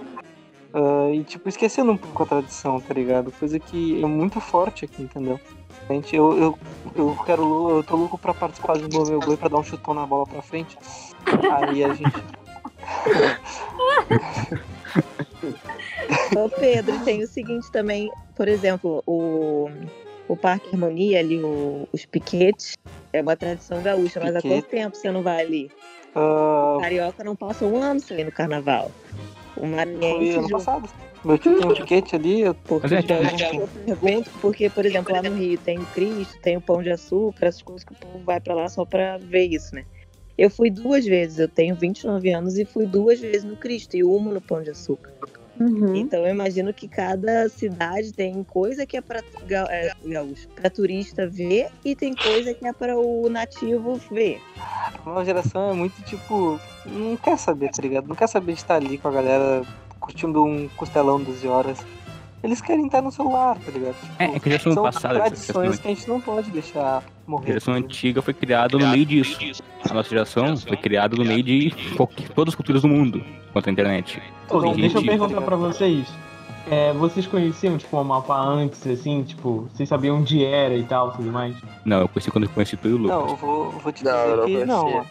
Ah, 0.74 1.10
e, 1.14 1.24
tipo, 1.24 1.50
esquecendo 1.50 1.92
um 1.92 1.98
pouco 1.98 2.24
a 2.24 2.26
tradição, 2.26 2.80
tá 2.80 2.94
ligado? 2.94 3.32
Coisa 3.32 3.60
que 3.60 4.02
é 4.02 4.06
muito 4.06 4.40
forte 4.40 4.86
aqui, 4.86 5.04
entendeu? 5.04 5.40
Gente, 5.90 6.16
eu, 6.16 6.38
eu, 6.38 6.60
eu 6.96 7.18
quero, 7.26 7.78
eu 7.78 7.84
tô 7.84 7.96
louco 7.98 8.18
pra 8.18 8.34
participar 8.34 8.78
do 8.78 9.06
meu 9.06 9.20
gol 9.20 9.38
pra 9.38 9.50
dar 9.50 9.58
um 9.58 9.64
chutão 9.64 9.94
na 9.94 10.06
bola 10.06 10.26
pra 10.26 10.42
frente. 10.42 10.78
Aí 11.52 11.84
a 11.84 11.94
gente. 11.94 12.14
Ô 16.36 16.50
Pedro, 16.50 17.04
tem 17.04 17.22
o 17.24 17.28
seguinte 17.28 17.70
também, 17.72 18.10
por 18.36 18.48
exemplo, 18.48 19.04
o, 19.06 19.68
o 20.28 20.38
Parque 20.38 20.70
Harmonia 20.74 21.20
ali, 21.20 21.42
o- 21.42 21.88
os 21.92 22.06
piquetes, 22.06 22.74
é 23.12 23.22
uma 23.22 23.36
tradição 23.36 23.82
gaúcha, 23.82 24.20
mas 24.22 24.36
há 24.36 24.42
Piquete. 24.42 24.62
quanto 24.62 24.70
tempo 24.70 24.96
você 24.96 25.12
não 25.12 25.22
vai 25.22 25.42
ali? 25.42 25.70
ah, 26.16 26.78
Carioca 26.80 27.24
não 27.24 27.36
passa 27.36 27.66
um 27.66 27.82
ano 27.82 28.00
sem 28.00 28.22
ir 28.22 28.26
no 28.26 28.32
carnaval. 28.32 28.92
O 29.56 29.62
foi 29.62 29.70
Maranhense 29.70 30.38
ano 30.38 30.48
já 30.50 30.58
passado. 30.58 30.90
Meu 31.24 31.38
tio 31.38 31.58
tem 31.58 31.68
um 31.68 31.74
tiquete 31.74 32.16
ali, 32.16 32.42
eu 32.42 32.56
eu 33.60 33.68
pergunto, 33.68 34.32
porque, 34.42 34.70
por 34.70 34.86
exemplo, 34.86 35.14
lá 35.14 35.22
no 35.22 35.36
Rio 35.36 35.58
tem 35.60 35.78
o 35.78 35.86
Cristo, 35.88 36.40
tem 36.42 36.58
o 36.58 36.62
Pão 36.62 36.82
de 36.82 36.90
Açúcar, 36.90 37.46
essas 37.46 37.62
coisas 37.62 37.84
que 37.84 37.92
o 37.94 37.96
povo 37.96 38.20
vai 38.26 38.40
pra 38.40 38.56
lá 38.56 38.68
só 38.68 38.86
pra 38.86 39.18
ver 39.18 39.46
isso, 39.46 39.76
né? 39.76 39.86
Eu 40.36 40.50
fui 40.50 40.72
duas 40.72 41.06
vezes, 41.06 41.38
eu 41.38 41.48
tenho 41.48 41.76
29 41.76 42.32
anos 42.32 42.58
e 42.58 42.66
fui 42.66 42.88
duas 42.88 43.20
vezes 43.20 43.44
no 43.44 43.56
Cristo 43.56 43.96
e 43.96 44.04
uma 44.04 44.32
no 44.32 44.42
Pão 44.42 44.64
de 44.64 44.72
Açúcar. 44.72 45.12
Uhum. 45.62 45.96
Então 45.96 46.26
eu 46.26 46.34
imagino 46.34 46.74
que 46.74 46.88
cada 46.88 47.48
cidade 47.48 48.12
tem 48.12 48.44
coisa 48.44 48.86
que 48.86 48.98
é 48.98 49.02
para 49.02 49.22
é, 49.70 49.92
pra 50.56 50.70
turista 50.70 51.28
ver 51.28 51.70
e 51.86 51.96
tem 51.96 52.16
coisa 52.16 52.54
que 52.54 52.66
é 52.66 52.74
para 52.74 52.98
o 52.98 53.30
nativo 53.30 54.00
ver. 54.10 54.42
A 54.58 55.06
nova 55.06 55.24
geração 55.24 55.70
é 55.70 55.74
muito 55.74 56.02
tipo. 56.04 56.60
Não 56.86 57.16
quer 57.16 57.38
saber, 57.38 57.70
tá 57.70 57.82
ligado? 57.82 58.08
Não 58.08 58.16
quer 58.16 58.28
saber 58.28 58.54
de 58.54 58.60
estar 58.60 58.76
ali 58.76 58.98
com 58.98 59.08
a 59.08 59.12
galera 59.12 59.62
curtindo 60.00 60.44
um 60.44 60.68
costelão 60.70 61.22
12 61.22 61.48
horas. 61.48 61.78
Eles 62.44 62.60
querem 62.60 62.88
estar 62.88 63.04
no 63.04 63.12
celular, 63.12 63.56
tá 63.60 63.72
ligado? 63.72 63.94
Tipo, 63.94 64.14
É, 64.18 64.26
é 64.26 64.40
que 64.40 64.50
geração 64.50 64.74
são 64.74 64.84
passada, 64.84 65.14
essa 65.20 65.26
tradições 65.26 65.80
que 65.80 65.88
a 65.88 65.92
gente 65.94 66.08
não 66.08 66.20
pode 66.20 66.50
deixar 66.50 67.04
a 67.40 67.46
geração 67.46 67.74
antiga 67.74 68.22
foi 68.22 68.34
criada 68.34 68.78
no 68.78 68.88
meio 68.88 69.06
disso. 69.06 69.38
A 69.90 69.94
nossa 69.94 70.10
geração 70.10 70.56
foi 70.58 70.78
criada 70.78 71.16
no 71.16 71.24
meio 71.26 71.44
de 71.44 71.72
qualquer- 71.96 72.30
todas 72.30 72.54
as 72.54 72.56
culturas 72.56 72.82
do 72.82 72.88
mundo 72.88 73.24
quanto 73.54 73.68
à 73.70 73.72
internet. 73.72 74.22
Então, 74.46 74.62
Tem 74.62 74.74
deixa 74.76 74.98
eu 74.98 75.02
gente- 75.02 75.10
perguntar 75.10 75.42
pra 75.42 75.56
vocês. 75.56 76.08
É, 76.70 76.94
vocês 76.94 77.26
conheciam, 77.26 77.76
tipo, 77.78 77.98
o 78.00 78.04
mapa 78.04 78.38
antes, 78.40 78.86
assim, 78.86 79.24
tipo, 79.24 79.68
vocês 79.74 79.90
sabiam 79.90 80.18
onde 80.18 80.46
era 80.46 80.76
e 80.76 80.84
tal, 80.84 81.12
tudo 81.12 81.32
mais? 81.32 81.56
Não, 81.84 82.02
eu 82.02 82.08
conheci 82.08 82.30
quando 82.30 82.44
eu 82.44 82.50
conheci 82.52 82.78
tu 82.78 82.88
e 82.88 82.94
o 82.94 82.98
Lucas. 82.98 83.18
Não, 83.18 83.28
eu 83.30 83.36
vou, 83.36 83.72
vou 83.72 83.92
te 83.92 84.04
dizer 84.04 84.16
eu 84.16 84.38
não 84.38 84.46
que 84.46 84.66
não. 84.66 85.06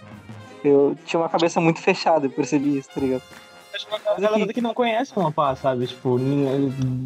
Eu 0.63 0.97
tinha 1.05 1.19
uma 1.21 1.29
cabeça 1.29 1.61
muito 1.61 1.81
fechada, 1.81 2.27
eu 2.27 2.31
percebi 2.31 2.79
isso, 2.79 2.89
tá 2.95 3.01
ligado? 3.01 3.23
A 4.17 4.21
galera 4.21 4.53
que 4.53 4.61
não 4.61 4.75
conhece 4.75 5.13
o 5.17 5.21
Amapá, 5.21 5.57
sabe? 5.57 5.87
Tipo, 5.87 6.19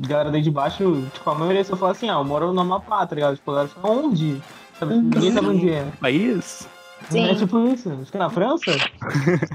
galera 0.07 0.31
daí 0.31 0.43
de 0.43 0.51
baixo, 0.51 1.05
tipo, 1.15 1.31
a 1.31 1.35
maioria 1.35 1.63
só 1.65 1.77
fala 1.77 1.93
assim, 1.93 2.11
ah, 2.11 2.15
eu 2.15 2.25
moro 2.25 2.53
no 2.53 2.61
Amapá, 2.61 3.07
tá 3.07 3.15
ligado? 3.15 3.37
Tipo, 3.37 3.51
a 3.53 3.55
galera 3.55 3.73
fala, 3.75 3.95
onde? 3.95 4.43
Sabe? 4.89 4.95
Ninguém 5.01 5.33
sabe 5.33 5.47
onde 5.49 5.71
é. 5.71 5.87
País? 6.01 6.69
Sim. 7.11 7.29
É 7.29 7.35
tipo 7.35 7.59
isso. 7.69 7.91
Acho 7.93 8.11
que 8.11 8.17
é 8.17 8.21
na 8.21 8.31
França? 8.31 8.71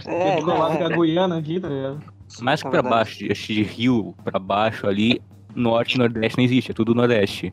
É, 0.05 0.37
É, 0.37 0.41
do 0.41 0.47
lado 0.47 0.73
não, 0.73 0.77
com 0.77 1.01
a 1.01 1.05
é, 1.05 1.09
Guiana 1.09 1.37
aqui, 1.39 1.59
tá 1.59 1.67
ligado? 1.67 1.99
Mais 2.41 2.61
pra 2.61 2.81
baixo, 2.83 3.17
de, 3.19 3.31
acho 3.31 3.47
de 3.47 3.63
Rio 3.63 4.15
pra 4.23 4.37
baixo 4.39 4.85
ali, 4.87 5.19
norte 5.55 5.95
e 5.95 5.97
nordeste 5.97 6.37
não 6.37 6.45
existe, 6.45 6.71
é 6.71 6.73
tudo 6.73 6.93
nordeste. 6.93 7.51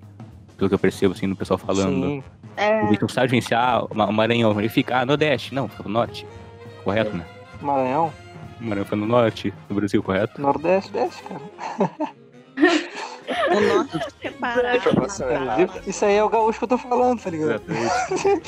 Pelo 0.56 0.68
que 0.68 0.74
eu 0.74 0.78
percebo, 0.78 1.14
assim, 1.14 1.26
no 1.26 1.36
pessoal 1.36 1.58
falando. 1.58 2.06
Sim, 2.06 2.22
É, 2.56 2.82
O 2.84 2.88
Vitor 2.88 3.10
sabe 3.10 3.28
gerenciar 3.28 3.84
o 3.84 4.12
Maranhão, 4.12 4.58
ele 4.58 4.68
fica, 4.68 5.00
ah, 5.00 5.06
nordeste. 5.06 5.54
Não, 5.54 5.68
fica 5.68 5.82
no 5.84 5.90
norte. 5.90 6.26
Correto, 6.84 7.16
né? 7.16 7.24
Maranhão, 7.60 8.12
Maranhão 8.60 8.84
fica 8.84 8.96
no 8.96 9.06
norte, 9.06 9.54
no 9.68 9.76
Brasil, 9.76 10.02
correto? 10.02 10.40
Nordeste, 10.40 10.94
Oeste, 10.96 11.22
cara. 11.24 11.90
O 13.28 14.26
é 14.66 14.78
separado. 14.78 15.56
Viu? 15.56 15.68
Isso 15.86 16.04
aí 16.04 16.14
é 16.14 16.22
o 16.24 16.28
gaúcho 16.28 16.58
que 16.58 16.64
eu 16.64 16.68
tô 16.68 16.78
falando, 16.78 17.20
tá 17.20 17.30
ligado? 17.30 17.62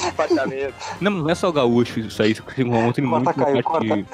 Apartamento. 0.08 0.74
Não, 1.00 1.10
não 1.10 1.30
é 1.30 1.34
só 1.34 1.48
o 1.48 1.52
gaúcho, 1.52 2.00
isso 2.00 2.22
aí 2.22 2.34
se 2.34 2.40
encontra 2.62 3.02
muito 3.02 3.24
Corta, 3.24 3.40
na 3.40 3.62
Caio, 3.62 3.62
parte... 3.62 4.06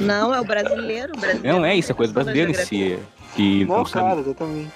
Não, 0.00 0.34
é 0.34 0.40
o 0.40 0.44
brasileiro. 0.44 1.12
o 1.16 1.20
brasileiro 1.20 1.58
Não, 1.58 1.64
é 1.64 1.74
isso, 1.76 1.92
é 1.92 1.94
coisa 1.94 2.12
brasileira 2.12 2.50
em 2.50 2.54
si. 2.54 2.98
Que 3.34 3.64
não, 3.64 3.78
Não, 3.78 3.84
sabe. 3.86 4.08
cara, 4.08 4.20
exatamente. 4.20 4.70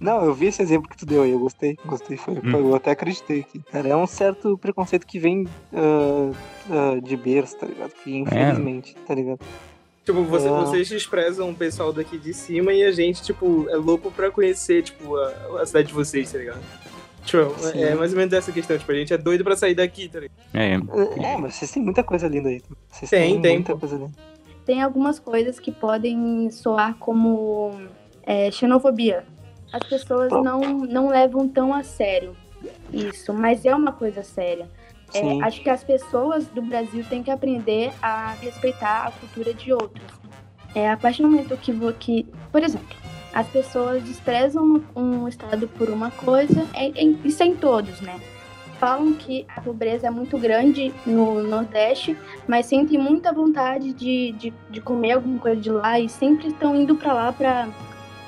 Não, 0.00 0.24
eu 0.24 0.32
vi 0.32 0.46
esse 0.46 0.62
exemplo 0.62 0.88
que 0.88 0.96
tu 0.96 1.04
deu 1.04 1.22
aí, 1.24 1.30
eu 1.32 1.40
gostei. 1.40 1.76
Gostei, 1.84 2.16
foi, 2.16 2.34
Hum. 2.34 2.50
foi- 2.50 2.60
eu 2.60 2.74
até 2.74 2.92
acreditei 2.92 3.40
aqui. 3.40 3.60
Cara, 3.70 3.88
é 3.88 3.96
um 3.96 4.06
certo 4.06 4.56
preconceito 4.56 5.04
que 5.06 5.18
vem 5.18 5.46
ah, 5.74 6.30
ah, 6.70 7.00
de 7.02 7.16
berço, 7.16 7.56
tá 7.58 7.66
ligado? 7.66 7.90
Que 8.04 8.16
infelizmente, 8.16 8.94
tá 9.06 9.14
ligado? 9.14 9.40
Tipo, 10.08 10.24
você- 10.24 10.46
É. 10.48 10.50
vocês 10.50 10.88
desprezam 10.88 11.50
o 11.50 11.54
pessoal 11.54 11.92
daqui 11.92 12.16
de 12.16 12.32
cima 12.32 12.72
e 12.72 12.82
a 12.82 12.90
gente, 12.90 13.22
tipo, 13.22 13.68
é 13.68 13.76
louco 13.76 14.10
pra 14.10 14.30
conhecer, 14.30 14.82
tipo, 14.82 15.14
a, 15.16 15.60
a 15.60 15.66
cidade 15.66 15.88
de 15.88 15.92
vocês, 15.92 16.32
tá 16.32 16.38
ligado? 16.38 16.60
Tipo, 17.26 17.54
Sim. 17.58 17.82
é 17.82 17.94
mais 17.94 18.12
ou 18.12 18.16
menos 18.18 18.32
essa 18.32 18.50
questão, 18.50 18.78
tipo, 18.78 18.90
a 18.90 18.94
gente 18.94 19.12
é 19.12 19.18
doido 19.18 19.44
pra 19.44 19.54
sair 19.54 19.74
daqui, 19.74 20.08
tá 20.08 20.20
ligado? 20.20 20.38
É, 20.54 20.72
É, 21.34 21.36
mas 21.36 21.56
vocês 21.56 21.70
têm 21.70 21.82
muita 21.82 22.02
coisa 22.02 22.26
linda 22.26 22.48
aí. 22.48 22.62
Vocês 22.90 23.10
Tem, 23.10 23.32
têm 23.34 23.42
tem, 23.42 23.54
muita 23.56 23.72
pô. 23.74 23.80
coisa 23.80 23.96
linda. 23.96 24.12
tem 24.64 24.82
algumas 24.82 25.18
coisas 25.18 25.60
que 25.60 25.70
podem 25.70 26.50
soar 26.50 26.94
como 26.98 27.72
é, 28.22 28.50
xenofobia. 28.50 29.24
As 29.70 29.82
pessoas 29.86 30.30
não, 30.32 30.60
não 30.60 31.08
levam 31.08 31.46
tão 31.46 31.74
a 31.74 31.82
sério 31.82 32.34
isso, 32.90 33.34
mas 33.34 33.64
é 33.66 33.74
uma 33.74 33.92
coisa 33.92 34.22
séria. 34.22 34.66
É, 35.14 35.42
acho 35.42 35.62
que 35.62 35.70
as 35.70 35.82
pessoas 35.82 36.46
do 36.48 36.60
Brasil 36.62 37.04
têm 37.08 37.22
que 37.22 37.30
aprender 37.30 37.92
a 38.02 38.32
respeitar 38.40 39.06
a 39.06 39.10
cultura 39.10 39.54
de 39.54 39.72
outros. 39.72 40.04
É, 40.74 40.90
a 40.90 40.96
partir 40.96 41.22
do 41.22 41.28
momento 41.28 41.56
que, 41.56 41.72
vo- 41.72 41.92
que 41.94 42.26
por 42.52 42.62
exemplo, 42.62 42.96
as 43.32 43.46
pessoas 43.48 44.02
desprezam 44.02 44.82
um 44.94 45.26
estado 45.26 45.66
por 45.68 45.88
uma 45.88 46.10
coisa, 46.10 46.66
é, 46.74 46.88
é- 46.88 47.14
isso 47.24 47.42
é 47.42 47.46
em 47.46 47.56
todos, 47.56 48.00
né? 48.00 48.20
Falam 48.78 49.12
que 49.14 49.44
a 49.56 49.60
pobreza 49.60 50.06
é 50.06 50.10
muito 50.10 50.38
grande 50.38 50.92
no 51.04 51.42
Nordeste, 51.42 52.16
mas 52.46 52.66
sentem 52.66 52.96
muita 52.98 53.32
vontade 53.32 53.92
de, 53.92 54.32
de, 54.32 54.52
de 54.70 54.80
comer 54.80 55.12
alguma 55.12 55.38
coisa 55.38 55.60
de 55.60 55.70
lá 55.70 55.98
e 55.98 56.08
sempre 56.08 56.48
estão 56.48 56.76
indo 56.76 56.94
para 56.94 57.12
lá 57.12 57.32
para, 57.32 57.68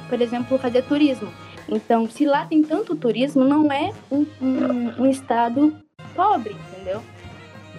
por 0.08 0.20
exemplo, 0.20 0.58
fazer 0.58 0.82
turismo. 0.82 1.28
Então, 1.68 2.08
se 2.10 2.24
lá 2.26 2.46
tem 2.46 2.62
tanto 2.64 2.96
turismo, 2.96 3.44
não 3.44 3.70
é 3.70 3.92
um, 4.10 4.26
um, 4.42 5.02
um 5.02 5.06
estado 5.06 5.72
pobre, 6.14 6.56
entendeu? 6.72 7.02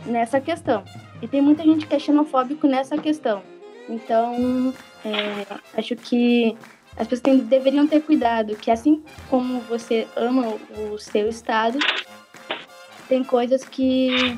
Nessa 0.06 0.40
questão. 0.42 0.84
E 1.22 1.28
tem 1.28 1.42
muita 1.42 1.64
gente 1.64 1.86
que 1.86 1.96
é 1.96 2.00
xenofóbico 2.00 2.68
nessa 2.68 2.98
questão. 2.98 3.42
Então, 3.88 4.74
é, 5.06 5.46
acho 5.78 5.96
que 5.96 6.58
as 6.98 7.08
pessoas 7.08 7.22
têm- 7.22 7.40
deveriam 7.40 7.88
ter 7.88 8.02
cuidado, 8.02 8.56
que 8.56 8.72
assim 8.72 9.04
como 9.30 9.60
você 9.62 10.08
ama 10.16 10.56
o, 10.92 10.98
seu 10.98 11.28
estado, 11.30 11.78
tem 13.08 13.24
coisas 13.24 13.64
que 13.64 14.38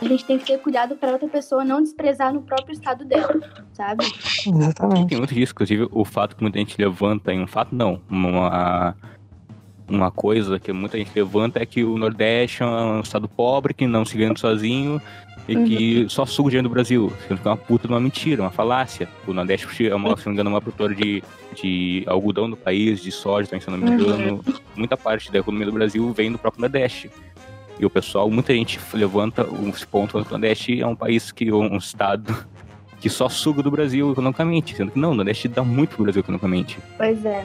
a 0.00 0.04
gente 0.04 0.24
tem 0.24 0.38
que 0.38 0.46
ter 0.46 0.58
cuidado 0.58 0.96
para 0.96 1.12
outra 1.12 1.28
pessoa 1.28 1.64
não 1.64 1.82
desprezar 1.82 2.32
no 2.32 2.42
próprio 2.42 2.72
estado 2.72 3.04
dela, 3.04 3.38
sabe? 3.72 4.04
Exatamente. 4.46 5.08
Tem 5.08 5.18
muito 5.18 5.34
disso, 5.34 5.52
inclusive 5.52 5.88
o 5.90 6.04
fato 6.04 6.34
que 6.36 6.42
muita 6.42 6.58
gente 6.58 6.76
levanta, 6.80 7.32
em 7.32 7.42
um 7.42 7.46
fato 7.46 7.74
não, 7.74 8.00
uma, 8.08 8.96
uma 9.90 10.10
coisa 10.10 10.58
que 10.58 10.72
muita 10.72 10.96
gente 10.96 11.10
levanta 11.14 11.60
é 11.60 11.66
que 11.66 11.84
o 11.84 11.98
Nordeste 11.98 12.62
é 12.62 12.66
um 12.66 13.00
estado 13.00 13.28
pobre, 13.28 13.74
que 13.74 13.86
não 13.86 14.04
se 14.04 14.16
ganha 14.16 14.34
sozinho 14.36 15.02
e 15.48 15.56
que 15.56 16.06
só 16.08 16.24
suga 16.24 16.46
o 16.46 16.50
dinheiro 16.50 16.68
do 16.68 16.72
Brasil, 16.72 17.12
sendo 17.26 17.40
que 17.40 17.48
é 17.48 17.50
uma 17.50 17.56
puta 17.56 17.88
de 17.88 17.92
uma 17.92 18.00
mentira, 18.00 18.42
uma 18.42 18.50
falácia. 18.50 19.08
O 19.26 19.32
Nordeste 19.32 19.88
é 19.88 19.94
uma, 19.94 20.16
se 20.16 20.24
não 20.24 20.32
me 20.32 20.34
engano, 20.34 20.50
uma 20.50 20.60
produtora 20.60 20.94
de, 20.94 21.22
de 21.60 22.04
algodão 22.06 22.48
do 22.48 22.56
país, 22.56 23.02
de 23.02 23.10
soja, 23.10 23.48
também, 23.48 23.60
se 23.60 23.70
não 23.70 23.78
me 23.78 23.90
engano. 23.90 24.44
Muita 24.76 24.96
parte 24.96 25.32
da 25.32 25.40
economia 25.40 25.66
do 25.66 25.72
Brasil 25.72 26.12
vem 26.12 26.30
do 26.30 26.38
próprio 26.38 26.60
Nordeste. 26.60 27.10
E 27.80 27.84
o 27.84 27.90
pessoal, 27.90 28.30
muita 28.30 28.54
gente 28.54 28.78
levanta 28.92 29.44
pontos 29.90 30.22
que 30.22 30.28
o 30.28 30.30
Nordeste 30.30 30.80
é 30.80 30.86
um 30.86 30.94
país 30.94 31.32
que, 31.32 31.50
um 31.50 31.76
estado 31.78 32.46
que 33.00 33.08
só 33.08 33.28
suga 33.28 33.62
do 33.62 33.70
Brasil 33.70 34.12
economicamente, 34.12 34.76
sendo 34.76 34.92
que 34.92 34.98
não, 34.98 35.12
o 35.12 35.14
Nordeste 35.14 35.48
dá 35.48 35.64
muito 35.64 35.96
pro 35.96 36.04
Brasil 36.04 36.20
economicamente. 36.20 36.78
Pois 36.96 37.24
é. 37.24 37.44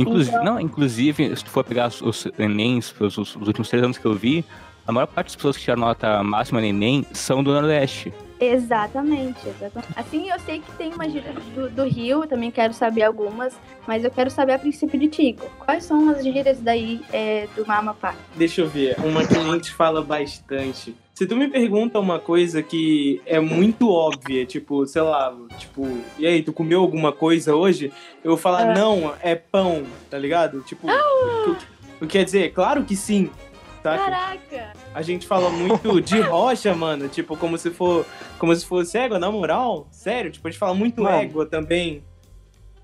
Inclusive, 0.00 0.30
Então- 0.36 0.44
não, 0.44 0.60
inclusive, 0.60 1.36
se 1.36 1.44
tu 1.44 1.50
for 1.50 1.64
pegar 1.64 1.88
os, 1.88 2.00
os 2.00 2.26
Enems, 2.38 2.94
os, 3.00 3.18
os- 3.18 3.36
os 3.36 3.46
últimos 3.46 3.68
três 3.68 3.82
anos 3.82 3.98
que 3.98 4.04
eu 4.06 4.14
vi, 4.14 4.44
a 4.86 4.92
maior 4.92 5.06
parte 5.06 5.26
das 5.26 5.36
pessoas 5.36 5.56
que 5.56 5.62
tiraram 5.64 5.80
nota 5.82 6.22
máxima 6.22 6.60
no 6.60 6.66
Enem 6.66 7.04
são 7.12 7.42
do 7.42 7.52
Nordeste. 7.52 8.12
Exatamente, 8.40 9.40
exatamente. 9.48 9.92
Assim, 9.96 10.30
eu 10.30 10.38
sei 10.40 10.60
que 10.60 10.70
tem 10.72 10.92
uma 10.92 11.08
gíria 11.08 11.32
do, 11.54 11.68
do 11.70 11.82
Rio, 11.84 12.22
eu 12.22 12.26
também 12.28 12.50
quero 12.50 12.72
saber 12.72 13.02
algumas, 13.02 13.58
mas 13.86 14.04
eu 14.04 14.10
quero 14.10 14.30
saber 14.30 14.52
a 14.52 14.58
princípio 14.58 14.98
de 14.98 15.08
Tigo. 15.08 15.42
Quais 15.58 15.84
são 15.84 16.08
as 16.10 16.22
gírias 16.22 16.60
daí 16.60 17.00
é, 17.12 17.48
do 17.56 17.64
Amapá? 17.70 18.14
Deixa 18.36 18.60
eu 18.60 18.68
ver, 18.68 18.96
uma 19.00 19.26
que 19.26 19.34
a 19.36 19.42
gente 19.42 19.72
fala 19.72 20.02
bastante. 20.02 20.94
Se 21.18 21.26
tu 21.26 21.34
me 21.34 21.48
pergunta 21.48 21.98
uma 21.98 22.20
coisa 22.20 22.62
que 22.62 23.20
é 23.26 23.40
muito 23.40 23.90
óbvia, 23.90 24.46
tipo, 24.46 24.86
sei 24.86 25.02
lá, 25.02 25.34
tipo, 25.58 25.84
e 26.16 26.24
aí, 26.24 26.44
tu 26.44 26.52
comeu 26.52 26.78
alguma 26.80 27.10
coisa 27.10 27.56
hoje? 27.56 27.92
Eu 28.22 28.30
vou 28.30 28.36
falar, 28.36 28.70
Ah. 28.70 28.72
não, 28.72 29.12
é 29.20 29.34
pão, 29.34 29.82
tá 30.08 30.16
ligado? 30.16 30.60
Tipo, 30.60 30.86
o 30.86 31.56
que- 31.56 31.66
o 31.96 32.06
que 32.06 32.18
quer 32.18 32.24
dizer? 32.24 32.52
Claro 32.52 32.84
que 32.84 32.94
sim, 32.94 33.32
saca? 33.82 33.98
Caraca! 34.04 34.72
A 34.94 35.02
gente 35.02 35.26
fala 35.26 35.50
muito 35.50 36.00
de 36.00 36.20
rocha, 36.22 36.72
mano, 36.72 37.08
tipo, 37.08 37.36
como 37.36 37.58
se 37.58 37.70
for, 37.70 38.06
como 38.38 38.54
se 38.54 38.64
fosse 38.64 38.96
égua, 38.96 39.18
na 39.18 39.28
moral, 39.28 39.88
sério, 39.90 40.30
tipo, 40.30 40.46
a 40.46 40.50
gente 40.52 40.60
fala 40.60 40.72
muito 40.74 41.02
Mano. 41.02 41.16
égua 41.16 41.44
também. 41.46 42.00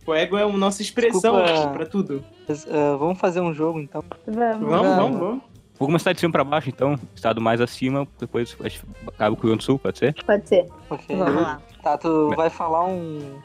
O 0.05 0.13
égua 0.13 0.41
é 0.41 0.43
a 0.43 0.49
nossa 0.49 0.83
expressão 0.83 1.37
Desculpa. 1.41 1.61
tipo, 1.61 1.73
pra 1.73 1.87
tudo. 1.87 2.25
Mas, 2.49 2.67
ah, 2.69 2.97
vamos 2.97 3.17
fazer 3.21 3.41
um 3.41 3.55
jogo 3.55 3.79
então. 3.79 4.03
Vamos, 4.27 4.69
Vamos. 4.69 4.97
vamos, 4.97 5.19
vamos. 5.21 5.54
Vou 5.79 5.89
começar 5.89 6.13
de 6.13 6.21
cima 6.21 6.33
pra 6.33 6.45
baixo, 6.45 6.69
então. 6.69 6.99
Estado 7.15 7.41
mais 7.41 7.61
acima, 7.61 8.07
depois 8.19 8.57
a 8.61 8.69
gente 8.69 8.83
acaba 9.09 9.35
com 9.35 9.43
o 9.43 9.45
Rio 9.45 9.51
Grande 9.51 9.59
do 9.59 9.65
Sul, 9.65 9.79
pode 9.79 9.99
ser? 9.99 10.15
Pode 10.25 10.49
ser. 10.49 10.69
Ok. 10.89 11.17
Vamos 11.17 11.43
lá. 11.43 11.61
Tá, 11.83 11.99
tu 11.99 12.31
vai 12.37 12.49
falar 12.49 12.87
um. 12.87 13.41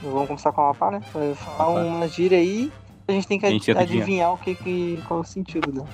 Vamos 0.00 0.26
começar 0.28 0.52
com 0.52 0.60
a 0.60 0.64
Amapá, 0.66 0.90
né? 0.92 1.00
Vai 1.12 1.34
falar 1.34 1.70
uma 1.70 2.08
gíria 2.08 2.38
aí. 2.38 2.70
A 3.08 3.12
gente 3.12 3.26
tem 3.26 3.38
que 3.38 3.48
gente 3.48 3.66
tenta 3.66 3.80
adivinhar 3.80 4.32
o 4.32 4.38
que, 4.38 4.54
que 4.54 5.02
qual 5.08 5.20
o 5.20 5.24
sentido 5.24 5.72
dela. 5.72 5.88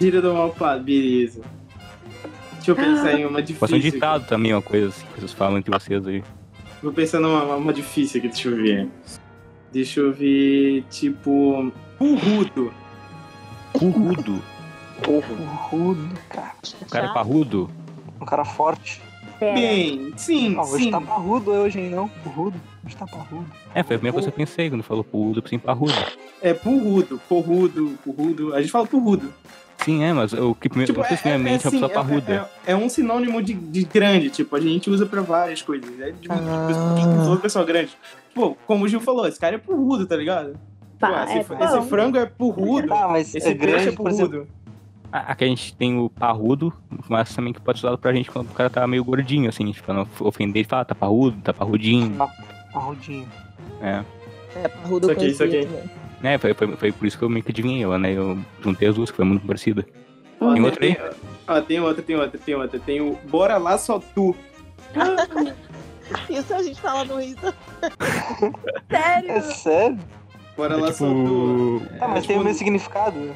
Gira 0.00 0.20
do 0.20 0.34
Malpá, 0.34 0.76
beleza. 0.76 1.42
Deixa 2.54 2.72
eu 2.72 2.76
pensar 2.76 3.12
em 3.18 3.24
uma 3.24 3.40
Pode 3.40 3.46
ser 3.46 3.52
um 3.52 3.64
difícil. 3.64 3.76
aqui. 3.76 3.90
ditado 3.92 4.26
também, 4.26 4.52
uma 4.52 4.62
coisa 4.62 4.88
assim, 4.88 5.06
que 5.14 5.20
vocês 5.20 5.32
falam 5.32 5.58
entre 5.58 5.70
vocês 5.70 6.06
aí. 6.06 6.22
Vou 6.82 6.92
pensar 6.92 7.20
numa 7.20 7.56
uma 7.56 7.72
difícil 7.72 8.18
aqui, 8.18 8.28
deixa 8.28 8.48
eu 8.48 8.56
ver. 8.56 8.88
Deixa 9.72 10.00
eu 10.00 10.12
ver, 10.12 10.84
tipo. 10.90 11.72
Urrudo. 12.00 12.72
Currudo. 13.72 14.42
Rudo, 15.06 16.08
cara. 16.28 16.52
O 16.82 16.86
cara 16.90 17.06
é 17.06 17.12
parrudo. 17.12 17.70
Um 18.20 18.24
cara 18.24 18.44
forte. 18.44 19.00
Pera. 19.38 19.54
Bem, 19.54 20.12
sim, 20.16 20.56
Ah, 20.58 20.62
hoje 20.62 20.84
sim. 20.84 20.90
tá 20.90 21.00
parrudo 21.00 21.52
hoje, 21.52 21.78
hein, 21.78 21.90
não? 21.90 22.08
Parrudo. 22.08 22.60
Hoje 22.84 22.96
tá 22.96 23.06
parrudo. 23.06 23.46
É, 23.74 23.82
foi 23.84 23.94
a 23.94 23.98
primeira 23.98 24.12
coisa 24.12 24.30
que 24.30 24.34
eu 24.34 24.46
pensei 24.46 24.68
quando 24.68 24.82
falou 24.82 25.04
pudo, 25.04 25.42
sim, 25.48 25.58
parrudo. 25.58 25.92
É 26.42 26.52
purrudo, 26.52 27.20
porrudo, 27.28 27.96
porrudo. 28.04 28.54
A 28.54 28.60
gente 28.60 28.70
fala 28.72 28.86
purrudo. 28.86 29.32
Sim, 29.84 30.02
é, 30.02 30.12
mas 30.12 30.32
o 30.32 30.54
que 30.56 30.68
primeiro, 30.68 30.92
Tipo, 30.92 31.00
não 31.02 31.06
sei 31.08 31.16
se 31.16 31.22
primeiramente 31.22 31.64
é, 31.64 31.68
assim, 31.68 31.76
uma 31.76 31.88
pessoa 31.88 32.04
parruda. 32.04 32.48
é- 32.66 32.72
é 32.72 32.76
um 32.76 32.88
sinônimo 32.88 33.40
de, 33.40 33.54
de 33.54 33.84
grande, 33.84 34.28
tipo, 34.28 34.56
a 34.56 34.60
gente 34.60 34.90
usa 34.90 35.06
pra 35.06 35.22
várias 35.22 35.62
coisas. 35.62 35.88
É 36.00 36.10
de, 36.10 36.28
Ah. 36.28 36.64
pessoa, 36.66 37.24
toda 37.24 37.40
pessoa 37.40 37.64
grande. 37.64 37.96
Tipo, 38.30 38.58
como 38.66 38.84
o 38.84 38.88
Gil 38.88 39.00
falou, 39.00 39.26
esse 39.28 39.38
cara 39.38 39.54
é 39.54 39.58
purrudo, 39.58 40.04
tá 40.04 40.16
ligado? 40.16 40.58
Pá, 40.98 41.24
Pô, 41.26 41.32
esse, 41.38 41.52
é 41.52 41.64
esse 41.64 41.88
frango 41.88 42.18
é 42.18 42.26
purrudo, 42.26 42.92
Ah, 42.92 43.06
mas 43.06 43.32
esse 43.32 43.48
é 43.48 43.54
peixe 43.54 43.72
grande, 43.72 43.88
é 43.90 43.92
por 43.92 44.10
exemplo. 44.10 44.48
Ah, 45.10 45.32
Aqui 45.32 45.44
a 45.44 45.46
gente 45.48 45.74
tem 45.74 45.98
o 45.98 46.10
parrudo, 46.10 46.72
mas 47.08 47.34
também 47.34 47.52
que 47.52 47.60
pode 47.60 47.80
ser 47.80 47.86
usado 47.86 47.98
pra 47.98 48.12
gente 48.12 48.30
quando 48.30 48.50
o 48.50 48.54
cara 48.54 48.68
tá 48.68 48.86
meio 48.86 49.02
gordinho, 49.04 49.48
assim, 49.48 49.70
tipo, 49.72 49.86
pra 49.86 49.94
não 49.94 50.06
ofender, 50.20 50.60
ele 50.60 50.68
fala, 50.68 50.84
tá 50.84 50.94
parrudo, 50.94 51.40
tá 51.42 51.52
parrudinho. 51.54 52.14
Parrudinho. 52.72 53.26
É. 53.80 54.04
É, 54.56 54.68
parrudo 54.68 55.06
Isso 55.06 55.12
aqui, 55.12 55.26
isso 55.28 55.44
aqui. 55.44 55.66
também. 55.66 55.90
É, 56.22 56.36
foi, 56.36 56.52
foi, 56.52 56.76
foi 56.76 56.92
por 56.92 57.06
isso 57.06 57.16
que 57.16 57.24
eu 57.24 57.28
meio 57.30 57.42
que 57.44 57.50
adivinhei 57.52 57.82
ela, 57.84 57.98
né? 57.98 58.12
Eu 58.12 58.38
juntei 58.62 58.88
as 58.88 58.96
duas, 58.96 59.10
que 59.10 59.16
foi 59.16 59.24
muito 59.24 59.46
parecida. 59.46 59.86
Ó, 60.40 60.52
Tem 60.52 60.62
outra 60.64 60.84
aí? 60.84 60.94
Tem, 60.94 61.04
ó, 61.48 61.60
tem 61.60 61.80
outra, 61.80 62.02
tem 62.02 62.16
outra, 62.16 62.38
tem 62.38 62.54
outra. 62.54 62.78
Tem 62.80 63.00
o 63.00 63.18
Bora 63.28 63.56
Lá 63.56 63.78
Só 63.78 63.98
Tu. 64.00 64.34
Isso 66.28 66.54
a 66.54 66.62
gente 66.62 66.80
fala 66.80 67.04
no 67.04 67.20
Rio. 67.20 67.36
Sério? 68.90 69.30
É 69.30 69.40
sério? 69.40 69.98
Bora 70.56 70.74
É 70.74 70.76
Lá 70.76 70.86
tipo- 70.92 70.98
Só 70.98 71.06
Tu. 71.06 71.82
Tá, 71.98 72.08
mas 72.08 72.24
É, 72.24 72.26
tem 72.26 72.36
o 72.36 72.38
tipo, 72.40 72.44
mesmo 72.44 72.58
significado. 72.58 73.30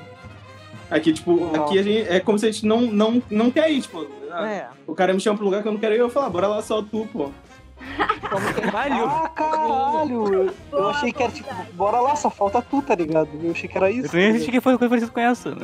Aqui, 0.93 1.13
tipo, 1.13 1.35
Não. 1.35 1.65
aqui 1.65 1.79
a 1.79 1.83
gente, 1.83 2.09
é 2.09 2.21
como 2.21 2.39
se 2.39 2.47
a 2.47 2.53
gente 2.53 2.67
não, 2.67 2.83
não, 2.83 3.23
não 3.31 3.51
quer 3.51 3.71
ir, 3.71 3.81
tipo. 3.81 4.07
ah, 4.31 4.49
É. 4.49 4.69
O 4.87 4.95
cara 4.95 5.13
me 5.15 5.21
chama 5.21 5.37
pra 5.37 5.45
um 5.45 5.49
lugar 5.49 5.63
que 5.63 5.69
eu 5.69 5.73
não 5.73 5.81
quero 5.81 5.95
ir, 5.95 5.99
eu 5.99 6.11
falo, 6.11 6.31
bora 6.31 6.47
lá 6.47 6.63
só 6.63 6.83
tu, 6.83 7.09
pô. 7.13 7.31
Como 8.31 8.55
quem 8.55 8.71
Ah, 8.71 9.29
caralho! 9.35 10.53
Eu 10.71 10.89
achei 10.91 11.13
que 11.13 11.23
era 11.23 11.33
tipo, 11.33 11.51
bora 11.73 12.01
lá, 12.01 12.15
só 12.15 12.31
falta 12.31 12.63
tu, 12.63 12.81
tá 12.83 12.95
ligado? 12.95 13.29
Eu 13.43 13.51
achei 13.51 13.69
que 13.69 13.77
era 13.77 13.91
isso. 13.91 14.07
Eu 14.07 14.11
também 14.11 14.37
achei 14.37 14.51
que 14.51 14.61
foi 14.61 14.79
coisa 14.79 14.89
parecida 14.89 15.11
com 15.13 15.21
essa. 15.21 15.57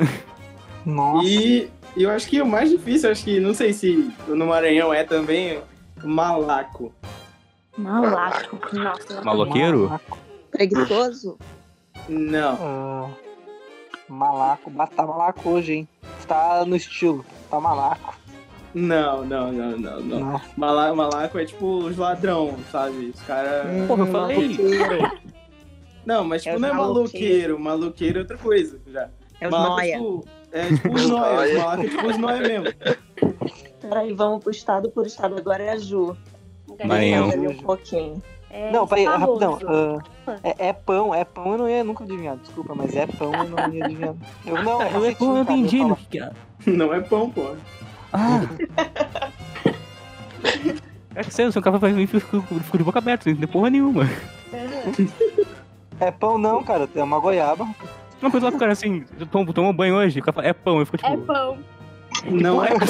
Nossa. 0.85 1.27
E 1.27 1.69
e 1.95 2.03
eu 2.03 2.11
acho 2.11 2.27
que 2.27 2.41
o 2.41 2.45
mais 2.45 2.69
difícil, 2.69 3.11
acho 3.11 3.23
que, 3.23 3.39
não 3.39 3.53
sei 3.53 3.73
se 3.73 4.11
no 4.27 4.45
Maranhão 4.47 4.93
é 4.93 5.03
também 5.03 5.59
malaco. 6.03 6.93
Malaco. 7.77 8.59
Nossa. 8.75 9.21
Maloqueiro? 9.23 9.83
Malaco. 9.85 10.17
preguiçoso. 10.51 11.37
Não. 12.07 12.57
Ah, 12.61 13.09
malaco. 14.13 14.71
Tá 14.95 15.05
malaco 15.05 15.49
hoje, 15.49 15.73
hein? 15.73 15.87
Tá 16.27 16.63
no 16.65 16.75
estilo. 16.75 17.25
Tá 17.49 17.59
malaco. 17.59 18.17
Não, 18.73 19.25
não, 19.25 19.51
não, 19.51 19.77
não, 19.77 19.99
não. 19.99 20.19
Não. 20.19 20.41
Mala- 20.55 20.93
malaco 20.93 21.39
é 21.39 21.45
tipo 21.45 21.65
os 21.79 21.97
ladrão, 21.97 22.55
sabe? 22.71 23.11
Os 23.15 23.21
caras. 23.23 23.65
Porra, 23.87 24.03
eu 24.03 24.07
falei. 24.11 24.57
Não, 26.05 26.23
mas 26.23 26.43
tipo, 26.43 26.55
É 26.55 26.59
não 26.59 26.67
é 26.69 26.73
maloqueiro. 26.73 27.57
maloqueiro. 27.57 27.59
Maloqueiro 27.59 28.17
é 28.17 28.21
outra 28.21 28.37
coisa 28.37 28.79
já. 28.87 29.09
É 29.41 29.47
os 29.47 29.51
Malaco 29.51 29.75
noia. 29.75 29.93
tipo, 29.97 30.25
é 30.51 30.67
tipo 30.67 30.93
os 30.93 31.05
noia. 31.09 31.33
Os 31.33 31.39
Noia. 31.39 31.57
malaco 31.59 31.83
é 31.83 31.87
tipo 31.89 32.07
os 32.07 32.17
noia 32.17 32.39
mesmo. 32.41 32.65
Peraí, 33.81 34.13
vamos 34.13 34.43
pro 34.43 34.51
estado 34.51 34.89
por 34.91 35.05
estado. 35.07 35.35
Agora 35.37 35.63
é 35.63 35.71
a 35.71 35.77
Ju. 35.77 36.15
Maranhão. 36.85 37.29
Um 37.29 37.57
pouquinho. 37.57 38.21
É 38.51 38.71
Não, 38.71 38.87
peraí, 38.87 39.05
rapidão. 39.05 39.59
ah, 40.27 40.35
é, 40.43 40.69
é 40.69 40.73
pão, 40.73 41.13
é 41.13 41.23
pão, 41.23 41.51
eu 41.51 41.57
não 41.59 41.69
ia 41.69 41.83
nunca 41.83 42.03
adivinhar, 42.03 42.35
desculpa, 42.37 42.73
mas 42.75 42.95
é 42.95 43.05
pão, 43.05 43.31
eu 43.33 43.49
não 43.49 43.73
ia 43.73 43.85
adivinhar. 43.85 44.15
Eu 44.45 44.63
não, 44.63 44.81
Eu, 44.81 45.05
eu, 45.05 45.15
eu 45.19 45.41
entendi 45.41 45.83
no 45.83 45.95
que 45.95 46.19
é. 46.19 46.31
Não 46.65 46.93
é 46.93 46.99
pão, 46.99 47.29
pô. 47.29 47.55
Ah! 48.11 48.41
É 51.15 51.23
que 51.23 51.33
sério, 51.33 51.51
seu 51.51 51.61
cara 51.61 51.77
vai 51.77 52.07
ficou 52.07 52.41
ficou 52.41 52.77
de 52.77 52.83
boca 52.83 52.99
aberta, 52.99 53.29
não 53.29 53.37
tem 53.37 53.47
porra 53.47 53.69
nenhuma. 53.69 54.09
É 55.99 56.11
pão 56.11 56.37
não, 56.37 56.63
cara, 56.63 56.87
é 56.95 57.03
uma 57.03 57.19
goiaba. 57.19 57.67
Não, 58.21 58.31
pro 58.31 58.57
cara 58.57 58.71
assim, 58.71 59.03
toma, 59.31 59.53
toma 59.53 59.73
banho 59.73 59.95
hoje, 59.95 60.21
é 60.43 60.53
pão, 60.53 60.79
eu 60.79 60.85
fico 60.85 61.05
É 61.05 61.11
tipo, 61.11 61.23
pão. 61.23 61.57
Não 62.25 62.63
é 62.63 62.69
pão. 62.79 62.87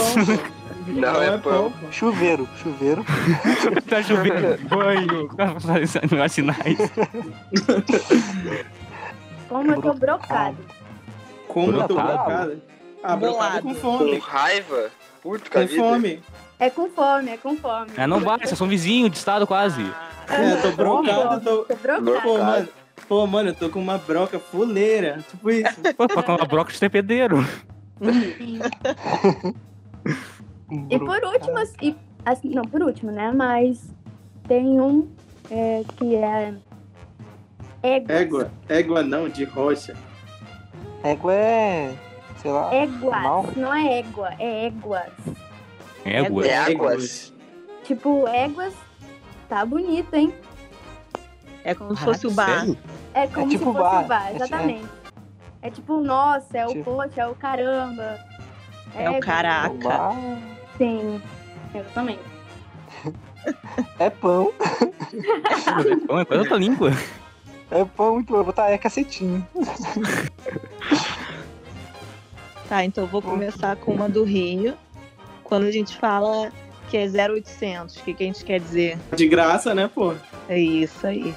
Pô. 0.94 1.00
Não 1.00 1.22
é 1.22 1.38
pão. 1.38 1.72
pô. 1.72 1.92
Chuveiro, 1.92 2.48
chuveiro. 2.62 3.06
tá 3.90 4.02
chovendo, 4.04 4.68
banho, 4.68 5.26
o 5.26 5.36
cara 5.36 5.60
faz 5.60 5.94
faz 5.94 6.32
sinais. 6.32 6.78
Como 9.48 9.72
eu 9.72 9.82
tô 9.82 9.94
brocado. 9.94 10.58
Como 11.48 11.72
eu 11.72 11.88
tô 11.88 11.96
Brocado? 11.96 12.62
Ah, 13.04 13.16
brocado 13.16 13.62
com 13.64 13.74
Com 13.74 13.80
fome. 13.80 14.18
raiva? 14.20 14.90
Puto 15.22 15.50
com 15.50 15.60
Com 15.62 15.68
fome. 15.76 16.22
É 16.60 16.70
com 16.70 16.90
fome, 16.90 17.32
é 17.32 17.38
com 17.38 17.56
fome. 17.58 17.92
Ah, 17.98 18.06
não 18.06 18.20
vai, 18.20 18.38
vocês 18.40 18.58
são 18.58 18.68
vizinhos 18.68 19.10
de 19.12 19.18
estado 19.18 19.48
quase. 19.48 19.82
É, 20.28 20.56
tô 20.62 20.72
brocado, 20.74 21.42
tô. 21.44 21.64
Tô 21.64 21.76
brocado. 21.76 22.22
Pô, 22.22 22.38
mano. 22.38 22.68
Pô, 23.08 23.26
mano, 23.26 23.50
eu 23.50 23.56
tô 23.56 23.70
com 23.70 23.80
uma 23.80 23.98
broca 23.98 24.38
fuleira. 24.38 25.24
Tipo 25.30 25.50
isso. 25.50 25.80
Pô, 25.98 26.08
pra 26.08 26.22
com 26.22 26.36
uma 26.36 26.46
broca 26.46 26.72
de 26.72 26.78
trepedeiro. 26.78 27.44
E 30.90 31.00
por 31.00 31.24
último, 31.24 31.58
assim, 31.58 31.76
e, 31.82 31.96
assim, 32.26 32.50
não, 32.50 32.64
por 32.64 32.82
último, 32.82 33.12
né? 33.12 33.32
Mas 33.32 33.94
tem 34.48 34.80
um 34.80 35.10
é, 35.50 35.84
que 35.98 36.16
é. 36.16 36.54
Éguas. 37.82 38.10
Égua. 38.20 38.52
Égua 38.68 39.04
não, 39.04 39.30
de 39.30 39.46
rocha. 39.46 39.96
Égua 41.04 41.34
é. 41.34 41.96
sei 42.38 42.52
lá. 42.52 42.74
Éguas. 42.74 43.22
Mal. 43.22 43.46
Não 43.56 43.74
é 43.74 44.00
égua, 44.00 44.34
é 44.38 44.66
éguas. 44.68 45.12
Égua. 46.06 46.46
É 46.46 46.58
águas. 46.58 47.34
Tipo, 47.84 48.28
éguas. 48.28 48.74
Tá 49.48 49.66
bonito, 49.66 50.14
hein? 50.14 50.34
É 51.64 51.74
como 51.74 51.96
se 51.96 52.04
fosse 52.04 52.28
o 52.28 52.32
bar. 52.32 52.60
sério? 52.60 52.78
É 53.14 53.28
como 53.28 53.50
tipo 53.50 53.66
se 53.66 53.66
fosse 53.66 53.80
bar, 53.80 54.06
o 54.06 54.08
bar, 54.08 54.32
é- 54.32 54.36
exatamente. 54.36 54.88
É 55.62 55.70
tipo, 55.72 56.00
nossa, 56.00 56.58
é 56.58 56.66
o 56.66 56.70
Tipo- 56.70 56.84
poxa, 56.96 57.22
é 57.22 57.28
o 57.28 57.36
caramba. 57.36 58.20
É 58.96 59.10
o 59.10 59.14
éguas. 59.14 59.26
caraca. 59.26 59.90
Ah, 59.90 60.59
Sim, 60.80 61.22
exatamente. 61.76 62.22
É 64.00 64.10
pão. 64.10 64.52
Pão 66.08 66.20
é 66.20 66.26
coisa 66.26 66.50
da 66.50 66.58
língua. 66.58 66.92
É 67.70 67.86
pão 67.86 68.14
muito 68.16 68.28
bom. 68.30 68.38
Vou 68.38 68.46
botar 68.46 68.70
é 68.72 68.78
cacetinho. 68.80 69.46
Tá, 72.68 72.84
então 72.86 73.04
eu 73.04 73.08
vou 73.08 73.22
começar 73.22 73.76
com 73.78 73.92
uma 73.94 74.08
do 74.10 74.24
Rio. 74.24 74.74
Quando 75.44 75.66
a 75.66 75.72
gente 75.72 75.98
fala 75.98 76.52
que 76.90 76.98
é 76.98 77.06
0800, 77.08 77.96
o 77.98 78.04
que, 78.04 78.14
que 78.14 78.24
a 78.24 78.26
gente 78.28 78.44
quer 78.46 78.60
dizer? 78.60 78.98
De 79.16 79.28
graça, 79.28 79.74
né, 79.74 79.88
pô? 79.94 80.14
É 80.48 80.58
isso 80.60 81.06
aí. 81.08 81.34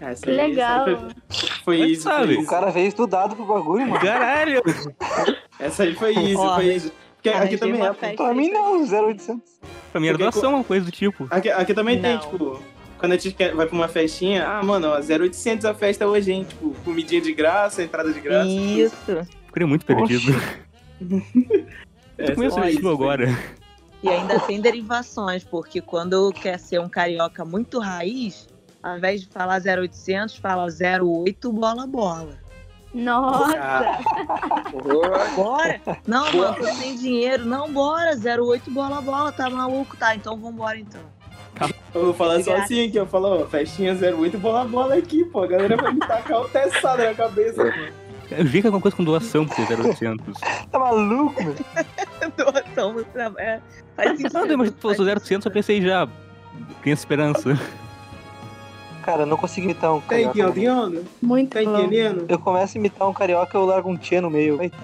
Essa 0.00 0.22
Que 0.24 0.30
aí- 0.30 0.36
legal. 0.36 0.84
Aí 0.86 0.96
foi, 0.96 1.08
foi 1.64 1.76
isso. 1.90 2.02
sabe, 2.02 2.26
Foi 2.26 2.36
O 2.36 2.40
isso. 2.40 2.50
cara 2.50 2.70
veio 2.70 2.88
estudado 2.88 3.36
pro 3.36 3.44
bagulho, 3.44 3.86
mano. 3.86 4.00
Caralho! 4.00 4.60
Essa 5.60 5.84
aí 5.84 5.94
foi 5.94 6.12
isso, 6.14 6.40
Ó, 6.40 6.54
foi 6.56 6.74
isso. 6.74 6.92
Porque 7.22 7.28
aqui 7.28 7.56
também 7.56 7.80
é. 7.80 7.94
festa 7.94 8.16
Pra 8.24 8.34
mim 8.34 8.46
aí. 8.48 8.52
não, 8.52 8.80
0800. 8.82 9.52
Pra 9.92 10.00
mim 10.00 10.08
era 10.08 10.18
Porque 10.18 10.32
doação, 10.32 10.54
uma 10.54 10.64
coisa 10.64 10.84
do 10.86 10.90
tipo. 10.90 11.28
Aqui, 11.30 11.48
aqui 11.50 11.72
também 11.72 12.00
tem, 12.00 12.14
Não. 12.14 12.20
tipo, 12.20 12.62
quando 12.98 13.12
a 13.12 13.16
gente 13.16 13.32
quer, 13.32 13.54
vai 13.54 13.64
pra 13.66 13.76
uma 13.76 13.86
festinha, 13.86 14.44
ah, 14.44 14.62
mano, 14.62 14.88
ó, 14.88 14.98
0800 15.00 15.64
a 15.64 15.72
festa 15.72 16.04
hoje, 16.06 16.32
hein? 16.32 16.44
Tipo, 16.48 16.74
comidinha 16.84 17.20
de 17.20 17.32
graça, 17.32 17.80
entrada 17.80 18.12
de 18.12 18.20
graça. 18.20 18.48
Isso. 18.48 19.26
Fiquei 19.46 19.64
muito 19.66 19.86
perdido. 19.86 20.32
Essa 22.18 22.32
Eu 22.32 22.34
conheço 22.34 22.58
o 22.58 22.64
estilo 22.64 22.90
agora. 22.90 23.28
E 24.02 24.08
ainda 24.08 24.40
tem 24.40 24.60
derivações, 24.60 25.44
porque 25.44 25.80
quando 25.80 26.32
quer 26.32 26.58
ser 26.58 26.80
um 26.80 26.88
carioca 26.88 27.44
muito 27.44 27.78
raiz, 27.78 28.48
ao 28.82 28.96
invés 28.98 29.20
de 29.20 29.28
falar 29.28 29.62
0800, 29.64 30.36
fala 30.38 30.66
08 30.66 31.52
bola 31.52 31.86
bola. 31.86 32.41
Nossa! 32.94 33.98
Bora? 35.34 35.80
Não, 36.06 36.32
mano, 36.32 36.56
tô 36.56 36.66
sem 36.66 36.96
dinheiro. 36.96 37.44
Não, 37.46 37.72
bora. 37.72 38.12
08 38.14 38.70
bola 38.70 39.00
bola, 39.00 39.32
tá 39.32 39.48
maluco? 39.48 39.96
Tá, 39.96 40.14
então 40.14 40.36
vambora 40.36 40.78
então. 40.78 41.00
eu 41.94 42.04
vou 42.06 42.14
falar 42.14 42.38
De 42.38 42.44
só 42.44 42.56
assim 42.56 42.86
aqui, 42.86 42.96
eu 42.96 43.06
falo, 43.06 43.42
ó, 43.42 43.46
festinha 43.46 43.94
08, 43.94 44.38
bola 44.38 44.64
bola 44.64 44.94
aqui, 44.94 45.24
pô. 45.24 45.42
A 45.42 45.46
galera 45.46 45.76
vai 45.76 45.92
me 45.92 46.00
tacar 46.00 46.42
o 46.42 46.48
teçada 46.48 47.04
na 47.04 47.14
cabeça, 47.14 47.64
pô. 47.64 48.02
Eu 48.30 48.44
vi 48.46 48.60
que 48.60 48.66
é 48.66 48.68
alguma 48.68 48.80
coisa 48.80 48.96
com 48.96 49.04
doação 49.04 49.46
pra 49.46 49.56
ser 49.56 49.78
0800. 49.78 50.40
Tá 50.70 50.78
maluco, 50.78 51.42
meu? 51.42 51.54
Doação, 52.36 53.04
é, 53.38 53.60
faz 53.94 54.16
sentido. 54.16 54.46
Não, 54.46 54.56
mas 54.56 54.70
tu 54.70 54.78
falou 54.78 54.96
faz 54.96 55.08
0800, 55.08 55.44
eu 55.44 55.52
pensei 55.52 55.82
já. 55.82 56.08
Criança 56.80 57.02
Esperança. 57.02 57.58
Cara, 59.02 59.22
eu 59.22 59.26
não 59.26 59.36
consigo 59.36 59.64
imitar 59.66 59.92
um 59.94 60.00
Tá 60.00 60.08
carioca. 60.10 60.38
entendendo? 60.40 61.04
Muito 61.20 61.50
Tá 61.50 61.62
bom. 61.64 61.78
entendendo? 61.80 62.26
Eu 62.28 62.38
começo 62.38 62.76
a 62.76 62.80
imitar 62.80 63.08
um 63.08 63.12
carioca, 63.12 63.56
eu 63.56 63.64
largo 63.64 63.90
um 63.90 63.96
tchê 63.96 64.20
no 64.20 64.30
meio. 64.30 64.60
Eita. 64.62 64.76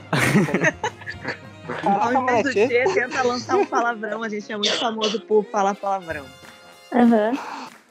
Ao 1.85 1.99
Caraca, 1.99 2.19
invés 2.21 2.43
do. 2.45 2.51
Tchê, 2.53 2.69
tenta 2.95 3.23
lançar 3.23 3.57
um 3.57 3.67
palavrão. 3.67 4.23
A 4.23 4.29
gente 4.29 4.51
é 4.51 4.57
muito 4.57 4.75
famoso 4.79 5.21
por 5.21 5.45
falar 5.45 5.75
palavrão. 5.75 6.25
Aham. 6.93 7.33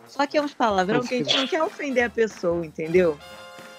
Só 0.08 0.26
que 0.26 0.38
é 0.38 0.42
uns 0.42 0.54
palavrão 0.54 1.02
que 1.02 1.16
a 1.16 1.18
gente 1.20 1.38
não 1.38 1.48
quer 1.48 1.62
ofender 1.64 2.04
a 2.06 2.10
pessoa, 2.10 2.66
entendeu? 2.66 3.18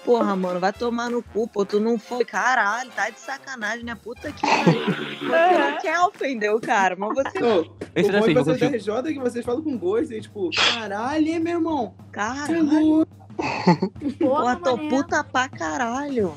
Porra, 0.05 0.35
mano, 0.35 0.59
vai 0.59 0.71
tomar 0.73 1.09
no 1.09 1.21
cu, 1.21 1.47
pô. 1.47 1.65
Tu 1.65 1.79
não 1.79 1.99
foi. 1.99 2.23
Caralho, 2.25 2.89
tá 2.91 3.09
de 3.09 3.19
sacanagem, 3.19 3.83
né? 3.83 3.95
Puta 3.95 4.31
que 4.31 4.41
pariu. 4.41 4.85
Você 5.19 5.57
não 5.57 5.77
quer 5.81 5.99
ofender 6.01 6.53
o 6.53 6.59
cara, 6.59 6.95
mas 6.97 7.13
você. 7.13 7.43
Ô, 7.43 7.75
Esse 7.95 8.09
o 8.09 8.19
bom 8.19 8.27
de 8.27 8.33
vocês 8.33 8.35
jogo 8.35 8.45
da 8.45 8.67
de... 8.69 8.77
RJ 8.77 9.11
é 9.11 9.13
que 9.13 9.19
vocês 9.19 9.45
falam 9.45 9.61
com 9.61 9.77
gosto 9.77 10.13
e 10.13 10.21
tipo, 10.21 10.49
caralho, 10.55 11.27
hein, 11.27 11.39
meu 11.39 11.53
irmão? 11.53 11.93
É 11.99 12.11
Caralho, 12.11 12.63
louco, 12.65 13.11
porra, 13.35 13.79
Porra, 14.19 14.55
tô 14.57 14.77
puta 14.77 15.23
pra 15.23 15.49
caralho. 15.49 16.33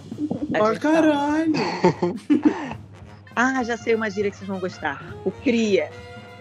Pra 0.51 0.61
fala, 0.61 0.79
caralho. 0.79 1.53
Ah, 3.35 3.65
já 3.65 3.79
sei 3.79 3.95
uma 3.95 4.11
gíria 4.11 4.31
que 4.31 4.37
vocês 4.37 4.47
vão 4.47 4.61
gostar. 4.61 5.03
O 5.25 5.31
cria. 5.31 5.91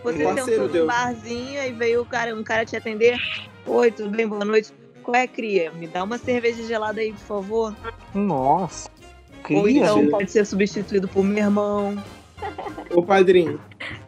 Você 0.03 0.23
Parceiro 0.25 0.63
sentou 0.63 0.69
teu. 0.69 0.85
barzinho 0.85 1.63
e 1.63 1.71
veio 1.71 2.01
o 2.01 2.05
cara, 2.05 2.35
um 2.35 2.43
cara 2.43 2.65
te 2.65 2.75
atender. 2.75 3.17
Oi, 3.65 3.91
tudo 3.91 4.09
bem? 4.09 4.27
Boa 4.27 4.43
noite. 4.43 4.73
Qual 5.03 5.15
é, 5.15 5.27
cria? 5.27 5.71
Me 5.71 5.87
dá 5.87 6.03
uma 6.03 6.17
cerveja 6.17 6.63
gelada 6.63 7.01
aí, 7.01 7.11
por 7.11 7.19
favor. 7.19 7.75
Nossa. 8.13 8.89
Ou 9.49 9.63
Cria, 9.63 9.81
então 9.81 9.99
gente. 10.01 10.11
pode 10.11 10.31
ser 10.31 10.45
substituído 10.45 11.07
por 11.07 11.23
meu 11.23 11.43
irmão, 11.43 12.01
O 12.91 13.01
padrinho. 13.03 13.59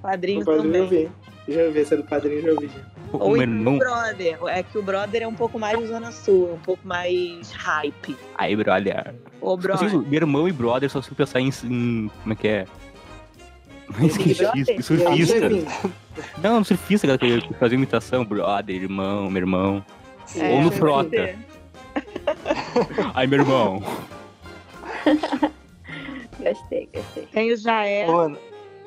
padrinho 0.02 0.42
O 0.42 0.46
padrinho 0.46 0.78
eu 0.78 0.86
também. 0.86 0.88
vi. 0.88 1.10
Já 1.48 1.70
vi, 1.70 1.80
essa 1.82 1.98
do 1.98 2.04
padrinho 2.04 2.42
já 2.42 2.54
vi. 2.60 2.68
já. 2.68 2.82
O 3.12 3.18
Ou 3.18 3.32
meu 3.32 3.42
então 3.44 3.54
irmão... 3.56 3.78
brother. 3.80 4.38
É 4.48 4.64
que 4.64 4.78
o 4.78 4.84
brother 4.84 5.24
é 5.24 5.28
um 5.28 5.34
pouco 5.34 5.58
mais 5.60 5.78
de 5.78 5.88
Zona 5.88 6.12
Sul, 6.12 6.54
um 6.54 6.60
pouco 6.60 6.88
mais 6.88 7.52
hype. 7.52 8.16
Aí, 8.36 8.56
brother. 8.56 9.14
Ô, 9.42 9.52
Eu 9.54 9.58
brother. 9.58 9.84
consigo- 9.90 10.04
meu 10.10 10.14
irmão 10.22 10.48
e 10.48 10.52
brother 10.52 10.90
só 10.90 11.00
consigo 11.00 11.16
pensar 11.16 11.40
em, 11.42 11.50
em- 11.64 12.12
Como 12.22 12.34
é 12.34 12.36
que 12.36 12.48
é? 12.48 12.66
Esqueci, 14.04 14.42
brother? 14.44 14.84
surfista. 14.84 15.50
Não, 16.42 16.64
surfista, 16.64 17.08
cara, 17.08 17.18
que 17.18 17.54
fazia 17.56 17.76
imitação, 17.76 18.24
brother, 18.24 18.76
irmão, 18.76 19.30
meu 19.30 19.42
irmão. 19.42 19.84
É, 20.36 20.50
Ou 20.54 20.62
no 20.62 20.72
frota. 20.72 21.36
Ai, 23.14 23.28
meu 23.28 23.40
irmão. 23.40 23.84
Gostei, 26.40 26.90
gostei. 26.94 27.26
Tem 27.28 27.52
o 27.52 27.58
Jaé. 27.58 28.08
Mano, 28.08 28.38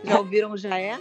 Já 0.05 0.19
ouviram 0.19 0.53
o 0.53 0.57
Jaé? 0.57 0.99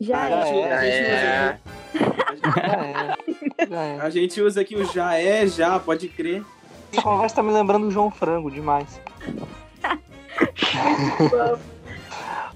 Já 0.00 0.28
já 0.30 0.46
é. 0.46 0.72
a 0.72 0.84
gente 0.84 1.02
usa 1.12 1.50
aqui- 1.50 2.40
Já 2.42 2.62
é. 2.84 3.66
Já 3.68 3.82
é. 3.82 4.00
A 4.00 4.10
gente 4.10 4.40
usa 4.42 4.60
aqui 4.60 4.76
o 4.76 4.84
já 4.86 5.14
é, 5.16 5.46
já, 5.46 5.78
pode 5.78 6.08
crer. 6.08 6.42
Essa 6.92 7.02
conversa 7.02 7.36
tá 7.36 7.42
me 7.42 7.52
lembrando 7.52 7.86
o 7.86 7.90
João 7.90 8.10
Frango 8.10 8.50
demais. 8.50 9.00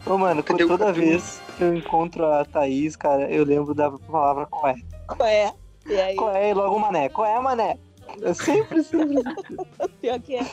Ô, 0.07 0.19
mano, 0.19 0.43
toda 0.43 0.93
vez 0.93 1.41
que 1.57 1.65
eu 1.65 1.75
encontro 1.75 2.27
a 2.27 2.45
Thaís, 2.45 2.95
cara, 2.97 3.31
eu 3.31 3.45
lembro 3.45 3.75
da 3.75 3.91
palavra 3.91 4.47
coé. 4.47 4.75
Qual 5.07 5.27
é? 5.29 5.53
E 5.87 6.01
aí, 6.01 6.17
Coé 6.17 6.51
e 6.51 6.55
logo 6.55 6.79
mané. 6.79 7.09
Coé, 7.09 7.39
mané. 7.41 7.79
Eu 8.21 8.35
sempre, 8.35 8.83
sempre. 8.83 9.23
pior 10.01 10.21
que 10.21 10.37
é. 10.37 10.45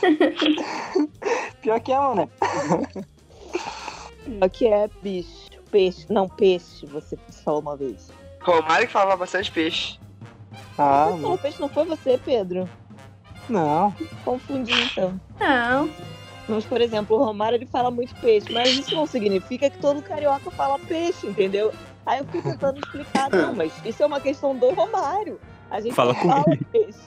Pior 1.60 1.80
que 1.80 1.92
é, 1.92 1.98
mané. 1.98 2.28
Pior 4.24 4.50
que 4.50 4.66
é 4.66 4.88
bicho. 5.02 5.50
Peixe. 5.70 6.06
Não, 6.10 6.28
peixe, 6.28 6.84
você 6.86 7.16
falou 7.44 7.60
uma 7.60 7.76
vez. 7.76 8.10
Romário 8.40 8.86
que 8.86 8.92
falava 8.92 9.16
bastante 9.16 9.50
peixe. 9.50 9.98
Ah, 10.76 11.08
Você 11.10 11.22
falou 11.22 11.38
peixe, 11.38 11.60
não 11.60 11.68
foi 11.68 11.84
você, 11.84 12.18
Pedro? 12.18 12.68
não. 13.48 13.94
Confundi 14.24 14.72
então. 14.72 15.18
Não. 15.40 15.90
Mas, 16.48 16.64
por 16.64 16.80
exemplo, 16.80 17.16
o 17.16 17.24
Romário 17.24 17.56
ele 17.56 17.66
fala 17.66 17.90
muito 17.90 18.14
peixe, 18.16 18.52
mas 18.52 18.68
isso 18.70 18.94
não 18.94 19.06
significa 19.06 19.70
que 19.70 19.78
todo 19.78 20.02
carioca 20.02 20.50
fala 20.50 20.78
peixe, 20.78 21.26
entendeu? 21.26 21.72
Aí 22.04 22.18
eu 22.18 22.24
fiquei 22.24 22.42
tentando 22.42 22.78
explicar, 22.78 23.30
não, 23.30 23.54
mas 23.56 23.72
isso 23.84 24.02
é 24.02 24.06
uma 24.06 24.20
questão 24.20 24.56
do 24.56 24.70
Romário. 24.70 25.40
A 25.70 25.80
gente 25.80 25.94
Fala 25.94 26.12
não 26.12 26.20
fala 26.20 26.44
peixe. 26.70 26.98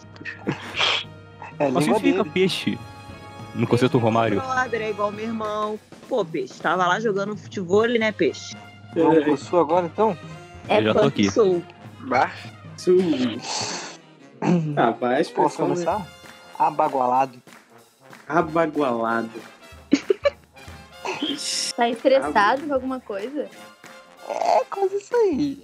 É 1.59 1.69
Mas 1.69 1.83
significa 1.83 2.23
dele. 2.23 2.29
peixe. 2.31 2.79
No 3.53 3.65
conceito 3.65 3.97
Romário. 3.97 4.41
Brother 4.41 4.81
é 4.81 4.89
igual 4.89 5.11
meu 5.11 5.25
irmão. 5.25 5.79
Pô, 6.09 6.25
peixe, 6.25 6.59
tava 6.59 6.85
lá 6.87 6.99
jogando 6.99 7.37
futebol, 7.37 7.87
né, 7.87 8.11
peixe? 8.11 8.55
Vamos 8.93 9.23
pro 9.23 9.37
sul 9.37 9.59
agora, 9.59 9.85
então? 9.85 10.17
É 10.67 10.79
Eu 10.79 10.83
já 10.83 10.93
tô 10.93 11.07
aqui. 11.07 11.31
sou? 11.31 11.61
Bah. 12.01 12.31
Sul. 12.77 12.99
Ah, 14.75 14.89
a 14.89 14.93
Posso 15.33 15.61
né? 15.61 15.67
começar? 15.69 16.07
Abagualado. 16.59 17.41
abagualado. 18.27 19.29
Tá 21.75 21.89
estressado 21.89 22.67
com 22.67 22.73
alguma 22.73 22.99
coisa? 22.99 23.49
É 24.29 24.63
quase 24.65 24.95
isso 24.97 25.15
aí. 25.15 25.63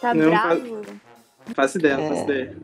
Tá 0.00 0.14
Não, 0.14 0.30
bravo? 0.30 0.82
Faço 1.54 1.78
ideia, 1.78 1.94
É. 1.94 2.08
faço 2.08 2.22
ideia. 2.24 2.56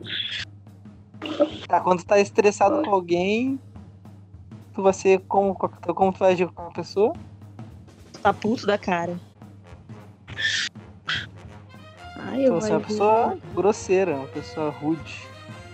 Tá, 1.67 1.79
quando 1.81 1.99
tu 1.99 2.05
tá 2.05 2.19
estressado 2.19 2.81
com 2.83 2.89
alguém, 2.91 3.59
tu 4.73 4.81
vai 4.81 4.93
ser 4.93 5.19
como, 5.27 5.53
como 5.55 6.11
tu 6.13 6.19
vai 6.19 6.33
agir 6.33 6.47
com 6.49 6.63
a 6.63 6.71
pessoa? 6.71 7.13
Tá 8.23 8.33
puto 8.33 8.65
da 8.65 8.77
cara. 8.77 9.19
Ai, 12.17 12.41
eu 12.45 12.47
Tu 12.47 12.51
vai 12.53 12.61
ser 12.61 12.71
uma 12.73 12.79
pessoa 12.81 13.37
grosseira, 13.53 14.15
uma 14.15 14.27
pessoa 14.27 14.69
rude. 14.69 15.27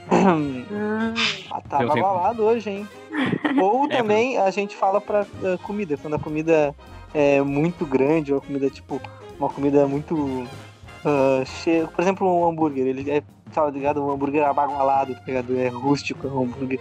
Ah, 0.10 1.14
Ah, 1.52 1.62
tá 1.62 1.82
Eu 1.82 1.88
sempre- 1.88 2.00
abalado 2.02 2.44
hoje, 2.44 2.70
hein? 2.70 2.88
Ou 3.62 3.86
É, 3.86 3.98
também 3.98 4.38
a 4.38 4.50
gente 4.52 4.76
fala 4.76 5.02
pra 5.02 5.24
uh, 5.24 5.58
comida, 5.64 5.98
quando 5.98 6.16
a 6.16 6.20
comida 6.20 6.74
é 7.14 7.42
muito 7.42 7.86
grande, 7.86 8.34
ou 8.34 8.40
a 8.40 8.42
comida, 8.42 8.70
tipo, 8.70 9.02
uma 9.40 9.50
comida 9.50 9.88
muito 9.88 10.16
uh, 10.16 11.46
cheia. 11.46 11.88
Por 11.88 12.02
exemplo, 12.02 12.28
um 12.28 12.50
hambúrguer, 12.50 12.88
ele 12.88 13.10
é, 13.10 13.24
tá 13.54 13.70
ligado? 13.70 14.04
Um 14.04 14.12
hambúrguer 14.12 14.46
abagualado, 14.46 15.14
tá 15.16 15.22
ligado? 15.26 15.58
É 15.58 15.68
rústico, 15.68 16.28
é 16.28 16.30
um 16.30 16.44
hambúrguer. 16.44 16.80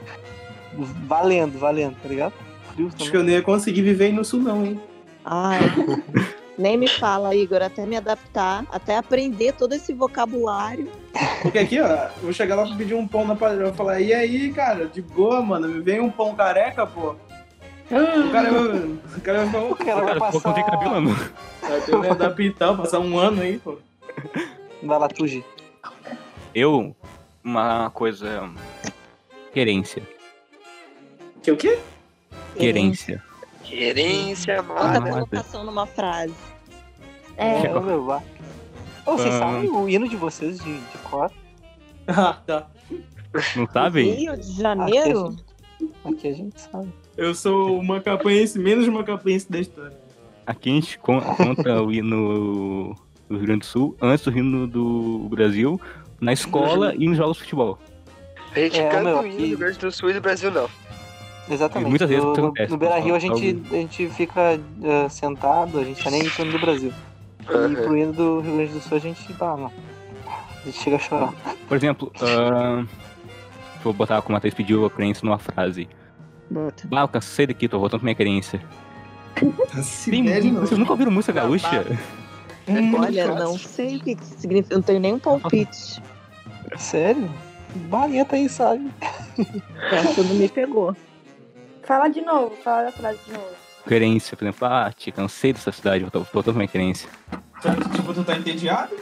Valendo, 1.06 1.58
valendo, 1.58 1.96
tá 2.02 2.08
ligado? 2.08 2.34
Frio 2.72 2.90
Acho 2.94 3.10
que 3.10 3.16
eu 3.16 3.22
não 3.22 3.30
ia 3.30 3.42
conseguir 3.42 3.82
viver 3.82 4.06
aí 4.06 4.12
no 4.12 4.24
sul, 4.24 4.40
não, 4.40 4.64
hein? 4.64 4.80
Ai. 5.24 5.60
Nem 6.58 6.78
me 6.78 6.88
fala, 6.88 7.34
Igor, 7.34 7.60
até 7.60 7.84
me 7.84 7.96
adaptar, 7.96 8.64
até 8.72 8.96
aprender 8.96 9.52
todo 9.52 9.74
esse 9.74 9.92
vocabulário. 9.92 10.90
Porque 11.42 11.58
aqui, 11.58 11.78
ó, 11.78 12.08
vou 12.22 12.32
chegar 12.32 12.56
lá 12.56 12.66
pra 12.66 12.76
pedir 12.76 12.94
um 12.94 13.06
pão 13.06 13.26
na 13.26 13.36
padaria. 13.36 13.64
Eu 13.64 13.66
vou 13.68 13.74
falar, 13.74 14.00
e 14.00 14.14
aí, 14.14 14.50
cara, 14.54 14.86
de 14.86 15.02
boa, 15.02 15.42
mano, 15.42 15.68
me 15.68 15.80
vem 15.80 16.00
um 16.00 16.10
pão 16.10 16.34
careca, 16.34 16.86
pô. 16.86 17.14
O 17.90 18.30
cara, 18.32 18.50
o 19.16 19.20
cara 19.20 19.44
vai 19.44 19.50
falar, 19.52 19.70
O 19.70 19.76
cara 19.76 20.04
vai 20.04 20.18
passar. 20.18 20.48
não 20.48 20.54
tem 20.54 20.64
cabelo, 20.64 21.00
não. 21.00 21.12
vai 21.14 21.80
ter 21.80 22.00
que 22.00 22.08
adaptar, 22.08 22.76
passar 22.76 22.98
um 23.00 23.18
ano 23.18 23.42
aí, 23.42 23.58
pô. 23.58 23.78
Vai 24.82 24.98
lá, 24.98 25.08
Tuji. 25.08 25.44
Eu, 26.54 26.96
uma 27.44 27.90
coisa. 27.90 28.50
Querência. 29.52 30.02
Que 31.42 31.52
o 31.52 31.56
quê? 31.56 31.78
Querência. 32.56 33.22
Querência, 33.62 34.58
Ah, 34.60 34.62
mano. 35.00 35.10
colocação 35.10 35.64
numa 35.64 35.86
frase. 35.86 36.34
é. 37.36 37.72
Ô, 37.76 37.80
meu, 37.80 38.04
vá. 38.04 38.22
Ô, 39.04 39.12
vocês 39.16 39.34
Ah. 39.34 39.38
sabem 39.38 39.70
o 39.70 39.88
hino 39.88 40.08
de 40.08 40.16
vocês 40.16 40.58
de, 40.58 40.78
de 40.78 40.98
cor? 41.04 41.30
Ah, 42.08 42.34
tá. 42.46 42.66
Não 43.56 43.66
sabem? 43.72 44.12
Rio 44.12 44.36
de 44.36 44.52
Janeiro? 44.60 45.36
Aqui 46.04 46.28
a 46.28 46.32
gente 46.32 46.60
sabe. 46.60 46.92
Eu 47.16 47.34
sou 47.34 47.78
o 47.78 47.84
macapense, 47.84 48.58
menos 48.58 48.86
macapense 48.88 49.50
da 49.50 49.58
história. 49.60 49.96
Aqui 50.46 50.70
a 50.70 50.74
gente 50.74 50.98
con- 50.98 51.20
conta 51.20 51.82
o 51.82 51.90
hino 51.92 52.94
do 53.28 53.36
Rio 53.36 53.46
Grande 53.46 53.60
do 53.60 53.66
Sul 53.66 53.96
antes 54.00 54.24
do 54.24 54.36
hino 54.38 54.66
do 54.66 55.26
Brasil, 55.30 55.80
na 56.20 56.32
escola 56.32 56.94
e 56.94 57.08
nos 57.08 57.16
jogos 57.16 57.38
de 57.38 57.42
futebol. 57.44 57.78
A 58.54 58.58
gente 58.60 58.78
É, 58.78 58.88
canta 58.88 59.04
meu, 59.04 59.20
o 59.20 59.26
hino 59.26 59.36
do 59.38 59.44
Rio 59.46 59.58
Grande 59.58 59.78
do 59.78 59.90
Sul 59.92 60.10
e 60.10 60.12
do 60.12 60.20
Brasil, 60.20 60.50
não. 60.50 60.68
Exatamente. 61.48 61.86
E 61.86 61.90
muitas 61.90 62.08
vezes 62.08 62.24
no, 62.24 62.32
acontece, 62.32 62.72
no 62.72 62.76
Beira 62.78 62.98
Rio 62.98 63.14
a 63.14 63.18
gente, 63.18 63.62
a 63.70 63.74
gente 63.74 64.08
fica 64.08 64.60
eh, 64.82 65.08
sentado, 65.08 65.78
a 65.78 65.84
gente 65.84 66.02
tá 66.02 66.10
nem 66.10 66.22
no 66.22 66.28
hino 66.38 66.52
do 66.52 66.58
Brasil. 66.58 66.92
E 67.48 67.52
Aham. 67.54 67.74
pro 67.74 67.96
hino 67.96 68.12
do 68.12 68.40
Rio 68.40 68.56
Grande 68.56 68.72
do 68.72 68.80
Sul 68.80 68.96
a 68.96 69.00
gente, 69.00 69.32
bah, 69.34 69.56
não. 69.56 69.66
A 70.26 70.66
gente 70.66 70.78
chega 70.82 70.96
a 70.96 70.98
chorar. 70.98 71.32
Por 71.68 71.76
exemplo, 71.76 72.12
ah, 72.20 72.84
vou 73.84 73.92
botar 73.92 74.20
como 74.22 74.36
a 74.36 74.40
Thaís 74.40 74.54
pediu 74.54 74.84
a 74.84 74.90
crença 74.90 75.24
numa 75.24 75.38
frase. 75.38 75.88
Bota. 76.50 76.88
Ah, 76.92 77.00
eu 77.02 77.08
cansei 77.08 77.46
daqui, 77.46 77.68
tô 77.68 77.78
voltando 77.78 78.00
pra 78.00 78.04
minha 78.06 78.14
querência. 78.14 78.60
Tem- 80.04 80.24
de 80.24 80.50
novo. 80.50 80.66
vocês 80.66 80.78
nunca 80.78 80.92
ouviram 80.92 81.10
música 81.10 81.32
Tá, 81.32 81.40
gaúcha? 81.42 81.84
Olha, 82.98 83.34
não 83.34 83.58
sei 83.58 83.96
o 83.96 84.00
que, 84.00 84.14
que 84.16 84.24
significa, 84.24 84.74
não 84.74 84.82
tenho 84.82 84.98
nenhum 85.00 85.18
palpite. 85.18 86.02
Sério? 86.76 87.30
Baleta 87.88 88.36
aí, 88.36 88.48
sabe? 88.48 88.90
Essa 89.92 90.22
não 90.22 90.34
me 90.34 90.48
pegou. 90.48 90.96
Fala 91.82 92.08
de 92.08 92.22
novo, 92.22 92.56
fala 92.64 92.88
a 92.88 92.92
frase 92.92 93.18
de 93.26 93.32
novo. 93.32 93.46
Querência, 93.86 94.36
por 94.36 94.44
exemplo, 94.44 94.66
ah, 94.66 94.90
te 94.96 95.12
cansei 95.12 95.52
dessa 95.52 95.70
cidade, 95.70 96.04
voltando 96.04 96.42
pra 96.44 96.52
minha 96.54 96.66
querência. 96.68 97.08
Tipo, 97.94 98.12
tu 98.14 98.24
tá 98.24 98.36
entediado? 98.36 98.96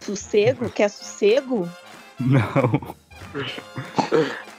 Sossego? 0.00 0.68
Quer 0.70 0.88
sossego? 0.90 1.68
Não. 2.18 2.94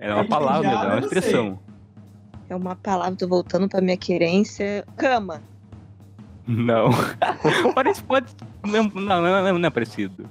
É 0.00 0.14
uma 0.14 0.24
palavra, 0.24 0.68
é 0.68 0.74
uma 0.86 0.98
expressão. 1.00 1.58
É 2.48 2.56
uma 2.56 2.74
palavra, 2.74 3.14
tô 3.16 3.28
voltando 3.28 3.68
pra 3.68 3.80
minha 3.80 3.96
querência. 3.96 4.84
Cama. 4.96 5.42
Não. 6.46 6.88
Parece 7.74 8.02
pode. 8.02 8.26
Não, 8.64 8.84
não, 8.84 9.22
não, 9.22 9.58
não 9.58 9.66
é 9.66 9.70
parecido. 9.70 10.24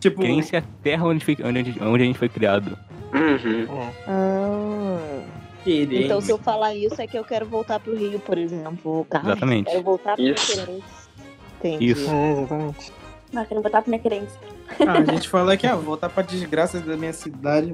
Tipo, 0.00 0.20
Querência 0.22 0.56
é 0.56 0.60
a 0.60 0.64
terra 0.82 1.04
onde, 1.06 1.24
foi- 1.24 1.36
onde, 1.44 1.58
a 1.58 1.62
gente- 1.62 1.82
onde 1.82 2.02
a 2.02 2.06
gente 2.06 2.18
foi 2.18 2.28
criado. 2.28 2.76
Uhum. 3.12 3.88
Ah. 4.08 5.22
Querendo. 5.62 5.94
Então, 5.94 6.20
se 6.20 6.30
eu 6.30 6.38
falar 6.38 6.74
isso, 6.74 7.00
é 7.00 7.06
que 7.06 7.16
eu 7.18 7.24
quero 7.24 7.46
voltar 7.46 7.78
pro 7.80 7.96
Rio, 7.96 8.18
por 8.20 8.36
exemplo. 8.36 9.06
Ai, 9.10 9.20
Exatamente. 9.22 9.70
Quero 9.70 9.82
voltar 9.82 10.14
pro 10.16 10.24
Isso. 10.24 10.52
Querência. 10.66 10.84
Entendi. 11.58 11.84
Isso. 11.90 12.10
É, 12.10 12.32
exatamente. 12.32 12.92
Não, 13.32 13.44
quero 13.46 13.62
botar 13.62 13.82
pra 13.82 13.90
minha 13.90 14.02
crença. 14.02 14.38
Ah, 14.80 14.98
a 14.98 15.04
gente 15.12 15.28
fala 15.28 15.56
que, 15.56 15.66
ah, 15.66 15.76
voltar 15.76 16.08
pra 16.08 16.22
desgraça 16.22 16.80
da 16.80 16.96
minha 16.96 17.12
cidade. 17.12 17.72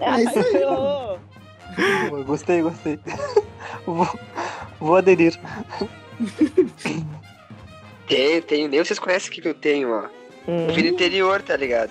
É 0.00 0.20
isso 0.22 0.38
aí. 0.38 2.22
Gostei, 2.24 2.62
gostei. 2.62 2.98
vou, 3.86 4.08
vou 4.78 4.96
aderir. 4.96 5.38
Tenho, 8.06 8.42
tenho. 8.42 8.68
Nem 8.68 8.84
vocês 8.84 8.98
conhecem 8.98 9.30
o 9.30 9.32
que, 9.32 9.40
que 9.40 9.48
eu 9.48 9.54
tenho, 9.54 9.90
ó. 9.90 10.04
Hum. 10.46 10.68
Eu 10.68 10.74
vim 10.74 10.82
do 10.82 10.88
interior, 10.88 11.42
tá 11.42 11.56
ligado? 11.56 11.90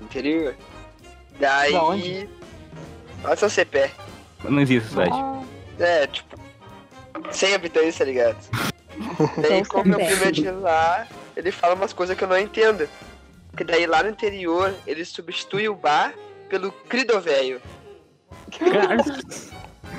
Interior. 0.00 0.54
Daí. 1.38 1.72
Da 1.72 1.84
onde? 1.84 2.28
Olha 3.24 3.36
São 3.36 3.48
Cepé. 3.48 3.90
Não 4.42 4.60
existe 4.60 4.88
cidade. 4.88 5.10
Ah, 5.12 5.42
É, 5.78 6.06
tipo. 6.06 6.38
100 7.30 7.54
habitantes, 7.54 7.98
tá 7.98 8.04
ligado? 8.04 8.36
Daí, 9.36 9.64
São 9.64 9.64
como 9.64 9.84
meu 9.90 9.98
primo 9.98 10.24
é 10.24 10.30
de 10.30 10.50
lá, 10.50 11.06
ele 11.36 11.50
fala 11.52 11.74
umas 11.74 11.92
coisas 11.92 12.16
que 12.16 12.24
eu 12.24 12.28
não 12.28 12.38
entendo. 12.38 12.88
Porque 13.50 13.64
daí 13.64 13.86
lá 13.86 14.02
no 14.02 14.10
interior, 14.10 14.74
ele 14.86 15.04
substitui 15.04 15.68
o 15.68 15.74
bar 15.74 16.14
pelo 16.48 16.70
crido 16.72 17.20
velho. 17.20 17.60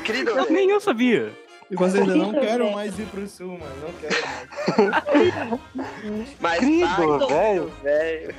Crido 0.03 0.35
nem 0.35 0.45
velho. 0.67 0.71
eu 0.71 0.79
sabia. 0.79 1.31
E 1.69 1.75
certeza, 1.89 2.17
não 2.17 2.33
quero 2.33 2.71
mais 2.71 2.97
ir 2.99 3.05
pro 3.05 3.25
sul, 3.27 3.57
mano. 3.57 3.73
Não 3.81 3.93
quero 3.93 4.15
mais. 4.91 5.59
Mas 6.39 6.59
Crido 6.59 6.87
bar, 6.87 7.27
velho? 7.27 7.71
velho. 7.81 8.35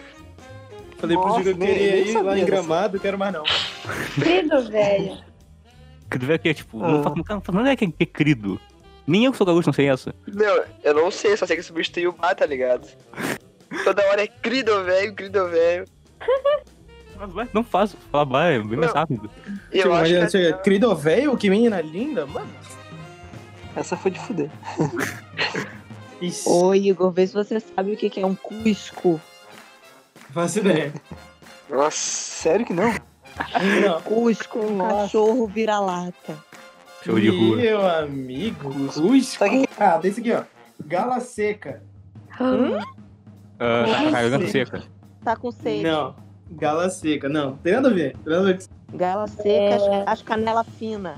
Falei 0.99 1.17
pro 1.17 1.27
Nossa, 1.27 1.43
Gil 1.43 1.55
que 1.57 1.63
eu 1.63 1.67
nem- 1.67 1.75
queria 1.79 1.93
nem 2.05 2.09
ir 2.09 2.23
lá 2.23 2.39
em. 2.39 2.45
Gramado, 2.45 3.01
quero 3.01 3.19
mais 3.19 3.33
não. 3.33 3.43
Crido, 4.15 4.69
velho. 4.71 5.19
Crido 6.11 6.27
velho 6.27 6.39
que 6.39 6.49
é 6.51 6.55
tipo, 6.55 6.83
Ah. 6.85 6.89
não, 6.91 7.03
faz- 7.03 7.17
não, 7.49 7.55
não 7.63 7.67
é 7.67 7.75
que 7.77 7.87
que 7.91 8.03
é 8.03 8.07
crido. 8.07 8.61
Nem 9.07 9.25
eu 9.25 9.33
que 9.33 9.39
sou 9.39 9.47
gaúcho 9.47 9.67
não 9.67 9.73
sei 9.73 9.89
essa. 9.89 10.15
Não, 10.29 10.63
eu 10.85 10.95
não 10.95 11.11
sei, 11.11 11.37
só 11.37 11.45
sei 11.47 11.57
que 11.57 11.63
substitui 11.63 12.07
o 12.07 12.13
bar, 12.13 12.35
tá 12.37 12.47
ligado? 12.47 12.87
Toda 13.85 14.03
hora 14.11 14.23
é 14.23 14.27
crido 14.27 14.85
velho, 14.85 15.15
crido 15.15 15.49
velho. 15.49 15.85
Não 17.53 17.63
faz, 17.63 17.95
fala 18.11 18.25
vai, 18.25 18.57
é 18.57 18.59
bem 18.59 18.79
mais 18.79 18.93
rápido. 18.93 19.31
Eu 19.71 19.83
Tipo, 19.83 19.95
acho 19.95 20.11
imagina, 20.13 20.25
que 20.27 20.31
chega, 20.33 20.59
Crido 20.59 20.95
velho, 20.97 21.37
que 21.37 21.49
menina 21.49 21.81
linda, 21.81 22.27
mano. 22.27 22.49
essa 23.77 23.97
foi 23.97 24.11
de 24.11 24.19
fuder. 24.21 24.51
Ixi, 26.21 26.49
Ô, 26.49 26.75
Igor, 26.75 27.11
vê 27.13 27.27
se 27.27 27.35
você 27.35 27.59
sabe 27.61 27.93
o 27.93 27.97
que 27.97 28.09
que 28.11 28.21
é 28.21 28.27
um 28.27 28.35
cusco. 28.35 29.21
faço 30.31 30.59
ideia. 30.61 30.93
Nossa. 31.69 31.97
Sério 31.97 32.67
que 32.67 32.73
não? 32.73 32.93
Não. 32.93 34.01
Cusco, 34.03 34.59
um 34.61 34.77
Nossa. 34.77 35.03
cachorro 35.05 35.47
vira-lata. 35.47 36.37
Show 37.05 37.19
de 37.19 37.29
rua. 37.29 37.57
Meu 37.57 37.87
amigo, 37.89 38.73
Cusco. 38.73 39.21
Sabe 39.23 39.69
Ah, 39.79 39.99
tem 39.99 40.11
esse 40.11 40.21
aqui, 40.21 40.33
ó. 40.33 40.43
Gala 40.85 41.19
seca. 41.21 41.83
Ah, 43.63 43.85
tá 43.87 44.11
carregando 44.11 44.49
seca. 44.49 44.83
Tá 45.25 45.37
com 45.37 45.53
sede. 45.53 45.85
Não, 45.85 46.17
gala 46.51 46.91
seca. 46.91 47.29
Não, 47.29 47.57
tem 47.59 47.75
nada 47.75 47.89
a 47.89 47.93
ver. 47.93 48.17
Tem 48.17 48.33
nada 48.33 48.41
a 48.41 48.53
ver. 48.53 48.59
Gala 48.93 49.27
seca, 49.29 49.49
É. 49.51 50.05
as, 50.05 50.21
canelas 50.21 50.67
finas. 50.79 51.17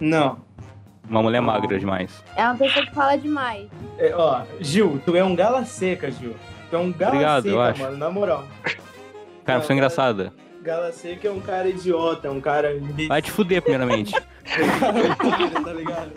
Não. 0.00 0.38
Uma 1.08 1.22
mulher 1.22 1.40
magra 1.40 1.78
demais. 1.78 2.22
É 2.36 2.44
uma 2.44 2.56
pessoa 2.56 2.84
que 2.84 2.92
fala 2.92 3.16
demais. 3.16 3.68
É, 3.96 4.12
ó, 4.14 4.42
Gil, 4.60 5.00
tu 5.06 5.16
é 5.16 5.22
um 5.22 5.34
gala 5.34 5.64
seca, 5.64 6.10
Gil. 6.10 6.34
Tu 6.68 6.76
é 6.76 6.78
um 6.78 6.92
gala 6.92 7.12
Obrigado, 7.14 7.42
seca, 7.44 7.54
eu 7.54 7.60
acho. 7.62 7.82
mano, 7.82 7.96
na 7.96 8.10
moral. 8.10 8.44
Cara, 9.44 9.62
você 9.62 9.72
é 9.72 9.76
engraçada. 9.76 10.32
Gala 10.62 10.92
seca 10.92 11.28
é 11.28 11.30
um 11.30 11.40
cara 11.40 11.68
idiota, 11.68 12.30
um 12.30 12.40
cara 12.40 12.72
Vai 13.06 13.22
te 13.22 13.30
fuder, 13.30 13.62
primeiramente. 13.62 14.12
tá 15.64 15.72
ligado? 15.72 16.12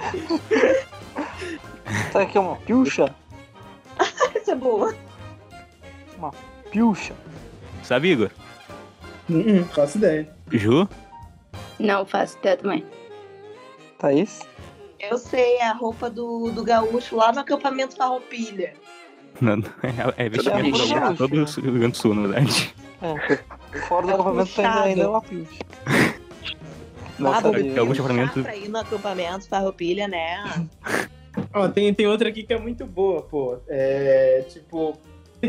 O 2.13 2.27
que 2.27 2.37
é 2.37 2.41
uma 2.41 2.55
pilcha? 2.57 3.15
Essa 4.35 4.51
é 4.51 4.55
boa. 4.55 4.93
Pilcha. 6.71 7.13
Sabe, 7.83 8.09
Igor? 8.11 8.29
Hum, 9.29 9.63
faço 9.73 9.97
ideia. 9.97 10.29
Ju? 10.51 10.87
Não, 11.79 12.05
faço 12.05 12.37
ideia 12.37 12.57
também. 12.57 12.85
Thaís? 13.97 14.41
Eu 14.99 15.17
sei, 15.17 15.55
é 15.57 15.63
a 15.67 15.73
roupa 15.73 16.09
do, 16.09 16.51
do 16.51 16.63
gaúcho 16.63 17.15
lá 17.15 17.31
no 17.31 17.39
acampamento 17.39 17.95
Farroupilha. 17.95 18.73
Não, 19.41 19.55
não, 19.55 19.65
é, 20.17 20.25
é 20.25 20.29
vestimento 20.29 20.71
gaúcho, 20.77 21.15
todo 21.17 21.33
o 21.33 21.45
Rio 21.45 21.73
Grande 21.79 21.91
do 21.93 21.97
Sul, 21.97 22.13
na 22.13 22.27
verdade. 22.27 22.75
Fora 23.87 24.05
do 24.05 24.11
É 24.11 24.13
acampamento 24.13 24.61
ainda, 24.61 24.81
ainda 24.83 25.01
é 25.03 25.07
uma 25.07 25.21
pilcha. 25.21 25.59
Não 27.17 27.31
Lá 27.31 27.41
sabia. 27.41 27.63
que 27.73 27.79
alguns 27.79 27.97
puxar 27.97 28.11
acampamentos- 28.13 28.43
pra 28.43 28.55
ir 28.55 28.69
no 28.69 28.77
acampamento 28.79 29.47
Farroupilha, 29.47 30.07
né? 30.07 30.67
Ó, 31.55 31.67
tem, 31.69 31.93
tem 31.93 32.05
outra 32.07 32.29
aqui 32.29 32.43
que 32.43 32.53
é 32.53 32.59
muito 32.59 32.85
boa, 32.85 33.21
pô. 33.23 33.57
É, 33.67 34.45
tipo, 34.49 34.95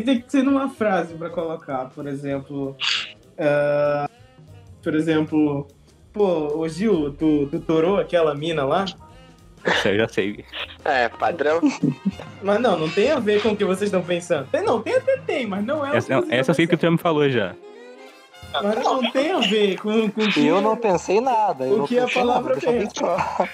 tem, 0.00 0.20
que 0.20 0.30
ser 0.30 0.42
numa 0.42 0.70
frase 0.70 1.14
pra 1.14 1.28
colocar, 1.28 1.90
por 1.90 2.06
exemplo. 2.06 2.76
ah, 3.38 4.08
por 4.82 4.94
exemplo, 4.94 5.68
pô, 6.12 6.58
ô 6.58 6.68
Gil, 6.68 7.12
tu, 7.12 7.46
tu 7.50 7.60
torou 7.60 7.98
aquela 7.98 8.34
mina 8.34 8.64
lá? 8.64 8.84
Eu 9.84 9.96
já 9.96 10.08
sei. 10.08 10.44
É, 10.84 11.08
padrão. 11.08 11.60
Mas 12.42 12.60
não, 12.60 12.78
não 12.78 12.90
tem 12.90 13.12
a 13.12 13.20
ver 13.20 13.40
com 13.42 13.50
o 13.50 13.56
que 13.56 13.64
vocês 13.64 13.88
estão 13.88 14.02
pensando. 14.02 14.48
Tem, 14.50 14.64
não, 14.64 14.80
tem 14.82 14.96
até 14.96 15.16
tem, 15.18 15.46
mas 15.46 15.64
não 15.64 15.86
é 15.86 15.92
o 15.92 15.94
Essa, 15.94 16.14
essa 16.30 16.50
eu 16.50 16.54
sei 16.54 16.66
que 16.66 16.76
já 16.76 16.90
me 16.90 16.98
falou 16.98 17.28
já. 17.30 17.54
Mas 18.52 18.84
não 18.84 19.10
tem 19.12 19.30
a 19.30 19.38
ver 19.38 19.78
com, 19.78 20.10
com 20.10 20.22
o 20.22 20.32
que... 20.32 20.44
Eu 20.44 20.60
não 20.60 20.76
pensei 20.76 21.20
nada. 21.20 21.64
Eu 21.64 21.74
O 21.74 21.78
não 21.78 21.86
que 21.86 21.96
a 21.96 22.02
pensei 22.06 22.22
palavra 22.22 22.54
nada, 22.56 22.66
pensa. 22.66 23.48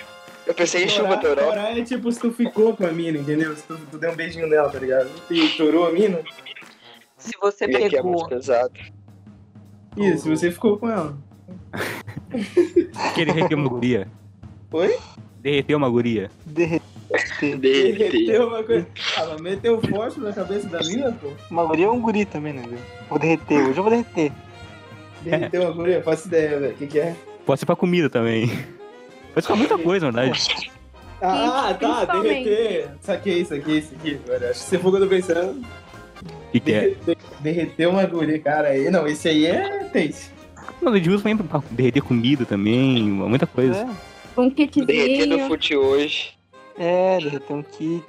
Eu 0.48 0.54
pensei 0.54 0.84
em 0.84 0.88
chuva, 0.88 1.16
toró. 1.18 1.42
torar 1.44 1.76
é 1.78 1.82
tipo 1.82 2.10
se 2.10 2.18
tu 2.18 2.32
ficou 2.32 2.74
com 2.74 2.84
a 2.86 2.90
mina, 2.90 3.18
entendeu? 3.18 3.54
Se 3.54 3.62
tu, 3.64 3.78
tu 3.90 3.98
deu 3.98 4.10
um 4.10 4.16
beijinho 4.16 4.46
nela, 4.48 4.68
tá 4.70 4.78
ligado? 4.78 5.10
E 5.30 5.48
torou 5.50 5.86
a 5.86 5.92
mina, 5.92 6.20
Se 7.18 7.32
você 7.40 7.66
E 7.66 7.76
aqui 7.76 7.84
é 7.84 7.90
pegou. 7.90 8.12
muito 8.12 8.28
pesado. 8.28 8.72
isso, 9.96 10.28
você 10.28 10.50
ficou 10.50 10.78
com 10.78 10.88
ela. 10.90 11.16
Que 13.14 13.24
derreteu 13.24 13.56
uma 13.58 13.68
guria. 13.68 14.08
Oi? 14.72 14.98
Derreteu 15.40 15.78
uma 15.78 15.88
guria. 15.88 16.30
Derreter. 16.46 16.82
Derreteu 17.58 18.48
uma 18.48 18.62
coisa. 18.62 18.86
Ah, 19.16 19.26
mas 19.30 19.40
meteu 19.40 19.80
forte 19.80 20.20
na 20.20 20.32
cabeça 20.32 20.68
da 20.68 20.78
mina, 20.80 21.12
pô. 21.12 21.28
Uma 21.50 21.64
guria 21.64 21.86
é 21.86 21.90
um 21.90 22.00
guri 22.00 22.24
também, 22.26 22.52
né? 22.52 22.64
viu? 22.68 22.78
Vou 23.08 23.18
derreter. 23.18 23.68
Hoje 23.68 23.78
eu 23.78 23.82
vou 23.82 23.90
derreter. 23.90 24.32
Derreteu 25.22 25.62
uma 25.62 25.70
guria, 25.72 26.02
faço 26.02 26.28
ideia, 26.28 26.58
velho. 26.60 26.74
O 26.74 26.76
que, 26.76 26.86
que 26.86 26.98
é? 27.00 27.16
Pode 27.46 27.60
ser 27.60 27.66
pra 27.66 27.76
comida 27.76 28.10
também. 28.10 28.50
Pode 29.34 29.46
pra 29.46 29.56
muita 29.56 29.78
coisa, 29.78 30.10
na 30.12 30.22
verdade. 30.22 30.70
Ah, 31.20 31.76
tá, 31.80 32.04
derreter. 32.20 32.90
Saquei, 33.00 33.44
saquei 33.44 33.78
isso 33.78 33.92
aqui, 33.92 34.14
velho. 34.24 34.50
Acho 34.50 34.60
que 34.60 34.66
você 34.66 34.78
for 34.78 34.88
o 34.88 34.90
que 34.92 34.96
eu 34.98 35.00
tô 35.02 35.08
pensando. 35.08 35.66
O 36.22 36.50
que, 36.52 36.60
que 36.60 36.72
é? 36.72 36.94
Derreter, 37.40 37.88
uma 37.90 38.06
guria, 38.06 38.38
cara. 38.38 38.68
Aí, 38.68 38.88
não, 38.88 39.04
esse 39.04 39.28
aí 39.28 39.46
é 39.46 39.82
taste. 39.92 40.30
Não, 40.80 40.94
eles 40.94 41.08
usam 41.08 41.22
também 41.22 41.36
pra 41.36 41.60
derreter 41.72 42.02
comida 42.02 42.44
também, 42.44 43.02
muita 43.02 43.48
coisa. 43.48 43.84
Um 44.36 44.48
Derreter 44.48 44.86
no 44.86 44.86
kitzinho. 44.86 45.46
fute 45.48 45.76
hoje. 45.76 46.30
É, 46.78 47.16
é, 47.16 47.18
derreter 47.18 47.52
um 47.56 47.62
kit. 47.64 48.04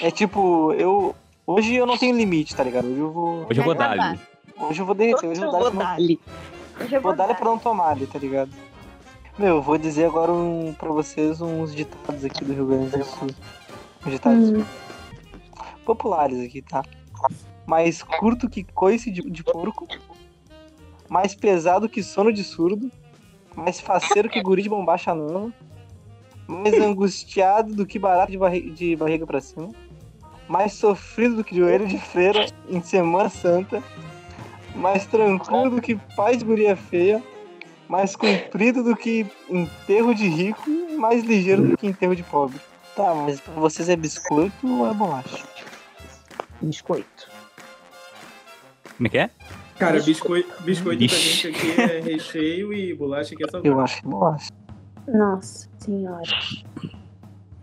É 0.00 0.10
tipo, 0.12 0.72
eu. 0.74 1.16
Hoje 1.44 1.74
eu 1.74 1.84
não 1.84 1.98
tenho 1.98 2.16
limite, 2.16 2.54
tá 2.54 2.62
ligado? 2.62 2.86
Hoje 2.86 3.00
eu 3.00 3.10
vou. 3.10 3.46
Hoje 3.50 3.60
eu 3.60 3.64
vou 3.64 3.74
dar. 3.74 4.16
Hoje 4.60 4.80
eu 4.80 4.86
vou 4.86 4.94
derreter. 4.94 5.28
Hoje 5.28 5.42
eu 5.42 5.50
vou 5.50 5.70
dar. 5.72 5.98
Hoje 5.98 6.18
eu 6.92 7.00
Vou 7.00 7.14
dar 7.16 7.26
dar. 7.26 7.34
pra 7.34 7.44
não 7.44 7.58
tomar 7.58 7.90
ali, 7.90 8.06
tá 8.06 8.18
ligado? 8.20 8.50
Meu, 9.42 9.56
eu 9.56 9.62
vou 9.62 9.76
dizer 9.76 10.04
agora 10.04 10.30
um, 10.32 10.72
pra 10.72 10.88
vocês 10.90 11.40
uns 11.40 11.74
ditados 11.74 12.24
aqui 12.24 12.44
do 12.44 12.52
Rio 12.52 12.64
Grande 12.64 12.96
do 12.96 13.04
Sul. 13.04 13.26
Ditados 14.06 14.50
Hum. 14.50 14.64
populares 15.84 16.38
aqui, 16.40 16.62
tá? 16.62 16.84
Mais 17.66 18.04
curto 18.04 18.48
que 18.48 18.62
coice 18.62 19.10
de, 19.10 19.20
de 19.22 19.42
porco. 19.42 19.88
Mais 21.08 21.34
pesado 21.34 21.88
que 21.88 22.04
sono 22.04 22.32
de 22.32 22.44
surdo. 22.44 22.88
Mais 23.56 23.80
faceiro 23.80 24.28
que 24.28 24.40
guri 24.40 24.62
de 24.62 24.68
bombacha 24.68 25.12
nova. 25.12 25.52
Mais 26.46 26.74
angustiado 26.80 27.74
do 27.74 27.84
que 27.84 27.98
barato 27.98 28.30
de, 28.30 28.38
barri- 28.38 28.70
de 28.70 28.94
barriga 28.94 29.26
pra 29.26 29.40
cima. 29.40 29.70
Mais 30.46 30.72
sofrido 30.74 31.34
do 31.34 31.42
que 31.44 31.56
joelho 31.56 31.88
de 31.88 31.98
freira 31.98 32.46
em 32.68 32.80
Semana 32.80 33.28
Santa. 33.28 33.82
Mais 34.76 35.04
tranquilo 35.04 35.68
do 35.70 35.82
que 35.82 35.94
de 35.96 36.44
guria 36.44 36.76
feia. 36.76 37.20
Mais 37.92 38.16
comprido 38.16 38.82
do 38.82 38.96
que 38.96 39.26
enterro 39.50 40.14
de 40.14 40.26
rico. 40.26 40.62
Mais 40.98 41.22
ligeiro 41.22 41.68
do 41.68 41.76
que 41.76 41.86
enterro 41.86 42.16
de 42.16 42.22
pobre. 42.22 42.58
Tá, 42.96 43.14
mas 43.14 43.38
pra 43.38 43.52
vocês 43.52 43.86
é 43.90 43.96
biscoito 43.96 44.66
ou 44.66 44.90
é 44.90 44.94
bolacha? 44.94 45.44
Biscoito. 46.62 47.30
Como 48.96 49.06
é 49.08 49.10
que 49.10 49.18
é? 49.18 49.30
Cara, 49.78 50.00
biscoito, 50.00 50.62
biscoito 50.62 51.04
pra 51.06 51.18
gente 51.18 51.48
aqui 51.48 51.80
é 51.80 52.00
recheio 52.00 52.72
e 52.72 52.94
bolacha 52.94 53.34
aqui 53.34 53.44
é 53.44 53.50
salgado. 53.50 53.74
Eu 53.74 53.80
acho 53.80 54.00
que 54.00 54.06
é 54.06 54.10
bolacha. 54.10 54.50
Nossa 55.08 55.68
senhora. 55.78 56.22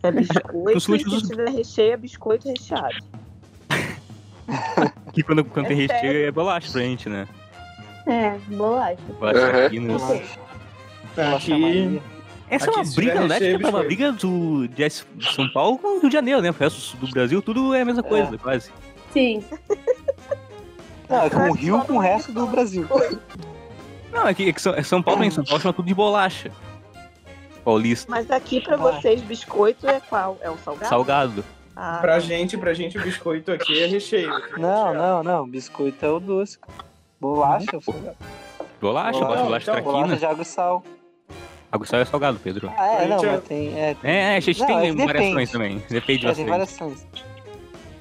É 0.03 0.11
biscoito. 0.11 0.77
E 0.77 1.09
se 1.21 1.27
tiver 1.27 1.49
recheio, 1.49 1.93
é 1.93 1.97
biscoito 1.97 2.47
recheado. 2.47 2.97
Que 5.13 5.23
quando, 5.23 5.43
quando 5.43 5.65
É 5.65 5.69
tem 5.69 5.77
recheio 5.77 5.99
sério. 6.01 6.25
é 6.27 6.31
bolacha 6.31 6.71
pra 6.71 6.81
gente, 6.81 7.09
né? 7.09 7.27
É, 8.09 8.37
bolacha. 8.47 8.97
Bolacha 9.19 9.65
aqui 9.65 9.79
no... 9.79 9.97
Bolacha. 9.99 10.39
Bolacha 11.15 11.35
Aqui. 11.55 12.01
Essa 12.49 12.65
é 12.65 12.73
uma 12.73 12.83
briga, 12.95 13.27
recheio, 13.27 13.59
que 13.59 13.65
é 13.65 13.69
uma 13.69 13.83
briga 13.83 14.11
do, 14.11 14.67
de 14.67 14.89
São 15.35 15.47
Paulo 15.49 15.77
com 15.77 15.97
o 15.97 15.99
Rio 15.99 16.09
de 16.09 16.13
Janeiro, 16.13 16.41
né? 16.41 16.49
O 16.49 16.53
resto 16.53 16.97
do 16.97 17.07
Brasil, 17.07 17.41
tudo 17.43 17.75
é 17.75 17.81
a 17.81 17.85
mesma 17.85 18.01
coisa, 18.01 18.35
quase. 18.39 18.71
Sim. 19.13 19.43
Não, 21.07 21.23
é 21.23 21.29
com 21.29 21.49
o 21.49 21.53
Rio 21.53 21.79
com 21.81 21.93
o 21.93 21.99
resto 21.99 22.31
do 22.31 22.47
Brasil. 22.47 22.87
Não, 24.11 24.27
é 24.27 24.33
que, 24.33 24.49
é 24.49 24.53
que 24.53 24.59
São, 24.59 24.73
é 24.73 24.81
São 24.81 25.03
Paulo, 25.03 25.23
em 25.23 25.29
São 25.29 25.43
Paulo 25.43 25.61
chama 25.61 25.73
tudo 25.73 25.85
de 25.85 25.93
bolacha. 25.93 26.51
Paulista, 27.63 28.09
Mas 28.09 28.31
aqui 28.31 28.61
pra 28.61 28.75
Ah. 28.75 28.77
vocês, 28.77 29.21
biscoito 29.21 29.87
é 29.87 29.99
qual? 29.99 30.37
É 30.41 30.49
o 30.49 30.57
salgado? 30.57 30.89
salgado. 30.89 31.45
Ah, 31.75 31.99
pra 32.01 32.19
gente, 32.19 32.57
pra 32.57 32.73
gente, 32.73 32.97
o 32.97 33.01
biscoito 33.01 33.51
aqui 33.51 33.83
é 33.83 33.85
recheio. 33.85 34.31
Não, 34.57 34.93
não, 34.93 35.23
não. 35.23 35.47
Biscoito 35.47 36.03
é 36.03 36.09
o 36.09 36.19
doce. 36.19 36.57
Bolacha, 37.19 37.65
é 37.75 37.81
salgado. 37.81 38.17
Bolacha, 38.81 39.19
Bolacha, 39.19 39.19
bolacha, 39.19 39.43
bolacha 39.43 39.71
então, 39.71 39.83
Bolacha 39.83 39.97
traquina. 40.07 40.17
de 40.17 40.25
água 40.25 40.41
e 40.41 40.45
sal. 40.45 40.83
Água 41.71 41.85
e 41.85 41.87
sal 41.89 41.99
é 41.99 42.05
salgado, 42.05 42.39
Pedro. 42.41 42.71
Ah, 42.77 42.85
é, 43.03 43.07
não, 43.07 43.19
Gente, 43.19 43.31
mas 43.31 43.43
tem. 43.43 43.67
É, 43.79 43.95
É, 44.03 44.15
é, 44.33 44.35
a 44.37 44.39
gente 44.39 44.59
Não, 44.59 44.79
é 44.79 44.81
tem 44.81 44.95
que 44.95 45.05
variações 45.05 45.51
também. 45.51 45.83
Depende 45.89 46.27
é, 46.27 46.33
tem 46.33 46.45
variações. 46.45 47.07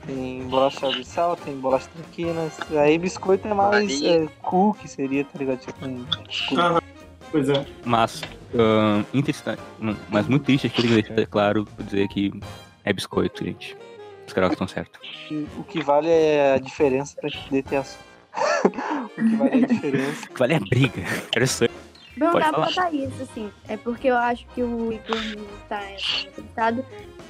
Tem 0.07 0.43
bolacha 0.49 0.79
de 0.81 0.87
água 0.87 1.01
e 1.01 1.05
sal, 1.05 1.37
tem 1.37 1.57
bolacha 1.59 1.89
traquinas. 1.95 2.59
Aí 2.77 2.97
biscoito 2.99 3.47
é 3.49 3.55
mais 3.55 4.03
é, 4.03 4.27
cookie, 4.43 4.89
seria, 4.89 5.25
tá 5.25 5.39
ligado? 5.39 5.59
Tipo 5.59 5.85
um 5.87 6.05
cookie. 6.05 6.57
Ah, 6.61 6.81
Pois 7.31 7.47
é. 7.51 7.67
Mas, 7.85 8.23
ahn, 8.55 9.05
interessante, 9.13 9.61
hum, 9.83 9.95
mas 10.09 10.27
muito 10.27 10.45
triste 10.45 10.67
aqui, 10.67 10.81
que 10.81 10.89
deixar 11.03 11.27
claro, 11.27 11.67
dizer 11.79 12.09
que 12.09 12.33
é 12.85 12.93
biscoito, 12.93 13.45
gente. 13.45 13.77
Os 14.27 14.33
caras 14.33 14.53
estão 14.53 14.67
certos. 14.67 14.99
O 15.59 15.63
que 15.65 15.83
vale 15.83 16.09
é 16.09 16.55
a 16.55 16.59
diferença 16.59 17.15
pra 17.21 17.29
poder 17.31 17.63
ter 17.65 17.77
açúcar. 17.77 18.03
o 19.17 19.29
que 19.29 19.37
vale 19.37 19.61
é 19.61 19.65
a 19.65 19.67
diferença. 19.67 20.25
O 20.27 20.29
que 20.35 20.39
vale 20.39 20.53
é 20.53 20.57
a 20.57 20.61
briga. 20.61 21.01
Interessante. 21.29 21.73
Perguntar 22.19 22.53
Pode 22.53 22.75
pra 22.75 22.85
Thaís, 22.85 23.21
assim, 23.21 23.53
é 23.69 23.77
porque 23.77 24.09
eu 24.09 24.17
acho 24.17 24.45
que 24.49 24.63
o 24.63 24.93
Igor 24.93 25.17
não 25.37 25.47
tá 25.69 25.81
entrevistado. 25.93 26.85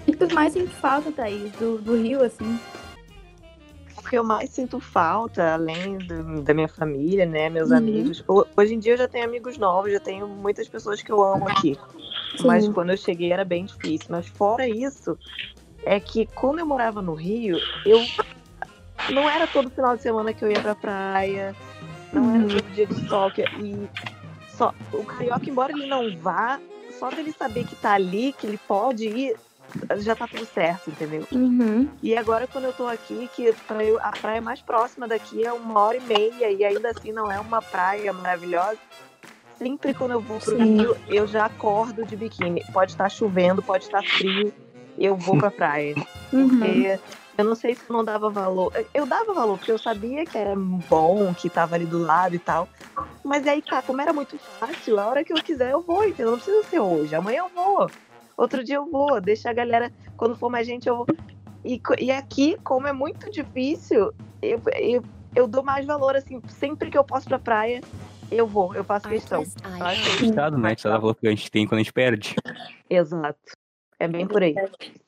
O 0.07 0.13
que 0.13 0.17
tu 0.17 0.35
mais 0.35 0.53
sente 0.55 0.75
falta, 0.77 1.13
Thaís, 1.13 1.53
do, 1.53 1.77
do 1.79 1.95
Rio, 1.95 2.23
assim? 2.25 2.59
O 3.99 4.03
que 4.09 4.17
eu 4.17 4.25
mais 4.25 4.49
sinto 4.49 4.81
falta, 4.81 5.53
além 5.53 5.99
do- 5.99 6.41
da 6.43 6.55
minha 6.55 6.69
família, 6.69 7.27
né, 7.27 7.51
meus 7.51 7.71
Uhum. 7.71 7.77
amigos. 7.77 8.25
ho- 8.27 8.47
Hoje 8.57 8.75
em 8.75 8.79
dia 8.79 8.95
eu 8.95 8.97
já 8.97 9.07
tenho 9.07 9.27
amigos 9.27 9.59
novos, 9.59 9.93
já 9.93 10.01
tenho 10.01 10.27
muitas 10.27 10.67
pessoas 10.67 11.03
que 11.03 11.13
eu 11.13 11.23
amo 11.23 11.47
aqui. 11.47 11.77
Mas 12.43 12.65
Sim. 12.65 12.73
quando 12.73 12.89
eu 12.91 12.97
cheguei 12.97 13.31
era 13.31 13.45
bem 13.45 13.67
difícil. 13.67 14.07
Mas 14.09 14.27
fora 14.29 14.67
isso, 14.67 15.19
é 15.85 16.01
que 16.01 16.25
quando 16.35 16.61
eu 16.61 16.67
morava 16.67 17.03
no 17.03 17.13
Rio, 17.13 17.59
eu 17.85 18.07
não 19.13 19.29
era 19.29 19.47
todo 19.47 19.71
final 19.71 19.97
de 19.97 20.03
semana 20.03 20.33
que 20.33 20.45
eu 20.45 20.51
ia 20.51 20.61
pra 20.61 20.75
praia, 20.75 21.55
não 22.13 22.35
era 22.35 22.45
Uhum. 22.45 22.49
todo 22.57 22.75
dia 22.75 22.87
de 22.87 23.09
sol. 23.09 23.31
Que, 23.31 23.43
e 23.61 23.89
só, 24.57 24.75
o 24.93 25.05
carioca, 25.05 25.49
embora 25.49 25.73
ele 25.73 25.87
não 25.87 26.11
vá, 26.19 26.59
só 26.99 27.11
dele 27.11 27.33
saber 27.33 27.65
que 27.65 27.77
tá 27.77 27.93
ali, 27.93 28.33
que 28.39 28.47
ele 28.47 28.59
pode 28.69 29.07
ir, 29.07 29.37
já 29.99 30.17
tá 30.17 30.27
tudo 30.27 30.45
certo, 30.47 30.91
entendeu? 30.91 31.25
Uhum. 31.31 31.89
E 32.03 32.17
agora 32.17 32.47
quando 32.47 32.65
eu 32.65 32.73
tô 32.73 32.87
aqui, 32.87 33.29
que 33.37 33.53
pra 33.67 33.85
eu, 33.85 33.99
a 34.03 34.11
praia 34.11 34.41
mais 34.41 34.61
próxima 34.61 35.07
daqui 35.07 35.45
é 35.45 35.53
uma 35.53 35.81
hora 35.81 35.97
e 35.97 36.01
meia, 36.01 36.51
e 36.51 36.65
ainda 36.65 36.91
assim 36.91 37.13
não 37.13 37.31
é 37.31 37.39
uma 37.39 37.61
praia 37.63 38.13
maravilhosa. 38.13 38.79
Sempre 39.59 39.93
quando 39.93 40.13
eu 40.13 40.21
vou 40.21 40.39
pro 40.39 40.57
Sim. 40.57 40.77
Rio, 40.77 40.97
eu 41.09 41.27
já 41.27 41.47
acordo 41.47 42.05
de 42.05 42.15
biquíni. 42.15 42.63
Pode 42.73 42.93
estar 42.93 43.09
chovendo, 43.09 43.61
pode 43.61 43.85
estar 43.85 44.03
frio, 44.05 44.53
eu 44.97 45.17
vou 45.17 45.37
pra 45.37 45.51
praia. 45.51 45.95
Uhum. 46.33 46.49
Porque 46.49 46.99
eu 47.39 47.45
não 47.45 47.55
sei 47.55 47.77
se 47.77 47.83
eu 47.89 47.97
não 47.97 48.05
dava 48.05 48.29
valor. 48.29 48.73
Eu 48.93 49.07
dava 49.07 49.33
valor, 49.33 49.57
porque 49.57 49.71
eu 49.71 49.79
sabia 49.79 50.27
que 50.27 50.37
era 50.37 50.57
bom, 50.57 51.33
que 51.33 51.49
tava 51.49 51.77
ali 51.77 51.87
do 51.87 51.99
lado 51.99 52.35
e 52.35 52.39
tal. 52.39 52.69
Mas 53.25 53.47
aí, 53.47 53.63
tá, 53.63 53.81
como 53.81 54.03
era 54.03 54.13
muito 54.13 54.37
fácil, 54.37 54.99
a 54.99 55.07
hora 55.07 55.23
que 55.23 55.33
eu 55.33 55.37
quiser 55.37 55.71
eu 55.71 55.81
vou, 55.81 56.05
entendeu? 56.05 56.33
Não 56.33 56.39
precisa 56.39 56.65
ser 56.65 56.81
hoje. 56.81 57.15
Amanhã 57.15 57.45
eu 57.45 57.49
vou. 57.49 57.89
Outro 58.37 58.65
dia 58.65 58.77
eu 58.77 58.91
vou. 58.91 59.21
Deixa 59.21 59.49
a 59.49 59.53
galera, 59.53 59.93
quando 60.17 60.35
for 60.35 60.51
mais 60.51 60.67
gente, 60.67 60.89
eu 60.89 60.97
vou. 60.97 61.07
E, 61.65 61.81
e 62.01 62.11
aqui, 62.11 62.59
como 62.65 62.89
é 62.89 62.93
muito 62.93 63.31
difícil, 63.31 64.13
eu, 64.43 64.61
eu, 64.75 65.05
eu 65.37 65.47
dou 65.47 65.63
mais 65.63 65.87
valor, 65.87 66.17
assim, 66.17 66.43
sempre 66.49 66.91
que 66.91 66.99
eu 66.99 67.05
posso 67.05 67.29
pra 67.29 67.39
praia, 67.39 67.81
eu 68.33 68.49
vou, 68.49 68.75
eu 68.75 68.83
faço 68.83 69.09
questão. 69.09 69.45
Eu 69.79 69.87
acho 69.87 70.25
Estado, 70.25 70.59
né? 70.59 70.75
Valor 70.83 71.15
que 71.15 71.29
a 71.29 71.31
gente 71.31 71.51
tem 71.53 71.69
quando 71.69 71.81
a 71.81 71.83
gente 71.83 71.93
perde. 71.93 72.35
Exato. 72.91 73.58
É 74.01 74.07
bem 74.07 74.27
por 74.27 74.43
aí. 74.43 74.55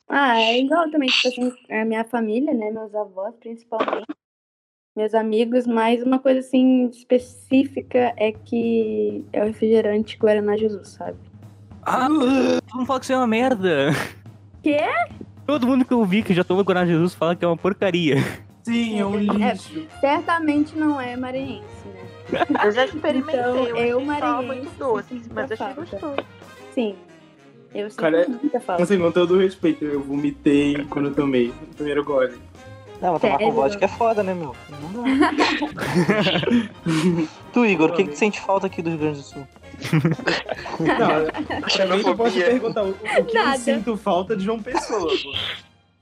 Ah, 0.09 0.39
é 0.39 0.59
igual 0.59 0.89
também, 0.91 1.07
tipo 1.09 1.27
assim, 1.29 1.53
a 1.69 1.85
minha 1.85 2.03
família, 2.03 2.53
né? 2.53 2.71
Meus 2.71 2.93
avós, 2.93 3.33
principalmente. 3.39 4.07
Meus 4.95 5.13
amigos, 5.13 5.65
mas 5.65 6.03
uma 6.03 6.19
coisa 6.19 6.41
assim 6.41 6.87
específica 6.89 8.13
é 8.17 8.33
que 8.33 9.23
é 9.31 9.41
o 9.41 9.45
refrigerante 9.45 10.17
Guaraná 10.17 10.57
Jesus, 10.57 10.89
sabe? 10.89 11.17
Ah, 11.83 12.07
todo 12.09 12.75
mundo 12.75 12.85
fala 12.85 12.99
que 12.99 13.05
isso 13.05 13.13
é 13.13 13.17
uma 13.17 13.27
merda. 13.27 13.91
Quê? 14.61 14.79
Todo 15.47 15.65
mundo 15.65 15.85
que 15.85 15.93
eu 15.93 16.03
vi 16.03 16.21
que 16.21 16.33
já 16.33 16.43
tomou 16.43 16.63
Guaraná 16.65 16.85
Jesus 16.85 17.13
fala 17.15 17.35
que 17.35 17.45
é 17.45 17.47
uma 17.47 17.55
porcaria. 17.57 18.17
Sim, 18.63 18.99
é 18.99 19.05
um 19.05 19.15
lixo. 19.17 19.87
Certamente 20.01 20.77
não 20.77 20.99
é 20.99 21.15
maranhense, 21.15 21.87
né? 21.87 22.45
Eu 22.65 22.71
já 22.71 22.85
experimentei, 22.85 23.39
Então, 23.39 23.65
eu 23.65 23.77
eu, 23.77 24.01
maranhense, 24.01 24.45
muito 24.45 24.77
doce, 24.77 25.21
mas 25.33 25.51
achei 25.51 25.57
falta. 25.67 25.81
gostoso. 25.81 26.27
Sim. 26.73 26.95
Eu 27.73 27.89
sinto 27.89 27.99
Cara, 27.99 28.27
muita 28.27 28.59
falta. 28.59 28.83
Assim, 28.83 28.99
com 28.99 29.11
todo 29.11 29.37
respeito, 29.37 29.85
eu 29.85 30.01
vomitei 30.01 30.85
quando 30.89 31.07
eu 31.09 31.15
tomei 31.15 31.49
o 31.49 31.75
primeiro 31.75 32.03
gole. 32.03 32.37
Não, 33.01 33.13
mas 33.13 33.21
tomar 33.21 33.33
com 33.33 33.39
Sério? 33.39 33.53
vodka 33.53 33.85
é 33.85 33.87
foda, 33.87 34.21
né, 34.21 34.33
meu? 34.33 34.55
Não 34.69 35.03
dá. 35.03 35.41
tu, 37.51 37.65
Igor, 37.65 37.89
o 37.89 37.93
que, 37.95 38.03
que 38.03 38.11
tu 38.11 38.17
sente 38.17 38.39
falta 38.39 38.67
aqui 38.67 38.81
do 38.81 38.89
Rio 38.91 38.99
Grande 38.99 39.17
do 39.19 39.23
Sul? 39.23 39.47
Não, 40.79 41.23
mim 41.97 42.03
tu 42.03 42.15
pode 42.15 42.33
Xenofobia. 42.35 42.45
perguntar 42.45 42.83
o, 42.83 42.89
o 42.91 43.25
que 43.25 43.33
Nada. 43.33 43.55
eu 43.55 43.59
sinto 43.59 43.97
falta 43.97 44.35
de 44.35 44.43
João 44.43 44.61
Pessoa, 44.61 45.11
pô. 45.23 45.33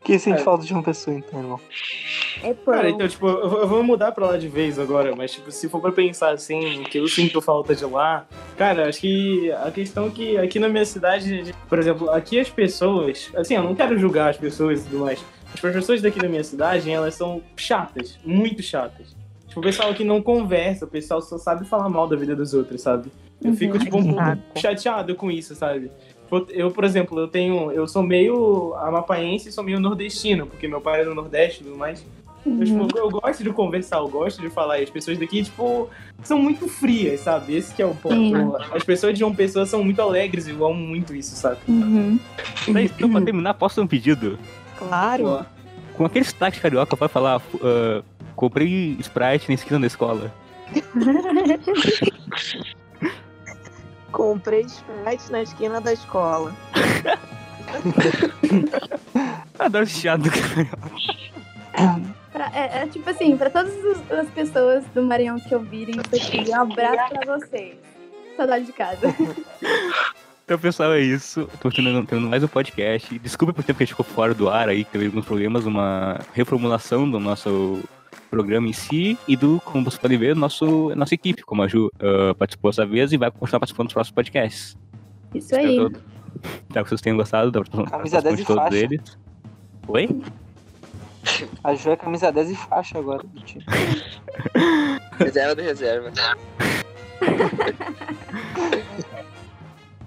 Que 0.03 0.17
sente 0.17 0.39
É. 0.39 0.43
falta 0.43 0.65
de 0.65 0.73
uma 0.73 0.81
pessoa, 0.81 1.15
então, 1.15 1.39
irmão? 1.39 1.59
É 2.41 2.53
pão. 2.53 2.73
Cara, 2.73 2.89
então, 2.89 3.07
tipo, 3.07 3.27
eu 3.27 3.67
vou- 3.67 3.83
mudar 3.83 4.11
pra 4.13 4.27
lá 4.27 4.37
de 4.37 4.47
vez 4.47 4.79
agora, 4.79 5.13
mas, 5.15 5.31
tipo, 5.33 5.51
se 5.51 5.67
for 5.67 5.81
pra 5.81 5.91
pensar 5.91 6.31
assim, 6.31 6.83
que 6.83 6.97
eu 6.97 7.07
sinto 7.07 7.41
falta 7.41 7.75
de 7.75 7.83
lá, 7.85 8.25
cara, 8.57 8.87
acho 8.87 9.01
que 9.01 9.51
a 9.51 9.69
questão 9.71 10.07
é 10.07 10.09
que 10.09 10.37
aqui 10.37 10.57
na 10.57 10.69
minha 10.69 10.85
cidade, 10.85 11.53
por 11.67 11.77
exemplo, 11.77 12.09
aqui 12.11 12.39
as 12.39 12.49
pessoas, 12.49 13.29
assim, 13.35 13.55
eu 13.55 13.63
não 13.63 13.75
quero 13.75 13.97
julgar 13.99 14.29
as 14.29 14.37
pessoas 14.37 14.81
e 14.81 14.83
tudo 14.89 14.99
mais, 14.99 15.23
mas 15.53 15.65
as 15.65 15.71
pessoas 15.73 16.01
daqui 16.01 16.17
da 16.19 16.29
minha 16.29 16.43
cidade, 16.43 16.89
elas 16.89 17.13
são 17.15 17.41
chatas, 17.57 18.17
muito 18.25 18.63
chatas. 18.63 19.15
Tipo, 19.47 19.59
o 19.59 19.63
pessoal 19.63 19.93
que 19.93 20.03
não 20.05 20.21
conversa, 20.21 20.85
o 20.85 20.87
pessoal 20.87 21.21
só 21.21 21.37
sabe 21.37 21.67
falar 21.67 21.89
mal 21.89 22.07
da 22.07 22.15
vida 22.15 22.35
dos 22.35 22.53
outros, 22.53 22.81
sabe? 22.81 23.11
Eu 23.43 23.49
Uhum. 23.51 23.55
fico, 23.57 23.79
tipo, 23.79 23.97
um 23.97 24.13
pouco 24.13 24.59
chateado 24.59 25.13
com 25.15 25.29
isso, 25.31 25.55
sabe? 25.55 25.91
Eu, 26.49 26.71
por 26.71 26.83
exemplo, 26.83 27.19
eu 27.19 27.27
tenho. 27.27 27.71
Eu 27.71 27.87
sou 27.87 28.03
meio 28.03 28.75
amapaense 28.75 29.49
e 29.49 29.51
sou 29.51 29.63
meio 29.63 29.79
nordestino, 29.79 30.45
porque 30.45 30.67
meu 30.67 30.79
pai 30.79 31.01
é 31.01 31.05
do 31.05 31.15
Nordeste 31.15 31.61
e 31.61 31.65
tudo 31.65 31.77
mais. 31.77 32.05
Uhum. 32.45 32.59
Eu, 32.59 32.65
tipo, 32.65 32.97
eu 32.97 33.09
gosto 33.09 33.43
de 33.43 33.49
conversar, 33.51 33.97
eu 33.97 34.07
gosto 34.07 34.41
de 34.41 34.49
falar. 34.49 34.79
E 34.79 34.83
as 34.83 34.89
pessoas 34.89 35.17
daqui, 35.17 35.43
tipo, 35.43 35.89
são 36.23 36.39
muito 36.39 36.67
frias, 36.67 37.21
sabe? 37.21 37.55
Esse 37.55 37.73
que 37.73 37.81
é 37.81 37.85
o 37.85 37.95
ponto. 37.95 38.15
Sim. 38.15 38.33
As 38.71 38.83
pessoas 38.83 39.17
de 39.17 39.23
uma 39.23 39.35
pessoa 39.35 39.65
são 39.65 39.83
muito 39.83 40.01
alegres 40.01 40.47
e 40.47 40.51
eu 40.51 40.65
amo 40.65 40.75
muito 40.75 41.15
isso, 41.15 41.35
sabe? 41.35 41.57
Uhum. 41.67 42.19
Mas, 42.67 42.91
então, 42.91 43.09
pra 43.09 43.21
terminar, 43.21 43.53
posso 43.55 43.75
ter 43.75 43.81
um 43.81 43.87
pedido? 43.87 44.37
Claro. 44.77 45.45
Com 45.93 46.05
aquele 46.05 46.25
sotaque 46.25 46.59
carioca, 46.59 46.95
pode 46.95 47.11
falar, 47.11 47.41
ah, 47.61 48.03
comprei 48.35 48.95
Sprite 48.99 49.49
na 49.49 49.55
esquina 49.55 49.79
da 49.79 49.87
escola. 49.87 50.31
Comprei 54.11 54.61
Sprite 54.61 55.31
na 55.31 55.41
esquina 55.43 55.79
da 55.81 55.93
escola. 55.93 56.51
Adoro 59.57 59.83
esse 59.83 59.99
chiado 60.01 60.23
do. 60.23 60.29
Pra- 62.31 62.51
é, 62.53 62.83
é 62.83 62.87
tipo 62.87 63.09
assim, 63.09 63.35
pra 63.37 63.49
todas 63.49 63.73
as- 63.85 64.11
as 64.19 64.29
pessoas 64.29 64.83
do 64.93 65.03
Maranhão 65.03 65.39
que 65.39 65.53
ouvirem 65.53 65.95
isso 65.95 66.15
aqui, 66.15 66.49
um 66.49 66.61
abraço 66.61 67.13
pra 67.13 67.37
vocês. 67.37 67.75
Saudade 68.37 68.65
de 68.65 68.73
casa. 68.73 69.13
Então, 70.45 70.57
pessoal, 70.57 70.93
é 70.93 71.01
isso. 71.01 71.47
Tô 71.61 71.69
terminando, 71.69 72.07
terminando 72.07 72.31
mais 72.31 72.43
um 72.43 72.47
podcast. 72.47 73.19
Desculpa 73.19 73.53
por 73.53 73.63
tempo 73.63 73.77
que 73.77 73.83
a 73.83 73.85
gente 73.85 73.93
ficou 73.93 74.05
fora 74.05 74.33
do 74.33 74.49
ar 74.49 74.69
aí, 74.69 74.83
que 74.83 74.91
teve 74.91 75.05
alguns 75.07 75.25
problemas, 75.25 75.65
uma 75.65 76.19
reformulação 76.33 77.09
do 77.09 77.19
nosso 77.19 77.79
programa 78.29 78.67
em 78.67 78.73
si 78.73 79.17
e 79.27 79.35
do, 79.35 79.59
como 79.65 79.83
vocês 79.83 79.99
podem 79.99 80.17
ver, 80.17 80.35
nosso, 80.35 80.93
nossa 80.95 81.13
equipe, 81.15 81.41
como 81.43 81.63
a 81.63 81.67
Ju 81.67 81.89
ah, 81.99 82.33
participou 82.35 82.71
dessa 82.71 82.85
vez 82.85 83.11
e 83.11 83.17
vai 83.17 83.31
continuar 83.31 83.59
participando 83.59 83.87
dos 83.87 83.93
próximos 83.93 84.15
podcasts. 84.15 84.77
Isso 85.33 85.55
aí. 85.55 85.65
Espero 85.71 85.89
todo- 85.91 86.03
Espero 86.67 86.83
que 86.85 86.89
vocês 86.89 87.01
tenham 87.01 87.17
gostado 87.17 87.51
da 87.51 87.59
participação 87.59 87.91
Camisa 87.97 88.21
10 88.21 88.35
de 88.37 88.41
e 88.41 88.45
todos 88.45 88.63
faixa. 88.63 88.77
eles. 88.77 89.17
Oi? 89.87 90.07
A 91.63 91.73
Ju 91.75 91.91
é 91.91 91.95
camisa 91.95 92.31
10 92.31 92.51
e 92.51 92.55
faixa 92.55 92.97
agora 92.99 93.23
do 93.23 93.41
time. 93.41 93.63
Reserva 95.19 95.55
do 95.55 95.61
reserva. 95.61 96.11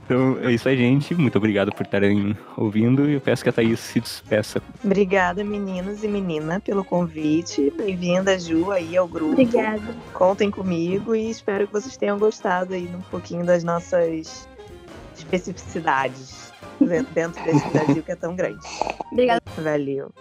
Então 0.05 0.39
é 0.43 0.53
isso 0.53 0.69
aí, 0.69 0.77
gente. 0.77 1.15
Muito 1.15 1.39
obrigado 1.39 1.73
por 1.73 1.85
estarem 1.85 2.37
ouvindo 2.57 3.09
e 3.09 3.15
eu 3.15 3.21
peço 3.21 3.43
que 3.43 3.49
a 3.49 3.53
Thaís 3.53 3.81
se 3.81 4.01
despeça. 4.01 4.61
Obrigada, 4.85 5.45
meninos 5.45 6.03
e 6.03 6.09
menina, 6.09 6.61
pelo 6.61 6.85
convite. 6.85 7.73
Bem-vinda, 7.77 8.39
Ju, 8.39 8.71
aí 8.71 8.97
ao 8.97 9.07
grupo. 9.07 9.33
Obrigada. 9.33 9.83
Contem 10.13 10.51
comigo 10.51 11.15
e 11.15 11.31
espero 11.31 11.67
que 11.67 11.73
vocês 11.73 11.97
tenham 11.97 12.19
gostado 12.19 12.75
aí 12.75 12.89
um 12.95 13.01
pouquinho 13.03 13.45
das 13.45 13.63
nossas 13.65 14.49
especificidades 15.17 16.53
dentro 17.15 17.43
desse 17.45 17.69
Brasil 17.71 18.03
que 18.03 18.13
é 18.13 18.17
tão 18.17 18.35
grande. 18.35 18.61
Obrigada. 19.11 19.43
Valeu. 19.57 20.13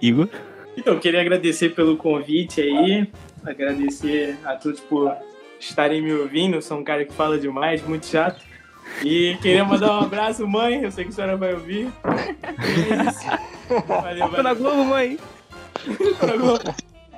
Igor? 0.00 0.28
Então, 0.76 0.98
queria 0.98 1.20
agradecer 1.20 1.74
pelo 1.74 1.96
convite 1.96 2.60
aí, 2.60 3.08
agradecer 3.44 4.36
a 4.44 4.56
todos 4.56 4.80
por 4.80 5.14
estarem 5.60 6.02
me 6.02 6.12
ouvindo. 6.12 6.56
Eu 6.56 6.62
sou 6.62 6.78
um 6.78 6.84
cara 6.84 7.04
que 7.04 7.12
fala 7.12 7.38
demais, 7.38 7.82
muito 7.86 8.06
chato. 8.06 8.51
E 9.04 9.36
queria 9.40 9.64
mandar 9.64 9.92
um 9.92 10.04
abraço, 10.04 10.46
mãe. 10.46 10.82
Eu 10.82 10.90
sei 10.90 11.04
que 11.04 11.10
a 11.10 11.14
senhora 11.14 11.36
vai 11.36 11.54
ouvir. 11.54 11.92
É 12.04 13.08
isso. 13.08 13.86
Valeu, 13.86 14.28
Tô 14.28 14.42
na 14.42 14.54
valeu. 14.54 14.56
Globo, 14.56 14.84
mãe! 14.84 15.18
Tô 16.20 16.26
na 16.26 16.36
Globo. 16.36 16.74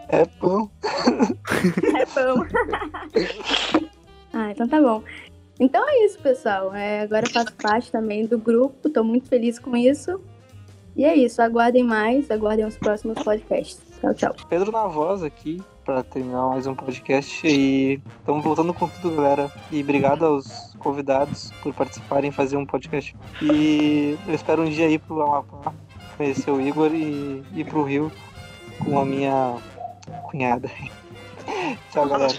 É 0.09 0.25
pão. 0.27 0.71
É 1.95 2.07
pão. 2.07 2.47
ah, 4.33 4.51
então 4.51 4.69
tá 4.69 4.81
bom. 4.81 5.03
Então 5.59 5.89
é 5.89 6.05
isso, 6.05 6.19
pessoal. 6.19 6.75
É, 6.75 7.01
agora 7.01 7.27
eu 7.27 7.33
faço 7.33 7.53
parte 7.55 7.91
também 7.91 8.27
do 8.27 8.39
grupo, 8.39 8.91
tô 8.91 9.03
muito 9.03 9.29
feliz 9.29 9.59
com 9.59 9.77
isso. 9.77 10.21
E 10.97 11.05
é 11.05 11.15
isso, 11.17 11.43
aguardem 11.43 11.83
mais, 11.83 12.31
aguardem 12.31 12.65
os 12.65 12.77
próximos 12.77 13.21
podcasts. 13.23 13.81
Tchau, 14.01 14.15
tchau. 14.15 14.37
Pedro 14.49 14.71
na 14.71 14.87
voz 14.87 15.23
aqui 15.23 15.61
pra 15.85 16.03
terminar 16.03 16.49
mais 16.49 16.67
um 16.67 16.75
podcast 16.75 17.47
e 17.47 18.01
estamos 18.19 18.43
voltando 18.43 18.73
com 18.73 18.89
tudo, 18.89 19.17
galera. 19.17 19.53
E 19.71 19.83
obrigado 19.83 20.25
aos 20.25 20.75
convidados 20.79 21.53
por 21.63 21.75
participarem 21.75 22.33
fazer 22.33 22.57
um 22.57 22.65
podcast. 22.65 23.15
E 23.43 24.19
eu 24.27 24.35
espero 24.35 24.63
um 24.63 24.71
dia 24.71 24.89
ir 24.89 24.99
pro 24.99 25.21
Amapá, 25.23 25.73
conhecer 26.17 26.51
o 26.51 26.61
Igor 26.61 26.93
e 26.95 27.45
ir 27.55 27.65
pro 27.67 27.85
Rio 27.85 28.11
com 28.83 28.99
a 28.99 29.05
minha 29.05 29.57
cunhada. 30.31 30.71
Tchau, 31.93 32.09
galera. 32.09 32.33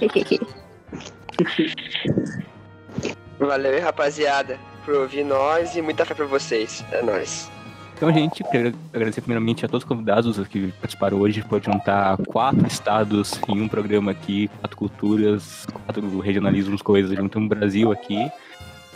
Valeu, 3.37 3.81
rapaziada, 3.81 4.57
por 4.83 4.95
ouvir 4.95 5.23
nós 5.23 5.75
e 5.75 5.81
muita 5.81 6.03
fé 6.03 6.15
pra 6.15 6.25
vocês. 6.25 6.83
É 6.91 7.01
nóis. 7.03 7.54
Então, 7.95 8.11
gente, 8.11 8.43
queria 8.43 8.73
agradecer 8.93 9.21
primeiramente 9.21 9.63
a 9.63 9.69
todos 9.69 9.83
os 9.83 9.87
convidados 9.87 10.37
que 10.49 10.67
participaram 10.73 11.17
hoje 11.17 11.41
por 11.41 11.63
juntar 11.63 12.17
quatro 12.27 12.67
estados 12.67 13.39
em 13.47 13.61
um 13.61 13.69
programa 13.69 14.11
aqui, 14.11 14.49
quatro 14.59 14.75
culturas, 14.75 15.65
quatro 15.85 16.19
regionalismos, 16.19 16.81
coisas, 16.81 17.17
juntando 17.17 17.45
o 17.45 17.49
Brasil 17.49 17.93
aqui. 17.93 18.29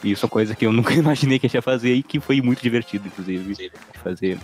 E 0.04 0.12
isso 0.12 0.26
é 0.26 0.28
uma 0.28 0.30
coisa 0.30 0.54
que 0.54 0.66
eu 0.66 0.72
nunca 0.74 0.94
imaginei 0.94 1.40
que 1.40 1.46
a 1.46 1.48
gente 1.48 1.56
ia 1.56 1.62
fazer 1.62 1.94
e 1.94 2.04
que 2.04 2.20
foi 2.20 2.42
muito 2.42 2.62
divertido, 2.62 3.08
inclusive, 3.08 3.56
de 3.56 3.72
fazer. 4.04 4.38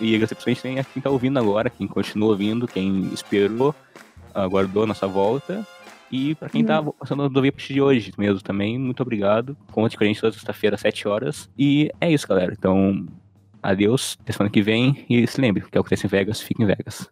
E 0.00 0.12
agradecer 0.12 0.34
principalmente 0.34 0.80
a 0.80 0.84
quem 0.84 1.00
tá 1.00 1.08
ouvindo 1.08 1.38
agora, 1.38 1.70
quem 1.70 1.86
continua 1.86 2.30
ouvindo, 2.30 2.66
quem 2.66 3.12
esperou, 3.14 3.72
aguardou 4.34 4.82
a 4.82 4.86
nossa 4.86 5.06
volta. 5.06 5.64
E 6.10 6.34
pra 6.34 6.48
quem 6.48 6.64
tá 6.64 6.82
passando 6.82 7.22
a 7.22 7.26
ouvir 7.26 7.50
a 7.50 7.52
partir 7.52 7.74
de 7.74 7.80
hoje 7.80 8.12
mesmo 8.18 8.42
também, 8.42 8.76
muito 8.76 9.00
obrigado. 9.04 9.56
Conte 9.70 9.96
com 9.96 10.02
a 10.02 10.06
gente 10.08 10.20
toda 10.20 10.32
sexta-feira, 10.32 10.74
às 10.74 10.80
7 10.80 11.06
horas. 11.06 11.48
E 11.56 11.92
é 12.00 12.10
isso, 12.10 12.26
galera. 12.26 12.52
Então, 12.52 13.06
adeus, 13.62 14.16
até 14.20 14.32
semana 14.32 14.50
que 14.50 14.62
vem. 14.62 15.04
E 15.08 15.26
se 15.26 15.40
lembre, 15.40 15.62
que 15.62 15.66
é 15.66 15.68
o 15.68 15.70
que 15.70 15.78
acontece 15.78 16.06
em 16.06 16.10
Vegas, 16.10 16.40
fica 16.40 16.62
em 16.62 16.66
Vegas. 16.66 17.10